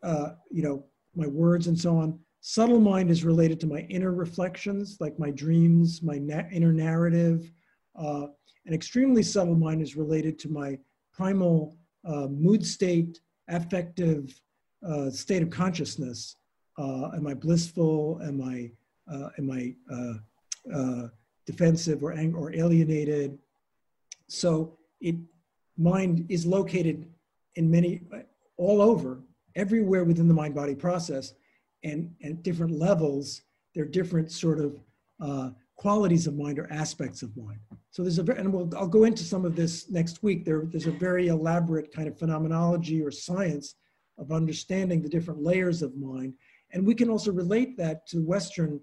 uh, 0.04 0.30
you 0.50 0.64
know, 0.64 0.86
my 1.16 1.28
words 1.28 1.68
and 1.68 1.80
so 1.80 1.98
on. 1.98 2.20
Subtle 2.42 2.80
mind 2.80 3.10
is 3.10 3.26
related 3.26 3.60
to 3.60 3.68
my 3.68 3.82
inner 3.90 4.14
reflections, 4.14 4.98
like 5.00 5.18
my 5.20 5.32
dreams, 5.32 6.02
my 6.02 6.18
na 6.18 6.44
inner 6.52 6.72
narrative. 6.72 7.52
Uh, 7.96 8.28
an 8.66 8.74
extremely 8.74 9.24
subtle 9.24 9.56
mind 9.56 9.82
is 9.82 9.96
related 9.96 10.40
to 10.40 10.50
my 10.50 10.78
primal 11.12 11.76
uh, 12.06 12.28
mood 12.28 12.66
state, 12.66 13.20
affective 13.50 14.40
uh, 14.88 15.10
state 15.10 15.44
of 15.44 15.50
consciousness. 15.50 16.38
Uh, 16.78 17.10
am 17.14 17.28
I 17.28 17.34
blissful? 17.34 18.22
Am 18.24 18.42
I, 18.42 18.72
uh, 19.12 19.30
am 19.38 19.52
I 19.52 19.76
uh, 20.74 21.08
defensive 21.46 22.04
or, 22.04 22.14
or 22.14 22.54
alienated? 22.54 23.38
So 24.28 24.78
it 25.02 25.16
mind 25.80 26.26
is 26.30 26.46
located 26.46 27.08
in 27.56 27.72
many, 27.72 28.02
all 28.58 28.82
over, 28.82 29.20
everywhere 29.56 30.04
within 30.04 30.28
the 30.28 30.34
mind 30.34 30.54
body 30.54 30.76
process, 30.76 31.34
and 31.84 32.14
at 32.24 32.44
different 32.44 32.74
levels, 32.74 33.42
there 33.74 33.86
are 33.86 33.88
different 33.88 34.32
sort 34.32 34.60
of 34.60 34.80
uh, 35.22 35.50
qualities 35.76 36.28
of 36.28 36.36
mind 36.36 36.60
or 36.60 36.72
aspects 36.72 37.22
of 37.22 37.36
mind. 37.38 37.60
So 37.92 38.04
there's 38.04 38.20
a 38.20 38.24
very, 38.24 38.40
and 38.40 38.52
we'll, 38.54 38.70
I'll 38.78 38.88
go 38.88 39.06
into 39.06 39.24
some 39.24 39.46
of 39.46 39.56
this 39.56 39.90
next 39.90 40.22
week. 40.22 40.44
There, 40.44 40.64
there's 40.66 40.88
a 40.88 40.92
very 40.92 41.28
elaborate 41.28 41.94
kind 41.94 42.08
of 42.08 42.20
phenomenology 42.20 43.02
or 43.02 43.12
science 43.12 43.76
of 44.18 44.32
understanding 44.32 45.02
the 45.02 45.10
different 45.10 45.42
layers 45.42 45.82
of 45.82 45.96
mind. 45.96 46.34
And 46.72 46.86
we 46.86 46.94
can 46.94 47.10
also 47.10 47.32
relate 47.32 47.78
that 47.78 48.06
to 48.08 48.18
Western 48.18 48.82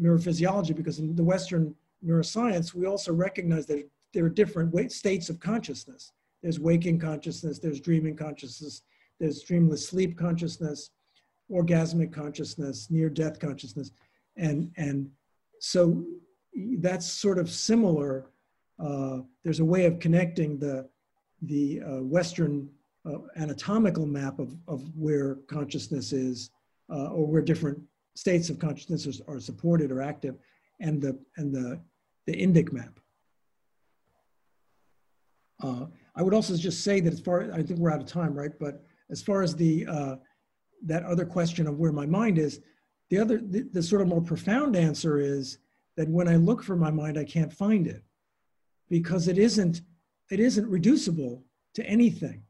neurophysiology 0.00 0.74
because 0.74 0.98
in 0.98 1.14
the 1.14 1.22
Western 1.22 1.74
neuroscience, 2.04 2.74
we 2.74 2.86
also 2.86 3.12
recognize 3.12 3.66
that 3.66 3.88
there 4.12 4.24
are 4.24 4.28
different 4.28 4.92
states 4.92 5.28
of 5.30 5.40
consciousness. 5.40 6.12
There's 6.44 6.60
waking 6.60 6.98
consciousness, 6.98 7.58
there's 7.58 7.80
dreaming 7.80 8.16
consciousness, 8.16 8.82
there's 9.18 9.42
dreamless 9.44 9.88
sleep 9.88 10.18
consciousness, 10.18 10.90
orgasmic 11.50 12.12
consciousness, 12.12 12.88
near 12.90 13.08
death 13.08 13.40
consciousness. 13.40 13.92
And, 14.36 14.70
and 14.76 15.08
so 15.60 16.04
that's 16.80 17.06
sort 17.10 17.38
of 17.38 17.50
similar. 17.50 18.26
Uh, 18.78 19.20
there's 19.42 19.60
a 19.60 19.64
way 19.64 19.86
of 19.86 19.98
connecting 19.98 20.58
the, 20.58 20.86
the 21.40 21.80
uh, 21.80 22.02
Western 22.02 22.68
uh, 23.06 23.20
anatomical 23.36 24.04
map 24.04 24.38
of, 24.38 24.54
of 24.68 24.82
where 24.94 25.36
consciousness 25.48 26.12
is 26.12 26.50
uh, 26.92 27.06
or 27.06 27.26
where 27.26 27.40
different 27.40 27.80
states 28.16 28.50
of 28.50 28.58
consciousness 28.58 29.22
are, 29.26 29.36
are 29.36 29.40
supported 29.40 29.90
or 29.90 30.02
active 30.02 30.36
and 30.78 31.00
the, 31.00 31.18
and 31.38 31.54
the, 31.54 31.80
the 32.26 32.34
Indic 32.34 32.70
map. 32.70 33.00
Uh, 35.62 35.86
I 36.16 36.22
would 36.22 36.34
also 36.34 36.56
just 36.56 36.84
say 36.84 37.00
that 37.00 37.12
as 37.12 37.20
far, 37.20 37.52
I 37.52 37.62
think 37.62 37.78
we're 37.78 37.90
out 37.90 38.00
of 38.00 38.06
time, 38.06 38.34
right? 38.34 38.52
But 38.58 38.84
as 39.10 39.22
far 39.22 39.42
as 39.42 39.56
the, 39.56 39.86
uh, 39.86 40.16
that 40.84 41.02
other 41.04 41.24
question 41.24 41.66
of 41.66 41.78
where 41.78 41.92
my 41.92 42.06
mind 42.06 42.38
is, 42.38 42.60
the 43.10 43.18
other, 43.18 43.38
the, 43.38 43.68
the 43.72 43.82
sort 43.82 44.02
of 44.02 44.08
more 44.08 44.20
profound 44.20 44.76
answer 44.76 45.18
is 45.18 45.58
that 45.96 46.08
when 46.08 46.28
I 46.28 46.36
look 46.36 46.62
for 46.62 46.76
my 46.76 46.90
mind, 46.90 47.18
I 47.18 47.24
can't 47.24 47.52
find 47.52 47.86
it 47.86 48.02
because 48.88 49.28
it 49.28 49.38
isn't, 49.38 49.82
it 50.30 50.40
isn't 50.40 50.68
reducible 50.68 51.44
to 51.74 51.84
anything, 51.86 52.42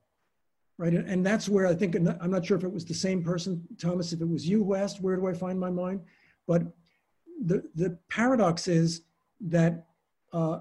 right? 0.78 0.92
And 0.92 1.24
that's 1.24 1.48
where 1.48 1.66
I 1.66 1.74
think, 1.74 1.96
I'm 1.96 2.30
not 2.30 2.44
sure 2.44 2.56
if 2.56 2.64
it 2.64 2.72
was 2.72 2.84
the 2.84 2.94
same 2.94 3.22
person, 3.22 3.66
Thomas, 3.78 4.12
if 4.12 4.20
it 4.20 4.28
was 4.28 4.46
you 4.46 4.62
who 4.62 4.74
asked, 4.74 5.00
where 5.00 5.16
do 5.16 5.26
I 5.26 5.32
find 5.32 5.58
my 5.58 5.70
mind? 5.70 6.00
But 6.46 6.62
the, 7.44 7.62
the 7.74 7.98
paradox 8.10 8.68
is 8.68 9.02
that, 9.40 9.86
uh, 10.32 10.60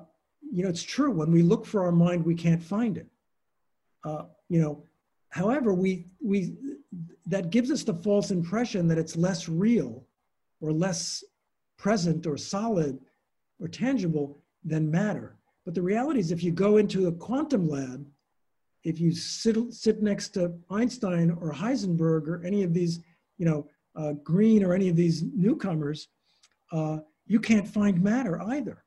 you 0.51 0.63
know, 0.63 0.69
it's 0.69 0.83
true. 0.83 1.11
When 1.11 1.31
we 1.31 1.41
look 1.41 1.65
for 1.65 1.83
our 1.83 1.91
mind, 1.91 2.25
we 2.25 2.35
can't 2.35 2.61
find 2.61 2.97
it. 2.97 3.07
Uh, 4.03 4.23
you 4.49 4.61
know, 4.61 4.83
however, 5.29 5.73
we, 5.73 6.05
we, 6.21 6.53
that 7.25 7.49
gives 7.49 7.71
us 7.71 7.83
the 7.83 7.93
false 7.93 8.31
impression 8.31 8.87
that 8.87 8.97
it's 8.97 9.15
less 9.15 9.47
real 9.47 10.05
or 10.61 10.71
less 10.71 11.23
present 11.77 12.27
or 12.27 12.37
solid 12.37 12.99
or 13.59 13.67
tangible 13.67 14.37
than 14.63 14.89
matter. 14.89 15.35
But 15.65 15.73
the 15.73 15.81
reality 15.81 16.19
is, 16.19 16.31
if 16.31 16.43
you 16.43 16.51
go 16.51 16.77
into 16.77 17.07
a 17.07 17.11
quantum 17.11 17.67
lab, 17.67 18.05
if 18.83 18.99
you 18.99 19.13
sit, 19.13 19.57
sit 19.73 20.01
next 20.01 20.29
to 20.29 20.53
Einstein 20.69 21.31
or 21.31 21.53
Heisenberg 21.53 22.27
or 22.27 22.43
any 22.45 22.63
of 22.63 22.73
these, 22.73 22.99
you 23.37 23.45
know, 23.45 23.67
uh, 23.95 24.13
Greene 24.23 24.63
or 24.63 24.73
any 24.73 24.89
of 24.89 24.95
these 24.95 25.23
newcomers, 25.35 26.09
uh, 26.71 26.97
you 27.25 27.39
can't 27.39 27.67
find 27.67 28.01
matter 28.01 28.41
either. 28.41 28.82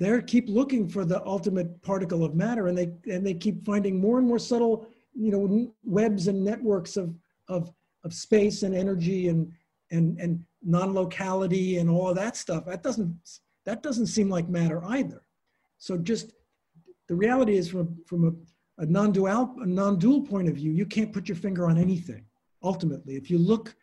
They 0.00 0.22
keep 0.22 0.48
looking 0.48 0.88
for 0.88 1.04
the 1.04 1.22
ultimate 1.26 1.82
particle 1.82 2.24
of 2.24 2.34
matter, 2.34 2.68
and 2.68 2.76
they 2.76 2.90
and 3.12 3.24
they 3.24 3.34
keep 3.34 3.64
finding 3.66 4.00
more 4.00 4.18
and 4.18 4.26
more 4.26 4.38
subtle, 4.38 4.86
you 5.14 5.30
know, 5.30 5.74
webs 5.84 6.26
and 6.26 6.42
networks 6.42 6.96
of 6.96 7.14
of 7.48 7.70
of 8.02 8.14
space 8.14 8.62
and 8.62 8.74
energy 8.74 9.28
and 9.28 9.52
and 9.90 10.18
and 10.18 10.42
non-locality 10.62 11.76
and 11.76 11.90
all 11.90 12.08
of 12.08 12.16
that 12.16 12.34
stuff. 12.38 12.64
That 12.64 12.82
doesn't 12.82 13.14
that 13.66 13.82
doesn't 13.82 14.06
seem 14.06 14.30
like 14.30 14.48
matter 14.48 14.82
either. 14.86 15.22
So 15.76 15.98
just 15.98 16.32
the 17.06 17.14
reality 17.14 17.58
is 17.58 17.68
from 17.68 17.98
from 18.06 18.24
a, 18.24 18.82
a 18.82 18.86
non-dual 18.86 19.56
a 19.60 19.66
non-dual 19.66 20.22
point 20.22 20.48
of 20.48 20.54
view, 20.54 20.70
you 20.72 20.86
can't 20.86 21.12
put 21.12 21.28
your 21.28 21.36
finger 21.36 21.66
on 21.66 21.76
anything. 21.76 22.24
Ultimately, 22.62 23.16
if 23.16 23.30
you 23.30 23.36
look 23.36 23.76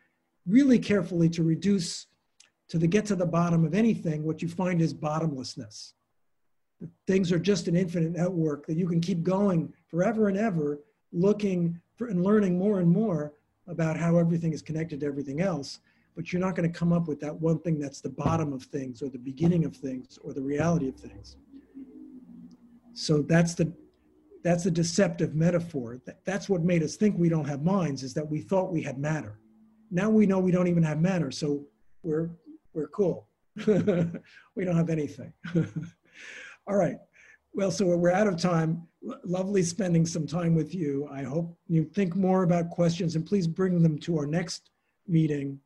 really 0.46 0.80
carefully 0.80 1.28
to 1.28 1.44
reduce 1.44 2.06
to 2.70 2.76
the 2.76 2.88
get 2.88 3.06
to 3.06 3.14
the 3.14 3.24
bottom 3.24 3.64
of 3.64 3.72
anything, 3.72 4.24
what 4.24 4.42
you 4.42 4.48
find 4.48 4.82
is 4.82 4.92
bottomlessness. 4.92 5.94
Things 7.06 7.32
are 7.32 7.38
just 7.38 7.68
an 7.68 7.76
infinite 7.76 8.12
network 8.12 8.66
that 8.66 8.76
you 8.76 8.86
can 8.86 9.00
keep 9.00 9.22
going 9.22 9.72
forever 9.88 10.28
and 10.28 10.38
ever, 10.38 10.80
looking 11.12 11.80
for 11.96 12.08
and 12.08 12.22
learning 12.22 12.58
more 12.58 12.80
and 12.80 12.88
more 12.88 13.32
about 13.66 13.96
how 13.96 14.16
everything 14.16 14.52
is 14.52 14.62
connected 14.62 15.00
to 15.00 15.06
everything 15.06 15.40
else 15.40 15.80
but 16.18 16.32
you're 16.32 16.42
not 16.42 16.56
going 16.56 16.68
to 16.68 16.76
come 16.76 16.92
up 16.92 17.06
with 17.06 17.20
that 17.20 17.32
one 17.32 17.60
thing 17.60 17.78
that's 17.78 18.00
the 18.00 18.08
bottom 18.08 18.52
of 18.52 18.64
things 18.64 19.02
or 19.02 19.08
the 19.08 19.20
beginning 19.20 19.64
of 19.64 19.76
things 19.76 20.18
or 20.24 20.32
the 20.32 20.42
reality 20.42 20.88
of 20.88 20.96
things. 20.96 21.36
So 22.92 23.22
that's 23.22 23.54
the 23.54 23.72
that's 24.42 24.64
the 24.64 24.70
deceptive 24.72 25.36
metaphor. 25.36 26.00
that, 26.06 26.24
That's 26.24 26.48
what 26.48 26.62
made 26.62 26.82
us 26.82 26.96
think 26.96 27.16
we 27.16 27.28
don't 27.28 27.44
have 27.44 27.62
minds 27.62 28.02
is 28.02 28.14
that 28.14 28.28
we 28.28 28.40
thought 28.40 28.72
we 28.72 28.82
had 28.82 28.98
matter. 28.98 29.38
Now 29.92 30.10
we 30.10 30.26
know 30.26 30.40
we 30.40 30.50
don't 30.50 30.66
even 30.66 30.82
have 30.82 31.00
matter, 31.00 31.30
so 31.30 31.64
we're 32.02 32.30
we're 32.72 32.88
cool. 32.88 33.28
we 33.66 34.64
don't 34.64 34.76
have 34.76 34.90
anything. 34.90 35.32
All 36.68 36.76
right. 36.76 36.98
Well, 37.54 37.70
so 37.70 37.86
we're 37.86 38.12
out 38.12 38.26
of 38.26 38.36
time. 38.36 38.86
Lovely 39.24 39.62
spending 39.62 40.04
some 40.04 40.26
time 40.26 40.54
with 40.54 40.74
you. 40.74 41.08
I 41.10 41.22
hope 41.22 41.56
you 41.66 41.84
think 41.84 42.14
more 42.14 42.42
about 42.42 42.68
questions 42.68 43.16
and 43.16 43.24
please 43.24 43.46
bring 43.46 43.82
them 43.82 43.98
to 44.00 44.18
our 44.18 44.26
next 44.26 44.70
meeting 45.06 45.58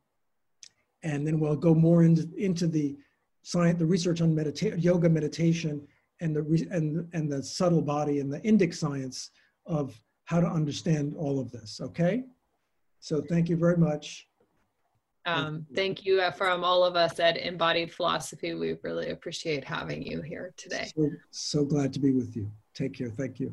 and 1.02 1.26
then 1.26 1.40
we'll 1.40 1.56
go 1.56 1.74
more 1.74 2.04
into, 2.04 2.30
into 2.36 2.68
the 2.68 2.96
science, 3.42 3.80
the 3.80 3.86
research 3.86 4.20
on 4.20 4.32
medita- 4.32 4.80
yoga 4.80 5.08
meditation 5.08 5.86
and 6.20 6.36
the, 6.36 6.68
and, 6.70 7.08
and 7.12 7.30
the 7.30 7.42
subtle 7.42 7.82
body 7.82 8.20
and 8.20 8.32
the 8.32 8.40
indic 8.40 8.72
science 8.72 9.30
of 9.66 10.00
how 10.24 10.40
to 10.40 10.46
understand 10.46 11.14
all 11.16 11.40
of 11.40 11.50
this, 11.50 11.80
okay? 11.82 12.22
So 13.00 13.20
thank 13.28 13.48
you 13.48 13.56
very 13.56 13.76
much. 13.76 14.28
Um, 15.24 15.66
thank 15.74 16.04
you 16.04 16.20
uh, 16.20 16.30
from 16.30 16.64
all 16.64 16.84
of 16.84 16.96
us 16.96 17.20
at 17.20 17.36
Embodied 17.36 17.92
Philosophy. 17.92 18.54
We 18.54 18.76
really 18.82 19.10
appreciate 19.10 19.64
having 19.64 20.02
you 20.02 20.20
here 20.20 20.52
today. 20.56 20.90
So, 20.96 21.10
so 21.30 21.64
glad 21.64 21.92
to 21.94 22.00
be 22.00 22.12
with 22.12 22.36
you. 22.36 22.50
Take 22.74 22.94
care. 22.94 23.10
Thank 23.10 23.40
you. 23.40 23.50